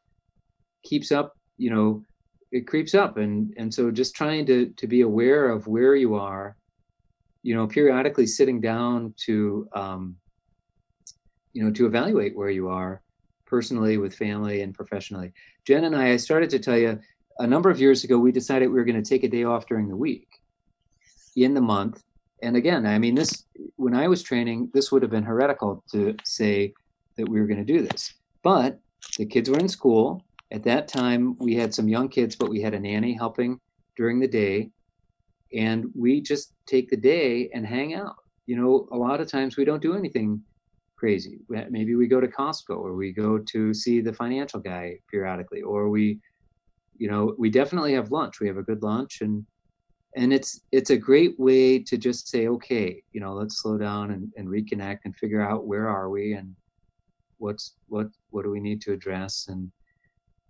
keeps 0.84 1.12
up, 1.12 1.34
you 1.58 1.70
know, 1.70 2.06
it 2.54 2.68
creeps 2.68 2.94
up, 2.94 3.18
and 3.18 3.54
and 3.58 3.74
so 3.74 3.92
just 3.92 4.16
trying 4.16 4.46
to 4.46 4.68
to 4.68 4.88
be 4.88 5.02
aware 5.02 5.50
of 5.50 5.68
where 5.68 5.96
you 5.96 6.16
are, 6.16 6.56
you 7.42 7.56
know, 7.56 7.68
periodically 7.68 8.28
sitting 8.28 8.62
down 8.62 9.14
to, 9.26 9.68
um, 9.74 10.16
you 11.52 11.64
know, 11.64 11.72
to 11.72 11.88
evaluate 11.88 12.38
where 12.38 12.52
you 12.52 12.70
are 12.70 13.02
personally 13.46 13.98
with 13.98 14.16
family 14.16 14.62
and 14.62 14.76
professionally. 14.76 15.34
Jen 15.66 15.84
and 15.84 15.96
I, 15.96 16.12
I 16.12 16.18
started 16.18 16.50
to 16.52 16.60
tell 16.60 16.78
you 16.78 17.00
a 17.40 17.48
number 17.48 17.72
of 17.72 17.80
years 17.80 18.04
ago, 18.04 18.20
we 18.20 18.32
decided 18.32 18.68
we 18.68 18.76
were 18.76 18.86
going 18.86 19.04
to 19.04 19.10
take 19.10 19.24
a 19.24 19.28
day 19.28 19.44
off 19.44 19.66
during 19.66 19.88
the 19.88 19.96
week 19.96 20.28
in 21.36 21.56
the 21.56 21.62
month. 21.62 22.04
And 22.44 22.56
again, 22.56 22.86
I 22.86 23.00
mean, 23.00 23.16
this 23.16 23.46
when 23.78 23.96
I 23.96 24.08
was 24.08 24.22
training, 24.22 24.70
this 24.76 24.92
would 24.92 25.02
have 25.02 25.12
been 25.12 25.24
heretical 25.24 25.84
to 25.92 26.16
say 26.24 26.74
that 27.18 27.28
we 27.28 27.40
were 27.40 27.48
going 27.48 27.66
to 27.66 27.74
do 27.74 27.82
this. 27.82 28.14
But 28.44 28.80
the 29.18 29.26
kids 29.26 29.50
were 29.50 29.60
in 29.60 29.68
school. 29.68 30.24
At 30.54 30.64
that 30.64 30.88
time, 30.88 31.36
we 31.40 31.56
had 31.56 31.74
some 31.74 31.90
young 31.90 32.08
kids, 32.08 32.36
but 32.36 32.50
we 32.50 32.62
had 32.62 32.76
a 32.76 32.80
nanny 32.80 33.14
helping 33.14 33.60
during 33.98 34.20
the 34.20 34.28
day. 34.28 34.70
And 35.52 35.86
we 35.96 36.22
just 36.22 36.54
take 36.68 36.90
the 36.90 36.98
day 36.98 37.50
and 37.56 37.66
hang 37.66 37.96
out. 37.96 38.16
You 38.46 38.58
know, 38.58 38.88
a 38.92 38.98
lot 38.98 39.20
of 39.20 39.28
times 39.28 39.58
we 39.58 39.66
don't 39.66 39.82
do 39.82 39.96
anything 39.96 40.42
crazy. 40.96 41.40
Maybe 41.50 41.96
we 41.96 42.08
go 42.08 42.22
to 42.22 42.28
Costco 42.28 42.78
or 42.78 42.96
we 42.96 43.12
go 43.12 43.40
to 43.40 43.74
see 43.74 44.00
the 44.00 44.14
financial 44.14 44.60
guy 44.60 45.00
periodically, 45.10 45.64
or 45.64 45.90
we, 45.90 46.20
you 46.98 47.10
know, 47.10 47.36
we 47.40 47.50
definitely 47.50 47.94
have 47.94 48.12
lunch. 48.12 48.40
We 48.40 48.48
have 48.48 48.58
a 48.58 48.64
good 48.64 48.84
lunch 48.84 49.22
and 49.22 49.46
and 50.16 50.32
it's 50.32 50.62
it's 50.72 50.92
a 50.92 50.98
great 50.98 51.40
way 51.40 51.80
to 51.80 51.98
just 51.98 52.28
say 52.28 52.48
okay 52.48 53.02
you 53.14 53.20
know 53.20 53.34
let's 53.34 53.62
slow 53.62 53.80
down 53.80 54.12
and, 54.12 54.32
and 54.38 54.48
reconnect 54.48 55.00
and 55.06 55.16
figure 55.16 55.42
out 55.42 55.66
where 55.66 55.90
are 55.90 56.12
we 56.12 56.34
and 56.34 56.56
what's 57.40 57.78
what 57.88 58.08
what 58.30 58.44
do 58.44 58.52
we 58.52 58.60
need 58.60 58.80
to 58.80 58.94
address 58.94 59.48
and 59.50 59.72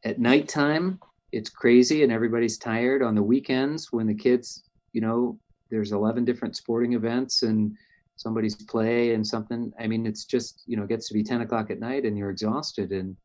at 0.05 0.19
nighttime 0.19 0.99
it's 1.31 1.49
crazy 1.49 2.03
and 2.03 2.11
everybody's 2.11 2.57
tired 2.57 3.01
on 3.01 3.15
the 3.15 3.23
weekends 3.23 3.91
when 3.91 4.07
the 4.07 4.13
kids 4.13 4.63
you 4.91 5.01
know 5.01 5.37
there's 5.69 5.91
11 5.91 6.25
different 6.25 6.55
sporting 6.55 6.93
events 6.93 7.43
and 7.43 7.75
somebody's 8.15 8.55
play 8.55 9.13
and 9.13 9.25
something 9.25 9.71
i 9.79 9.87
mean 9.87 10.05
it's 10.05 10.25
just 10.25 10.63
you 10.65 10.77
know 10.77 10.85
gets 10.85 11.07
to 11.07 11.13
be 11.13 11.23
10 11.23 11.41
o'clock 11.41 11.71
at 11.71 11.79
night 11.79 12.05
and 12.05 12.17
you're 12.17 12.29
exhausted 12.29 12.91
and 12.91 13.15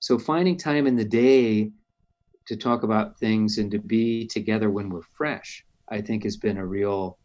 so 0.00 0.18
finding 0.18 0.56
time 0.56 0.86
in 0.86 0.96
the 0.96 1.04
day 1.04 1.70
to 2.46 2.56
talk 2.56 2.82
about 2.82 3.18
things 3.18 3.58
and 3.58 3.70
to 3.70 3.78
be 3.78 4.26
together 4.26 4.70
when 4.70 4.88
we're 4.88 5.02
fresh 5.16 5.64
I 5.88 6.00
think 6.00 6.24
has 6.24 6.36
been 6.36 6.56
a 6.56 6.66
real, 6.66 7.18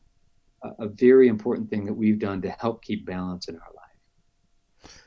a 0.64 0.88
very 0.88 1.28
important 1.28 1.70
thing 1.70 1.86
that 1.86 1.94
we've 1.94 2.20
done 2.20 2.42
to 2.44 2.50
help 2.52 2.84
keep 2.84 3.06
balance 3.06 3.48
in 3.48 3.56
our 3.56 3.62
life. 3.76 5.02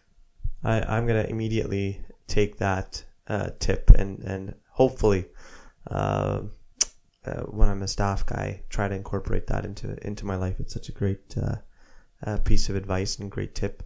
I, 0.64 0.96
I'm 0.96 1.06
going 1.06 1.22
to 1.22 1.28
immediately 1.28 2.00
take 2.26 2.58
that 2.58 3.04
uh, 3.28 3.50
tip 3.58 3.90
and, 3.90 4.20
and 4.20 4.54
hopefully, 4.70 5.26
uh, 5.90 6.42
uh, 7.26 7.40
when 7.42 7.68
I'm 7.68 7.82
a 7.82 7.88
staff 7.88 8.26
guy, 8.26 8.62
try 8.68 8.88
to 8.88 8.94
incorporate 8.94 9.46
that 9.46 9.64
into 9.64 9.96
into 10.06 10.26
my 10.26 10.36
life. 10.36 10.60
It's 10.60 10.74
such 10.74 10.88
a 10.88 10.92
great 10.92 11.34
uh, 11.40 11.56
uh, 12.24 12.38
piece 12.38 12.68
of 12.68 12.76
advice 12.76 13.18
and 13.18 13.30
great 13.30 13.54
tip. 13.54 13.82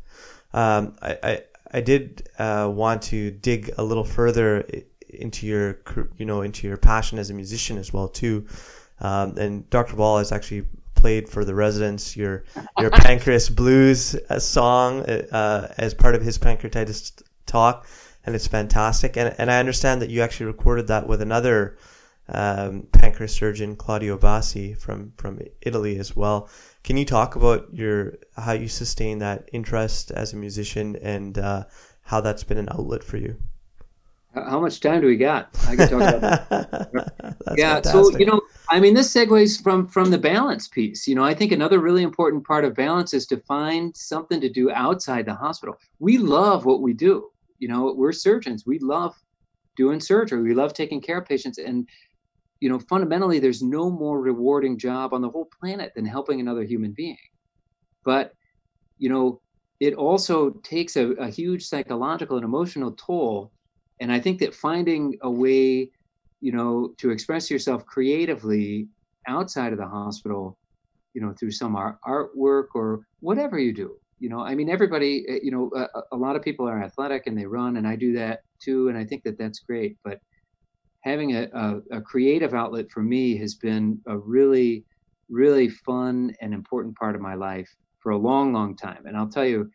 Um, 0.53 0.97
I, 1.03 1.19
I, 1.23 1.43
I 1.73 1.81
did 1.81 2.29
uh, 2.39 2.71
want 2.73 3.03
to 3.03 3.31
dig 3.31 3.73
a 3.79 3.83
little 3.83 4.05
further 4.05 4.69
into 5.09 5.47
your 5.47 5.79
you 6.17 6.27
know 6.27 6.43
into 6.43 6.67
your 6.67 6.77
passion 6.77 7.19
as 7.19 7.31
a 7.31 7.35
musician 7.35 7.79
as 7.79 7.93
well 7.93 8.09
too. 8.09 8.47
Um, 9.01 9.37
and 9.39 9.71
Dr. 9.71 9.95
Ball 9.95 10.19
has 10.19 10.33
actually 10.33 10.67
played 10.97 11.29
for 11.29 11.45
the 11.45 11.55
residents 11.55 12.17
your 12.17 12.45
your 12.79 12.91
pancreas 13.07 13.49
blues 13.49 14.17
song 14.39 15.03
uh, 15.03 15.73
as 15.79 15.95
part 15.95 16.17
of 16.17 16.23
his 16.23 16.39
pancreatitis 16.39 17.23
talk, 17.47 17.87
and 18.29 18.35
it's 18.35 18.47
fantastic. 18.47 19.17
And 19.17 19.35
and 19.39 19.51
I 19.51 19.59
understand 19.59 20.03
that 20.03 20.11
you 20.11 20.21
actually 20.21 20.47
recorded 20.47 20.87
that 20.89 21.09
with 21.09 21.23
another 21.23 21.79
um, 22.29 22.87
pancreas 22.93 23.33
surgeon, 23.33 23.75
Claudio 23.75 24.19
Bassi 24.19 24.75
from 24.75 25.15
from 25.17 25.41
Italy 25.63 25.99
as 25.99 26.15
well. 26.15 26.51
Can 26.85 26.99
you 26.99 27.07
talk 27.07 27.37
about 27.37 27.73
your 27.73 28.19
how 28.37 28.53
you 28.53 28.69
sustain 28.69 29.19
that 29.21 29.49
interest 29.55 30.11
as 30.11 30.35
a 30.35 30.37
musician 30.37 30.97
and 30.97 31.39
uh, 31.39 31.65
how 32.03 32.21
that's 32.21 32.45
been 32.45 32.59
an 32.59 32.69
outlet 32.71 33.03
for 33.03 33.17
you? 33.17 33.35
How 34.35 34.61
much 34.61 34.81
time 34.81 35.01
do 35.01 35.07
we 35.07 35.17
got? 35.17 35.49
I 35.67 35.75
can 35.75 35.89
talk 35.89 36.03
about 36.03 36.21
that. 36.51 37.37
yeah. 37.57 37.77
Fantastic. 37.77 38.13
So 38.13 38.19
you 38.19 38.27
know, 38.27 38.43
I 38.71 38.79
mean, 38.79 38.93
this 38.93 39.11
segues 39.11 39.61
from 39.63 39.89
from 39.89 40.11
the 40.11 40.19
balance 40.19 40.69
piece. 40.69 41.09
You 41.09 41.15
know, 41.15 41.25
I 41.25 41.33
think 41.33 41.51
another 41.51 41.79
really 41.79 42.03
important 42.03 42.47
part 42.47 42.67
of 42.67 42.75
balance 42.75 43.15
is 43.15 43.27
to 43.29 43.39
find 43.39 43.97
something 43.97 44.39
to 44.43 44.51
do 44.51 44.71
outside 44.71 45.25
the 45.25 45.35
hospital. 45.35 45.79
We 45.99 46.19
love 46.19 46.67
what 46.67 46.83
we 46.83 46.93
do. 46.93 47.31
You 47.59 47.69
know, 47.69 47.95
we're 47.97 48.13
surgeons. 48.13 48.65
We 48.67 48.79
love 48.79 49.15
doing 49.77 50.01
surgery. 50.01 50.43
We 50.43 50.55
love 50.55 50.75
taking 50.75 51.01
care 51.01 51.19
of 51.19 51.27
patients, 51.27 51.59
and 51.59 51.89
you 52.61 52.69
know, 52.69 52.81
fundamentally, 52.89 53.39
there's 53.39 53.63
no 53.63 53.91
more 53.91 54.21
rewarding 54.21 54.79
job 54.79 55.15
on 55.15 55.23
the 55.23 55.31
whole 55.31 55.49
planet 55.61 55.93
than 55.95 56.05
helping 56.05 56.41
another 56.41 56.65
human 56.65 56.93
being. 56.93 57.17
But 58.05 58.33
you 58.99 59.09
know, 59.09 59.41
it 59.81 59.95
also 59.95 60.51
takes 60.65 60.97
a, 60.97 61.11
a 61.13 61.29
huge 61.29 61.65
psychological 61.65 62.37
and 62.37 62.45
emotional 62.45 62.93
toll 62.93 63.53
and 64.01 64.13
i 64.13 64.19
think 64.19 64.39
that 64.39 64.55
finding 64.55 65.17
a 65.23 65.31
way 65.31 65.91
you 66.41 66.53
know 66.53 66.95
to 66.99 67.11
express 67.11 67.51
yourself 67.51 67.85
creatively 67.87 68.89
outside 69.27 69.73
of 69.73 69.79
the 69.79 69.87
hospital 69.87 70.59
you 71.15 71.21
know 71.21 71.33
through 71.39 71.51
some 71.51 71.77
art 71.77 71.99
artwork 72.07 72.69
or 72.75 73.03
whatever 73.21 73.59
you 73.59 73.73
do 73.73 73.97
you 74.19 74.29
know 74.29 74.41
i 74.41 74.55
mean 74.55 74.69
everybody 74.69 75.25
eh, 75.29 75.39
you 75.43 75.51
know 75.51 75.71
a, 75.77 76.01
a, 76.13 76.17
lot 76.17 76.37
of 76.37 76.43
people 76.43 76.69
are 76.69 76.83
athletic 76.83 77.27
and 77.27 77.37
they 77.37 77.47
run 77.47 77.77
and 77.77 77.87
i 77.87 77.97
do 77.97 78.13
that 78.13 78.41
too 78.61 78.89
and 78.89 78.99
i 78.99 79.05
think 79.05 79.23
that 79.23 79.39
that's 79.39 79.61
great 79.61 79.97
but 80.05 80.19
having 81.01 81.37
a, 81.37 81.49
a, 81.55 81.99
a 81.99 82.01
creative 82.01 82.55
outlet 82.55 82.91
for 82.91 83.03
me 83.03 83.37
has 83.37 83.55
been 83.55 84.01
a 84.07 84.17
really 84.17 84.85
really 85.29 85.69
fun 85.69 86.33
and 86.41 86.53
important 86.53 86.97
part 86.97 87.15
of 87.15 87.21
my 87.21 87.35
life 87.35 87.69
for 88.01 88.13
a 88.13 88.19
long 88.19 88.53
long 88.53 88.77
time 88.77 89.05
and 89.07 89.17
i'll 89.17 89.29
tell 89.29 89.45
you 89.45 89.71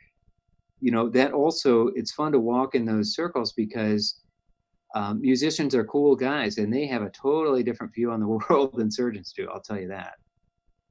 you 0.79 0.91
know 0.91 1.09
that 1.09 1.31
also 1.31 1.87
it's 1.95 2.11
fun 2.11 2.31
to 2.31 2.39
walk 2.39 2.75
in 2.75 2.85
those 2.85 3.13
circles 3.13 3.53
because 3.53 4.19
um, 4.95 5.21
musicians 5.21 5.73
are 5.73 5.85
cool 5.85 6.15
guys 6.15 6.57
and 6.57 6.71
they 6.71 6.85
have 6.85 7.01
a 7.01 7.09
totally 7.09 7.63
different 7.63 7.93
view 7.93 8.11
on 8.11 8.19
the 8.19 8.27
world 8.49 8.75
than 8.75 8.91
surgeons 8.91 9.33
do. 9.35 9.47
I'll 9.51 9.61
tell 9.61 9.79
you 9.79 9.87
that. 9.87 10.13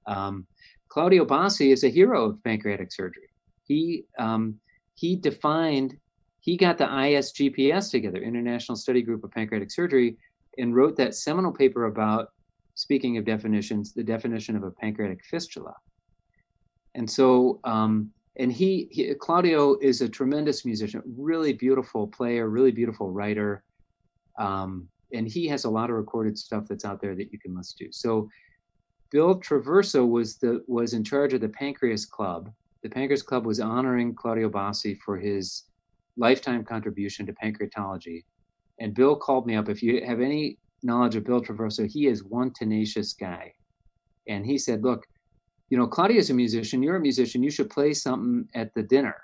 Um, 0.06 0.46
Claudio 0.88 1.24
Bassi 1.24 1.70
is 1.70 1.84
a 1.84 1.88
hero 1.88 2.26
of 2.26 2.42
pancreatic 2.44 2.92
surgery. 2.92 3.28
He 3.64 4.04
um, 4.18 4.58
he 4.94 5.16
defined 5.16 5.96
he 6.40 6.56
got 6.56 6.76
the 6.76 6.84
ISGPS 6.84 7.90
together, 7.90 8.18
International 8.18 8.74
Study 8.76 9.00
Group 9.00 9.22
of 9.22 9.30
Pancreatic 9.30 9.70
Surgery, 9.70 10.16
and 10.58 10.74
wrote 10.74 10.96
that 10.96 11.14
seminal 11.14 11.52
paper 11.52 11.84
about 11.84 12.32
speaking 12.74 13.16
of 13.16 13.24
definitions, 13.24 13.92
the 13.92 14.02
definition 14.02 14.56
of 14.56 14.64
a 14.64 14.70
pancreatic 14.70 15.24
fistula. 15.24 15.74
And 16.94 17.08
so, 17.08 17.60
um, 17.64 18.10
and 18.36 18.52
he, 18.52 18.88
he, 18.90 19.14
Claudio 19.14 19.76
is 19.80 20.00
a 20.00 20.08
tremendous 20.08 20.64
musician, 20.64 21.02
really 21.16 21.52
beautiful 21.52 22.06
player, 22.06 22.48
really 22.48 22.72
beautiful 22.72 23.10
writer. 23.10 23.62
Um, 24.38 24.88
and 25.12 25.28
he 25.28 25.46
has 25.48 25.64
a 25.64 25.70
lot 25.70 25.90
of 25.90 25.96
recorded 25.96 26.38
stuff 26.38 26.64
that's 26.68 26.84
out 26.84 27.00
there 27.00 27.14
that 27.14 27.32
you 27.32 27.38
can 27.38 27.54
listen 27.54 27.86
to. 27.86 27.92
So 27.92 28.28
Bill 29.10 29.38
Traverso 29.38 30.08
was 30.08 30.38
the 30.38 30.64
was 30.66 30.94
in 30.94 31.04
charge 31.04 31.34
of 31.34 31.42
the 31.42 31.50
Pancreas 31.50 32.06
Club. 32.06 32.50
The 32.82 32.90
Pancreas 32.90 33.22
Club 33.22 33.46
was 33.46 33.60
honoring 33.60 34.14
Claudio 34.14 34.48
Bassi 34.48 34.94
for 35.04 35.16
his 35.16 35.64
lifetime 36.16 36.64
contribution 36.64 37.26
to 37.26 37.32
pancreatology. 37.32 38.24
And 38.80 38.94
Bill 38.94 39.14
called 39.16 39.46
me 39.46 39.54
up. 39.54 39.68
If 39.68 39.82
you 39.82 40.04
have 40.04 40.20
any 40.20 40.58
knowledge 40.82 41.14
of 41.14 41.24
Bill 41.24 41.40
Traverso, 41.40 41.88
he 41.88 42.06
is 42.06 42.24
one 42.24 42.52
tenacious 42.52 43.12
guy. 43.12 43.52
And 44.28 44.44
he 44.44 44.58
said, 44.58 44.82
Look, 44.82 45.04
you 45.70 45.78
know, 45.78 45.86
Claudio's 45.86 46.30
a 46.30 46.34
musician, 46.34 46.82
you're 46.82 46.96
a 46.96 47.00
musician, 47.00 47.42
you 47.42 47.50
should 47.50 47.70
play 47.70 47.94
something 47.94 48.48
at 48.54 48.74
the 48.74 48.82
dinner. 48.82 49.16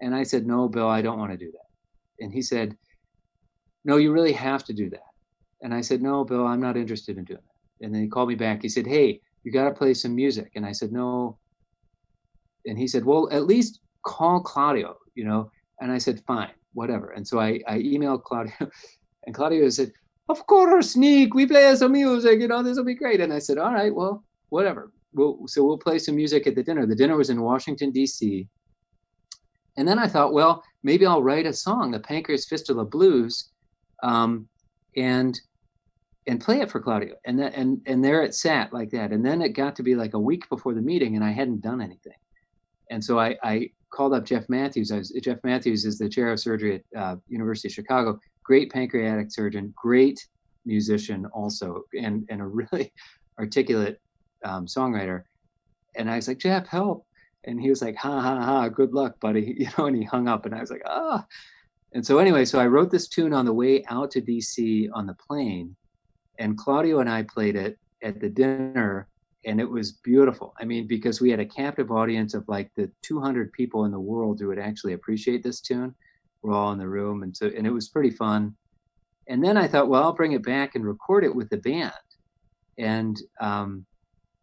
And 0.00 0.14
I 0.14 0.22
said, 0.24 0.46
No, 0.46 0.68
Bill, 0.68 0.88
I 0.88 1.02
don't 1.02 1.18
want 1.18 1.32
to 1.32 1.38
do 1.38 1.50
that. 1.52 2.24
And 2.24 2.32
he 2.32 2.42
said, 2.42 2.76
No, 3.84 3.96
you 3.96 4.12
really 4.12 4.32
have 4.32 4.64
to 4.64 4.72
do 4.72 4.90
that. 4.90 5.00
And 5.62 5.72
I 5.72 5.80
said, 5.80 6.02
No, 6.02 6.24
Bill, 6.24 6.46
I'm 6.46 6.60
not 6.60 6.76
interested 6.76 7.16
in 7.16 7.24
doing 7.24 7.40
that. 7.40 7.84
And 7.84 7.94
then 7.94 8.02
he 8.02 8.08
called 8.08 8.28
me 8.28 8.34
back. 8.34 8.62
He 8.62 8.68
said, 8.68 8.86
Hey, 8.86 9.20
you 9.44 9.52
got 9.52 9.68
to 9.68 9.74
play 9.74 9.94
some 9.94 10.16
music. 10.16 10.50
And 10.56 10.66
I 10.66 10.72
said, 10.72 10.90
No. 10.90 11.38
And 12.68 12.78
he 12.78 12.86
said, 12.86 13.04
Well, 13.04 13.28
at 13.32 13.46
least 13.46 13.80
call 14.04 14.40
Claudio, 14.40 14.96
you 15.14 15.24
know. 15.24 15.50
And 15.80 15.90
I 15.90 15.98
said, 15.98 16.22
Fine, 16.26 16.52
whatever. 16.74 17.10
And 17.10 17.26
so 17.26 17.40
I, 17.40 17.60
I 17.66 17.78
emailed 17.78 18.22
Claudio, 18.22 18.52
and 19.26 19.34
Claudio 19.34 19.68
said, 19.68 19.92
Of 20.28 20.46
course, 20.46 20.96
Nick, 20.96 21.34
we 21.34 21.46
play 21.46 21.74
some 21.74 21.92
music, 21.92 22.40
you 22.40 22.48
know, 22.48 22.62
this 22.62 22.76
will 22.76 22.84
be 22.84 22.94
great. 22.94 23.20
And 23.20 23.32
I 23.32 23.40
said, 23.40 23.58
All 23.58 23.72
right, 23.72 23.94
well, 23.94 24.24
whatever 24.50 24.92
we'll, 25.12 25.46
so 25.46 25.64
we'll 25.64 25.78
play 25.78 25.98
some 25.98 26.16
music 26.16 26.46
at 26.46 26.54
the 26.54 26.62
dinner. 26.62 26.86
The 26.86 26.94
dinner 26.94 27.16
was 27.16 27.30
in 27.30 27.40
Washington, 27.40 27.90
D.C. 27.90 28.46
And 29.76 29.86
then 29.86 29.98
I 29.98 30.06
thought, 30.06 30.32
well, 30.32 30.62
maybe 30.82 31.06
I'll 31.06 31.22
write 31.22 31.46
a 31.46 31.52
song, 31.52 31.90
the 31.90 32.00
Pancreas 32.00 32.46
Fistula 32.46 32.84
Blues, 32.84 33.50
um, 34.02 34.48
and 34.96 35.38
and 36.26 36.40
play 36.40 36.60
it 36.60 36.70
for 36.70 36.80
Claudio. 36.80 37.14
And 37.24 37.38
then 37.38 37.52
and 37.54 37.80
and 37.86 38.04
there 38.04 38.22
it 38.22 38.34
sat 38.34 38.72
like 38.72 38.90
that. 38.90 39.12
And 39.12 39.24
then 39.24 39.40
it 39.40 39.50
got 39.50 39.76
to 39.76 39.82
be 39.82 39.94
like 39.94 40.14
a 40.14 40.20
week 40.20 40.48
before 40.48 40.74
the 40.74 40.82
meeting, 40.82 41.16
and 41.16 41.24
I 41.24 41.30
hadn't 41.30 41.62
done 41.62 41.80
anything. 41.80 42.14
And 42.90 43.02
so 43.02 43.18
I, 43.18 43.36
I 43.42 43.70
called 43.90 44.14
up 44.14 44.24
Jeff 44.24 44.48
Matthews. 44.48 44.92
Was, 44.92 45.10
Jeff 45.22 45.38
Matthews 45.44 45.84
is 45.84 45.98
the 45.98 46.08
chair 46.08 46.30
of 46.32 46.40
surgery 46.40 46.82
at 46.94 47.00
uh, 47.00 47.16
University 47.28 47.68
of 47.68 47.74
Chicago. 47.74 48.18
Great 48.42 48.72
pancreatic 48.72 49.30
surgeon, 49.30 49.72
great 49.76 50.26
musician 50.64 51.26
also, 51.26 51.82
and 51.98 52.26
and 52.30 52.40
a 52.40 52.46
really 52.46 52.92
articulate 53.38 54.00
um, 54.44 54.66
songwriter. 54.66 55.22
And 55.96 56.10
I 56.10 56.16
was 56.16 56.28
like, 56.28 56.38
Jeff, 56.38 56.66
help. 56.66 57.06
And 57.44 57.60
he 57.60 57.70
was 57.70 57.82
like, 57.82 57.96
ha 57.96 58.20
ha 58.20 58.42
ha, 58.42 58.68
good 58.68 58.92
luck, 58.92 59.18
buddy. 59.20 59.54
You 59.58 59.68
know, 59.76 59.86
and 59.86 59.96
he 59.96 60.04
hung 60.04 60.28
up 60.28 60.46
and 60.46 60.54
I 60.54 60.60
was 60.60 60.70
like, 60.70 60.82
ah. 60.86 61.24
And 61.92 62.04
so 62.04 62.18
anyway, 62.18 62.44
so 62.44 62.60
I 62.60 62.66
wrote 62.66 62.90
this 62.90 63.08
tune 63.08 63.32
on 63.32 63.46
the 63.46 63.52
way 63.52 63.84
out 63.88 64.10
to 64.12 64.20
DC 64.20 64.88
on 64.92 65.06
the 65.06 65.14
plane. 65.14 65.74
And 66.38 66.56
Claudio 66.56 67.00
and 67.00 67.08
I 67.08 67.22
played 67.22 67.56
it 67.56 67.78
at 68.02 68.20
the 68.20 68.28
dinner 68.28 69.08
and 69.48 69.60
it 69.60 69.68
was 69.68 69.92
beautiful. 69.92 70.54
I 70.60 70.66
mean, 70.66 70.86
because 70.86 71.22
we 71.22 71.30
had 71.30 71.40
a 71.40 71.46
captive 71.46 71.90
audience 71.90 72.34
of 72.34 72.44
like 72.48 72.70
the 72.76 72.90
200 73.00 73.50
people 73.54 73.86
in 73.86 73.90
the 73.90 73.98
world 73.98 74.38
who 74.38 74.48
would 74.48 74.58
actually 74.58 74.92
appreciate 74.92 75.42
this 75.42 75.62
tune. 75.62 75.94
We're 76.42 76.52
all 76.52 76.72
in 76.72 76.78
the 76.78 76.88
room, 76.88 77.22
and 77.22 77.34
so 77.34 77.50
and 77.56 77.66
it 77.66 77.70
was 77.70 77.88
pretty 77.88 78.10
fun. 78.10 78.54
And 79.26 79.42
then 79.42 79.56
I 79.56 79.66
thought, 79.66 79.88
well, 79.88 80.02
I'll 80.02 80.12
bring 80.12 80.32
it 80.32 80.44
back 80.44 80.74
and 80.74 80.84
record 80.84 81.24
it 81.24 81.34
with 81.34 81.48
the 81.48 81.56
band. 81.56 81.92
And 82.76 83.18
um, 83.40 83.86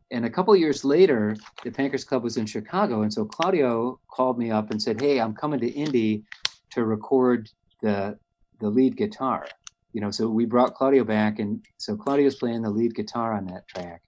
and 0.09 0.25
a 0.25 0.29
couple 0.29 0.55
years 0.55 0.83
later, 0.83 1.37
the 1.63 1.71
Pancreas 1.71 2.03
Club 2.03 2.23
was 2.23 2.37
in 2.37 2.47
Chicago, 2.47 3.03
and 3.03 3.13
so 3.13 3.25
Claudio 3.25 3.99
called 4.11 4.39
me 4.39 4.49
up 4.49 4.71
and 4.71 4.81
said, 4.81 4.99
"Hey, 4.99 5.21
I'm 5.21 5.35
coming 5.35 5.59
to 5.59 5.69
Indy 5.69 6.23
to 6.71 6.83
record 6.83 7.49
the 7.81 8.17
the 8.59 8.69
lead 8.69 8.97
guitar." 8.97 9.47
You 9.93 10.01
know, 10.01 10.11
so 10.11 10.29
we 10.29 10.45
brought 10.45 10.73
Claudio 10.73 11.03
back, 11.03 11.37
and 11.37 11.63
so 11.77 11.95
Claudio's 11.95 12.35
playing 12.35 12.63
the 12.63 12.71
lead 12.71 12.95
guitar 12.95 13.33
on 13.33 13.45
that 13.45 13.67
track, 13.67 14.01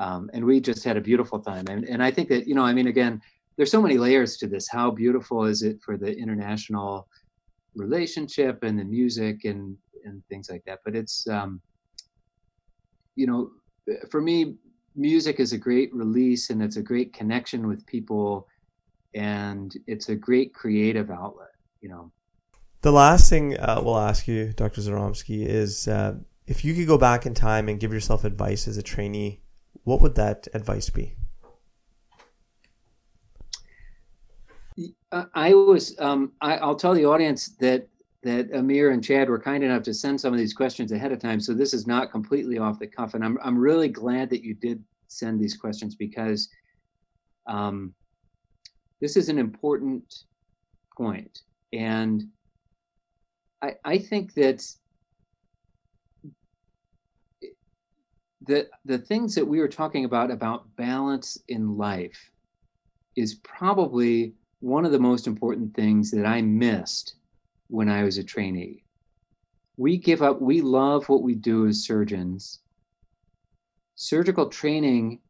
um, 0.00 0.30
and 0.32 0.44
we 0.44 0.60
just 0.60 0.82
had 0.82 0.96
a 0.96 1.00
beautiful 1.00 1.38
time. 1.38 1.66
And 1.68 1.84
and 1.84 2.02
I 2.02 2.10
think 2.10 2.28
that 2.30 2.48
you 2.48 2.54
know, 2.54 2.64
I 2.64 2.72
mean, 2.72 2.88
again, 2.88 3.20
there's 3.56 3.70
so 3.70 3.82
many 3.82 3.98
layers 3.98 4.38
to 4.38 4.48
this. 4.48 4.66
How 4.68 4.90
beautiful 4.90 5.44
is 5.44 5.62
it 5.62 5.78
for 5.84 5.96
the 5.96 6.16
international 6.16 7.06
relationship 7.76 8.64
and 8.64 8.78
the 8.78 8.84
music 8.84 9.44
and 9.44 9.76
and 10.04 10.22
things 10.30 10.50
like 10.50 10.64
that? 10.64 10.80
But 10.84 10.96
it's 10.96 11.28
um, 11.28 11.60
you 13.14 13.26
know, 13.26 13.50
for 14.10 14.22
me, 14.22 14.56
music 14.96 15.38
is 15.38 15.52
a 15.52 15.58
great 15.58 15.94
release 15.94 16.48
and 16.48 16.62
it's 16.62 16.76
a 16.76 16.82
great 16.82 17.12
connection 17.12 17.68
with 17.68 17.84
people 17.86 18.48
and 19.14 19.76
it's 19.86 20.08
a 20.08 20.14
great 20.14 20.54
creative 20.54 21.10
outlet 21.10 21.48
you 21.80 21.88
know 21.88 22.12
the 22.82 22.92
last 22.92 23.28
thing 23.28 23.56
uh, 23.58 23.80
we'll 23.82 23.98
ask 23.98 24.28
you 24.28 24.52
dr 24.52 24.80
Zyromski 24.80 25.46
is 25.46 25.88
uh, 25.88 26.14
if 26.46 26.64
you 26.64 26.74
could 26.74 26.86
go 26.86 26.98
back 26.98 27.26
in 27.26 27.34
time 27.34 27.68
and 27.68 27.80
give 27.80 27.92
yourself 27.92 28.24
advice 28.24 28.68
as 28.68 28.76
a 28.76 28.82
trainee 28.82 29.40
what 29.84 30.00
would 30.00 30.14
that 30.14 30.46
advice 30.54 30.90
be 30.90 31.14
i 35.34 35.52
was 35.52 35.98
um, 35.98 36.32
I, 36.40 36.64
will 36.64 36.76
tell 36.76 36.94
the 36.94 37.04
audience 37.04 37.48
that 37.60 37.88
that 38.22 38.52
Amir 38.52 38.90
and 38.90 39.02
Chad 39.02 39.30
were 39.30 39.40
kind 39.40 39.64
enough 39.64 39.82
to 39.84 39.94
send 39.94 40.20
some 40.20 40.32
of 40.32 40.38
these 40.38 40.52
questions 40.52 40.92
ahead 40.92 41.12
of 41.12 41.18
time. 41.18 41.40
So 41.40 41.54
this 41.54 41.72
is 41.72 41.86
not 41.86 42.10
completely 42.10 42.58
off 42.58 42.78
the 42.78 42.86
cuff. 42.86 43.14
And 43.14 43.24
I'm, 43.24 43.38
I'm 43.42 43.56
really 43.56 43.88
glad 43.88 44.28
that 44.30 44.44
you 44.44 44.54
did 44.54 44.84
send 45.08 45.40
these 45.40 45.56
questions 45.56 45.94
because 45.94 46.48
um, 47.46 47.94
this 49.00 49.16
is 49.16 49.30
an 49.30 49.38
important 49.38 50.24
point. 50.96 51.40
And 51.72 52.24
I, 53.62 53.74
I 53.84 53.98
think 53.98 54.34
that 54.34 54.66
the, 58.46 58.68
the 58.84 58.98
things 58.98 59.34
that 59.34 59.46
we 59.46 59.58
were 59.58 59.68
talking 59.68 60.04
about, 60.04 60.30
about 60.30 60.74
balance 60.76 61.38
in 61.48 61.76
life, 61.76 62.30
is 63.16 63.34
probably 63.36 64.34
one 64.60 64.84
of 64.84 64.92
the 64.92 64.98
most 64.98 65.26
important 65.26 65.74
things 65.74 66.10
that 66.10 66.26
I 66.26 66.42
missed 66.42 67.16
when 67.68 67.88
I 67.88 68.04
was 68.04 68.18
a 68.18 68.24
trainee. 68.24 68.84
We 69.76 69.96
give 69.96 70.22
up, 70.22 70.40
we 70.40 70.60
love 70.60 71.08
what 71.08 71.22
we 71.22 71.34
do 71.34 71.66
as 71.66 71.84
surgeons. 71.84 72.60
Surgical 73.94 74.48
training 74.48 75.20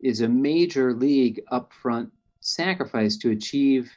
is 0.00 0.20
a 0.20 0.28
major 0.28 0.94
league 0.94 1.40
upfront 1.52 2.10
sacrifice 2.40 3.16
to 3.18 3.30
achieve 3.30 3.90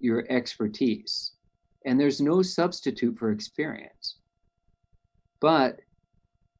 your 0.00 0.26
expertise. 0.28 1.32
And 1.84 1.98
there's 1.98 2.20
no 2.20 2.42
substitute 2.42 3.18
for 3.18 3.30
experience. 3.30 4.16
But, 5.40 5.80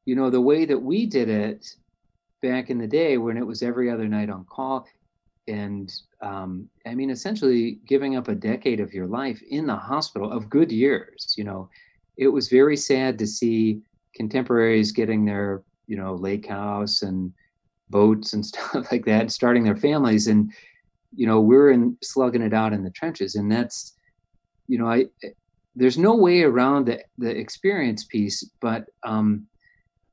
you 0.04 0.16
know, 0.16 0.30
the 0.30 0.40
way 0.40 0.64
that 0.64 0.78
we 0.78 1.06
did 1.06 1.28
it 1.28 1.74
back 2.42 2.70
in 2.70 2.78
the 2.78 2.86
day 2.86 3.18
when 3.18 3.36
it 3.36 3.46
was 3.46 3.62
every 3.62 3.90
other 3.90 4.08
night 4.08 4.30
on 4.30 4.44
call, 4.44 4.86
and 5.48 5.92
um, 6.20 6.68
I 6.86 6.94
mean, 6.94 7.10
essentially 7.10 7.78
giving 7.86 8.16
up 8.16 8.28
a 8.28 8.34
decade 8.34 8.80
of 8.80 8.92
your 8.92 9.06
life 9.06 9.40
in 9.50 9.66
the 9.66 9.76
hospital 9.76 10.30
of 10.30 10.50
good 10.50 10.70
years. 10.70 11.34
You 11.36 11.44
know, 11.44 11.68
it 12.16 12.28
was 12.28 12.48
very 12.48 12.76
sad 12.76 13.18
to 13.18 13.26
see 13.26 13.80
contemporaries 14.14 14.92
getting 14.92 15.24
their, 15.24 15.62
you 15.86 15.96
know, 15.96 16.14
lake 16.14 16.46
house 16.46 17.02
and 17.02 17.32
boats 17.90 18.32
and 18.32 18.44
stuff 18.52 18.90
like 18.90 19.04
that, 19.06 19.30
starting 19.30 19.64
their 19.64 19.76
families, 19.76 20.26
and 20.26 20.52
you 21.14 21.26
know, 21.26 21.40
we're 21.40 21.70
in 21.70 21.96
slugging 22.02 22.42
it 22.42 22.54
out 22.54 22.72
in 22.72 22.82
the 22.82 22.90
trenches, 22.90 23.34
and 23.34 23.50
that's, 23.50 23.94
you 24.68 24.78
know, 24.78 24.88
I. 24.88 25.06
There's 25.74 25.96
no 25.96 26.14
way 26.14 26.42
around 26.42 26.86
the 26.86 27.02
the 27.16 27.30
experience 27.30 28.04
piece, 28.04 28.44
but 28.60 28.84
um, 29.04 29.46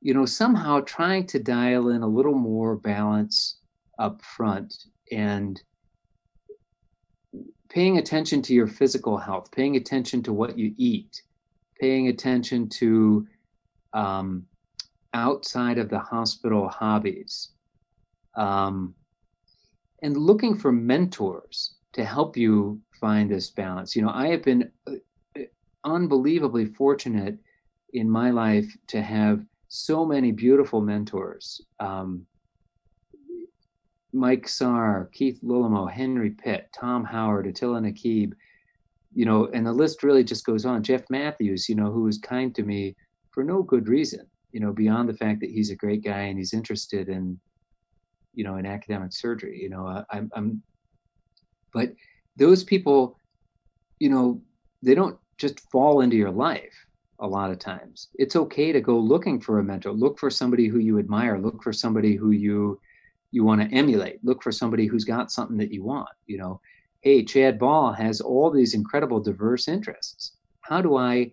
you 0.00 0.14
know, 0.14 0.24
somehow 0.24 0.80
trying 0.80 1.26
to 1.26 1.38
dial 1.38 1.90
in 1.90 2.02
a 2.02 2.08
little 2.08 2.34
more 2.34 2.76
balance 2.76 3.58
up 3.98 4.22
front 4.22 4.74
and 5.12 5.62
paying 7.68 7.98
attention 7.98 8.40
to 8.42 8.54
your 8.54 8.66
physical 8.66 9.18
health, 9.18 9.50
paying 9.52 9.76
attention 9.76 10.22
to 10.22 10.32
what 10.32 10.58
you 10.58 10.74
eat, 10.76 11.22
paying 11.78 12.08
attention 12.08 12.68
to 12.68 13.26
um, 13.92 14.44
outside 15.12 15.78
of 15.78 15.90
the 15.90 15.98
hospital 15.98 16.68
hobbies, 16.68 17.50
um, 18.36 18.94
and 20.02 20.16
looking 20.16 20.56
for 20.56 20.72
mentors 20.72 21.74
to 21.92 22.04
help 22.04 22.36
you 22.36 22.80
find 23.00 23.30
this 23.30 23.50
balance. 23.50 23.94
You 23.94 24.02
know, 24.02 24.12
I 24.12 24.28
have 24.28 24.42
been 24.42 24.70
uh, 24.86 24.92
unbelievably 25.84 26.66
fortunate 26.66 27.38
in 27.92 28.08
my 28.08 28.30
life 28.30 28.72
to 28.88 29.02
have 29.02 29.44
so 29.70 30.04
many 30.04 30.32
beautiful 30.32 30.80
mentors. 30.80 31.60
Um, 31.78 32.26
Mike 34.12 34.46
Sarr, 34.46 35.10
Keith 35.12 35.38
Lillemoe, 35.44 35.86
Henry 35.86 36.30
Pitt, 36.30 36.68
Tom 36.74 37.04
Howard, 37.04 37.46
Attila 37.46 37.80
Nakeeb, 37.80 38.32
you 39.14 39.24
know, 39.24 39.46
and 39.54 39.64
the 39.64 39.72
list 39.72 40.02
really 40.02 40.24
just 40.24 40.44
goes 40.44 40.66
on. 40.66 40.82
Jeff 40.82 41.04
Matthews, 41.08 41.68
you 41.68 41.76
know, 41.76 41.92
who 41.92 42.02
was 42.02 42.18
kind 42.18 42.52
to 42.56 42.64
me 42.64 42.96
for 43.30 43.44
no 43.44 43.62
good 43.62 43.88
reason, 43.88 44.26
you 44.50 44.58
know, 44.58 44.72
beyond 44.72 45.08
the 45.08 45.16
fact 45.16 45.38
that 45.40 45.50
he's 45.50 45.70
a 45.70 45.76
great 45.76 46.02
guy 46.02 46.22
and 46.22 46.36
he's 46.36 46.52
interested 46.52 47.08
in, 47.08 47.38
you 48.34 48.42
know, 48.42 48.56
in 48.56 48.66
academic 48.66 49.12
surgery. 49.12 49.60
You 49.62 49.68
know, 49.68 49.86
I, 49.86 50.02
I'm, 50.10 50.32
I'm, 50.34 50.62
but 51.72 51.92
those 52.36 52.64
people, 52.64 53.16
you 54.00 54.08
know, 54.08 54.42
they 54.82 54.96
don't 54.96 55.16
just 55.38 55.60
fall 55.70 56.00
into 56.00 56.16
your 56.16 56.32
life 56.32 56.74
a 57.20 57.26
lot 57.26 57.50
of 57.50 57.58
times. 57.58 58.08
It's 58.14 58.36
okay 58.36 58.72
to 58.72 58.80
go 58.80 58.98
looking 58.98 59.40
for 59.40 59.58
a 59.58 59.64
mentor. 59.64 59.92
Look 59.92 60.18
for 60.18 60.30
somebody 60.30 60.68
who 60.68 60.78
you 60.78 60.98
admire. 60.98 61.38
Look 61.38 61.62
for 61.62 61.72
somebody 61.72 62.16
who 62.16 62.30
you 62.30 62.80
you 63.32 63.44
want 63.44 63.60
to 63.60 63.76
emulate. 63.76 64.24
Look 64.24 64.42
for 64.42 64.50
somebody 64.50 64.86
who's 64.86 65.04
got 65.04 65.30
something 65.30 65.56
that 65.58 65.72
you 65.72 65.84
want. 65.84 66.08
You 66.26 66.38
know, 66.38 66.60
hey, 67.02 67.24
Chad 67.24 67.58
Ball 67.58 67.92
has 67.92 68.20
all 68.20 68.50
these 68.50 68.74
incredible 68.74 69.20
diverse 69.20 69.68
interests. 69.68 70.32
How 70.62 70.82
do 70.82 70.96
I 70.96 71.32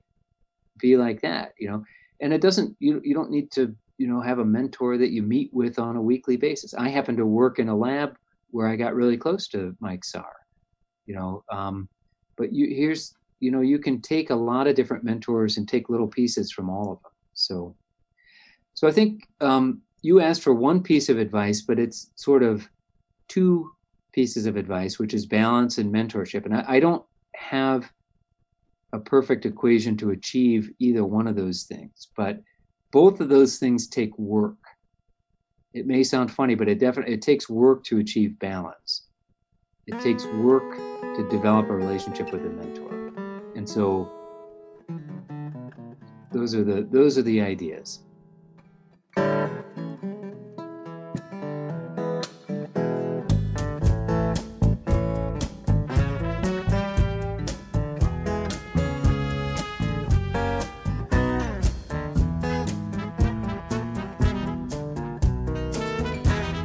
be 0.80 0.96
like 0.96 1.22
that? 1.22 1.54
You 1.58 1.70
know, 1.70 1.84
and 2.22 2.34
it 2.34 2.42
doesn't 2.42 2.76
you 2.80 3.02
you 3.04 3.14
don't 3.14 3.32
need 3.32 3.52
to 3.52 3.76
you 3.98 4.08
know 4.08 4.22
have 4.22 4.40
a 4.40 4.46
mentor 4.46 4.98
that 4.98 5.12
you 5.12 5.24
meet 5.24 5.54
with 5.54 5.80
on 5.80 5.96
a 5.96 6.02
weekly 6.02 6.38
basis. 6.38 6.74
I 6.74 6.90
happen 6.90 7.18
to 7.18 7.26
work 7.26 7.60
in 7.60 7.70
a 7.70 7.76
lab 7.76 8.18
where 8.52 8.68
I 8.68 8.76
got 8.76 8.96
really 8.96 9.18
close 9.18 9.48
to 9.50 9.76
Mike 9.80 10.04
Sarr. 10.04 10.26
You 11.06 11.16
know, 11.16 11.44
um, 11.50 11.88
but 12.36 12.54
you 12.54 12.68
here's 12.76 13.14
you 13.40 13.52
know 13.52 13.62
you 13.62 13.80
can 13.80 14.02
take 14.02 14.30
a 14.30 14.36
lot 14.36 14.68
of 14.68 14.76
different 14.76 15.04
mentors 15.04 15.58
and 15.58 15.68
take 15.68 15.90
little 15.90 16.08
pieces 16.08 16.52
from 16.52 16.70
all 16.70 16.92
of 16.92 17.02
them. 17.02 17.12
So, 17.34 17.76
so 18.74 18.88
I 18.88 18.92
think 18.92 19.28
um, 19.42 19.82
you 20.02 20.20
asked 20.20 20.44
for 20.44 20.54
one 20.54 20.82
piece 20.82 21.10
of 21.10 21.18
advice, 21.18 21.62
but 21.62 21.80
it's 21.80 22.12
sort 22.16 22.44
of 22.44 22.68
two 23.28 23.72
pieces 24.14 24.46
of 24.46 24.56
advice, 24.56 24.98
which 24.98 25.14
is 25.14 25.26
balance 25.26 25.78
and 25.78 25.94
mentorship. 25.94 26.46
And 26.46 26.56
I, 26.56 26.66
I 26.68 26.80
don't 26.80 27.04
have 27.36 27.92
a 28.94 29.00
perfect 29.00 29.46
equation 29.46 29.98
to 29.98 30.12
achieve 30.12 30.72
either 30.80 31.04
one 31.04 31.28
of 31.28 31.36
those 31.36 31.64
things, 31.64 32.08
but 32.16 32.42
both 32.92 33.20
of 33.20 33.30
those 33.30 33.58
things 33.58 33.88
take 33.88 34.18
work. 34.18 34.58
It 35.74 35.86
may 35.86 36.04
sound 36.04 36.32
funny, 36.32 36.56
but 36.56 36.68
it 36.68 36.80
definitely 36.80 37.14
it 37.14 37.22
takes 37.22 37.50
work 37.50 37.84
to 37.86 38.00
achieve 38.00 38.40
balance. 38.40 39.08
It 39.86 40.00
takes 40.02 40.26
work 40.26 40.78
to 40.78 41.28
develop 41.30 41.70
a 41.70 41.76
relationship 41.76 42.32
with 42.32 42.42
a 42.42 42.50
mentor. 42.50 42.97
So 43.68 44.10
those 46.32 46.56
are 46.56 46.64
the 46.64 46.88
those 46.90 47.18
are 47.18 47.22
the 47.22 47.42
ideas. 47.42 48.00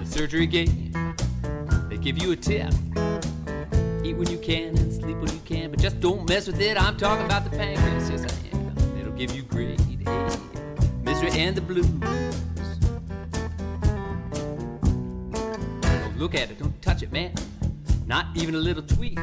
surgery 0.06 0.46
gate. 0.46 0.70
They 1.90 1.98
give 1.98 2.22
you 2.22 2.30
a 2.30 2.36
tip. 2.36 2.72
Eat 4.12 4.18
when 4.18 4.30
you 4.30 4.38
can 4.38 4.76
and 4.76 4.92
sleep 4.92 5.16
when 5.16 5.32
you 5.32 5.40
can, 5.46 5.70
but 5.70 5.80
just 5.80 5.98
don't 5.98 6.28
mess 6.28 6.46
with 6.46 6.60
it. 6.60 6.76
I'm 6.76 6.98
talking 6.98 7.24
about 7.24 7.44
the 7.44 7.50
pancreas, 7.50 8.10
yes 8.10 8.22
I 8.22 8.56
am. 8.56 8.98
It'll 8.98 9.12
give 9.12 9.34
you 9.34 9.42
grade 9.42 9.80
A, 9.80 10.38
misery 11.02 11.30
and 11.30 11.56
the 11.56 11.62
blues. 11.62 11.86
Don't 15.80 16.18
look 16.18 16.34
at 16.34 16.50
it, 16.50 16.58
don't 16.58 16.82
touch 16.82 17.02
it, 17.02 17.10
man. 17.10 17.32
Not 18.06 18.26
even 18.34 18.54
a 18.54 18.58
little 18.58 18.82
tweak. 18.82 19.18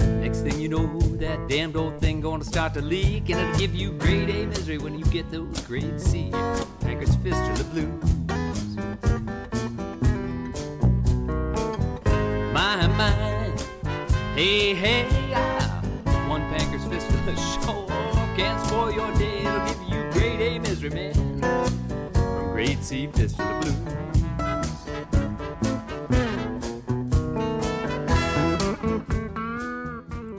Next 0.00 0.40
thing 0.40 0.58
you 0.58 0.68
know, 0.68 0.98
that 1.18 1.48
damned 1.48 1.76
old 1.76 2.00
thing 2.00 2.20
gonna 2.20 2.42
start 2.44 2.74
to 2.74 2.82
leak, 2.82 3.30
and 3.30 3.40
it'll 3.40 3.56
give 3.56 3.72
you 3.72 3.92
grade 3.92 4.30
A 4.30 4.46
misery 4.46 4.78
when 4.78 4.98
you 4.98 5.04
get 5.06 5.30
those 5.30 5.60
grade 5.60 6.00
C 6.00 6.30
pancreas 6.80 7.14
fistula 7.16 7.64
blues. 7.72 8.18
Hey, 14.38 14.72
hey, 14.72 15.04
ah, 15.34 15.82
one 16.28 16.42
pancreas 16.42 16.84
fistula 16.84 17.36
sure 17.36 17.88
can 18.36 18.64
spoil 18.66 18.92
your 18.92 19.12
day. 19.16 19.40
It'll 19.40 19.66
give 19.66 19.82
you 19.88 20.12
grade 20.12 20.40
A 20.40 20.60
misery, 20.60 20.90
man, 20.90 21.12
from 22.12 22.52
grade 22.52 22.84
C 22.84 23.08
fistula 23.08 23.60
blues. 23.60 23.74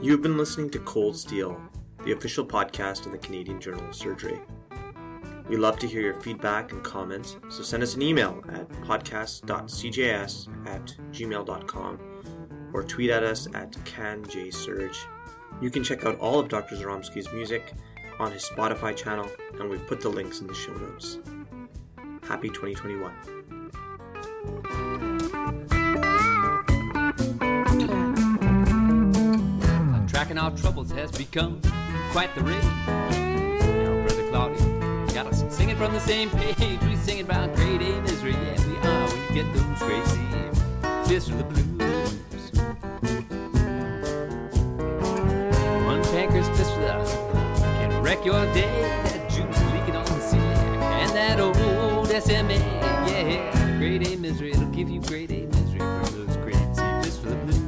You've 0.02 0.22
been 0.22 0.38
listening 0.38 0.70
to 0.70 0.78
Cold 0.78 1.14
Steel, 1.14 1.60
the 2.02 2.12
official 2.12 2.46
podcast 2.46 3.04
of 3.04 3.12
the 3.12 3.18
Canadian 3.18 3.60
Journal 3.60 3.86
of 3.86 3.94
Surgery. 3.94 4.40
We 5.46 5.58
love 5.58 5.78
to 5.78 5.86
hear 5.86 6.00
your 6.00 6.18
feedback 6.22 6.72
and 6.72 6.82
comments, 6.82 7.36
so 7.50 7.62
send 7.62 7.82
us 7.82 7.96
an 7.96 8.00
email 8.00 8.42
at 8.48 8.66
podcast.cjs 8.70 10.66
at 10.66 10.86
gmail.com 11.12 12.09
or 12.72 12.82
tweet 12.82 13.10
at 13.10 13.22
us 13.22 13.46
at 13.54 13.72
CanJSurg. 13.84 14.96
You 15.60 15.70
can 15.70 15.84
check 15.84 16.04
out 16.04 16.18
all 16.18 16.38
of 16.38 16.48
Dr. 16.48 16.76
Zyromski's 16.76 17.32
music 17.32 17.72
on 18.18 18.32
his 18.32 18.44
Spotify 18.44 18.96
channel, 18.96 19.28
and 19.58 19.68
we've 19.68 19.86
put 19.86 20.00
the 20.00 20.08
links 20.08 20.40
in 20.40 20.46
the 20.46 20.54
show 20.54 20.72
notes. 20.74 21.18
Happy 22.22 22.48
2021. 22.48 23.12
Tracking 30.06 30.38
our 30.38 30.50
troubles 30.56 30.90
has 30.92 31.10
become 31.12 31.60
quite 32.12 32.34
the 32.34 32.42
rage. 32.42 32.62
Now, 32.86 34.06
Brother 34.06 34.28
Claudio, 34.28 35.06
got 35.14 35.26
us 35.26 35.44
singing 35.54 35.76
from 35.76 35.92
the 35.92 36.00
same 36.00 36.30
page. 36.30 36.80
We 36.82 36.96
singing 36.96 37.24
about 37.24 37.54
great 37.54 37.82
A 37.82 38.02
misery, 38.02 38.32
yeah, 38.32 38.66
we 38.66 38.76
are 38.76 39.08
when 39.08 39.22
you 39.36 39.42
get 39.42 39.54
those 39.54 39.78
crazy 39.78 40.20
fists 41.08 41.30
of 41.30 41.38
the 41.38 41.44
blues. 41.44 41.69
Wreck 48.10 48.24
your 48.24 48.44
day. 48.52 48.82
That 49.04 49.30
juice 49.30 49.62
leaking 49.72 49.94
on 49.94 50.04
the 50.04 50.20
ceiling. 50.20 50.42
And 50.42 51.10
that 51.12 51.38
old 51.38 52.08
SMA, 52.08 52.54
yeah. 53.08 53.78
Grade 53.78 54.06
A 54.08 54.16
misery, 54.16 54.50
it'll 54.50 54.66
give 54.66 54.90
you 54.90 55.00
grade 55.02 55.30
A 55.30 55.46
misery 55.46 55.78
from 55.78 56.26
those 56.26 56.36
grade 56.38 56.76
C 56.76 56.82
fists 57.02 57.20
for 57.20 57.28
the 57.28 57.36
blues. 57.36 57.59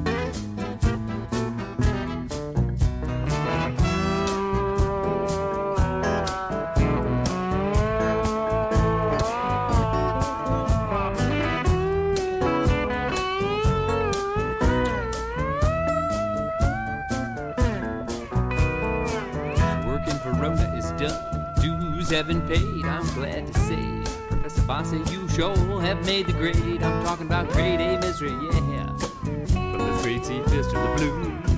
Have 22.13 22.27
been 22.27 22.43
paid, 22.43 22.85
I'm 22.85 23.07
glad 23.15 23.47
to 23.47 23.59
say. 23.61 24.03
Professor 24.29 24.63
Bassi, 24.67 24.99
you 25.11 25.27
sure 25.31 25.81
have 25.81 26.05
made 26.05 26.27
the 26.27 26.35
grade. 26.35 26.83
I'm 26.83 27.03
talking 27.07 27.25
about 27.25 27.49
grade 27.49 27.81
A 27.81 27.99
misery, 28.01 28.31
yeah. 28.31 28.95
From 28.99 29.79
the 29.79 29.99
grade 30.03 30.23
C 30.23 30.43
fist 30.43 30.71
to 30.73 30.77
the 30.77 30.95
blues. 30.99 31.52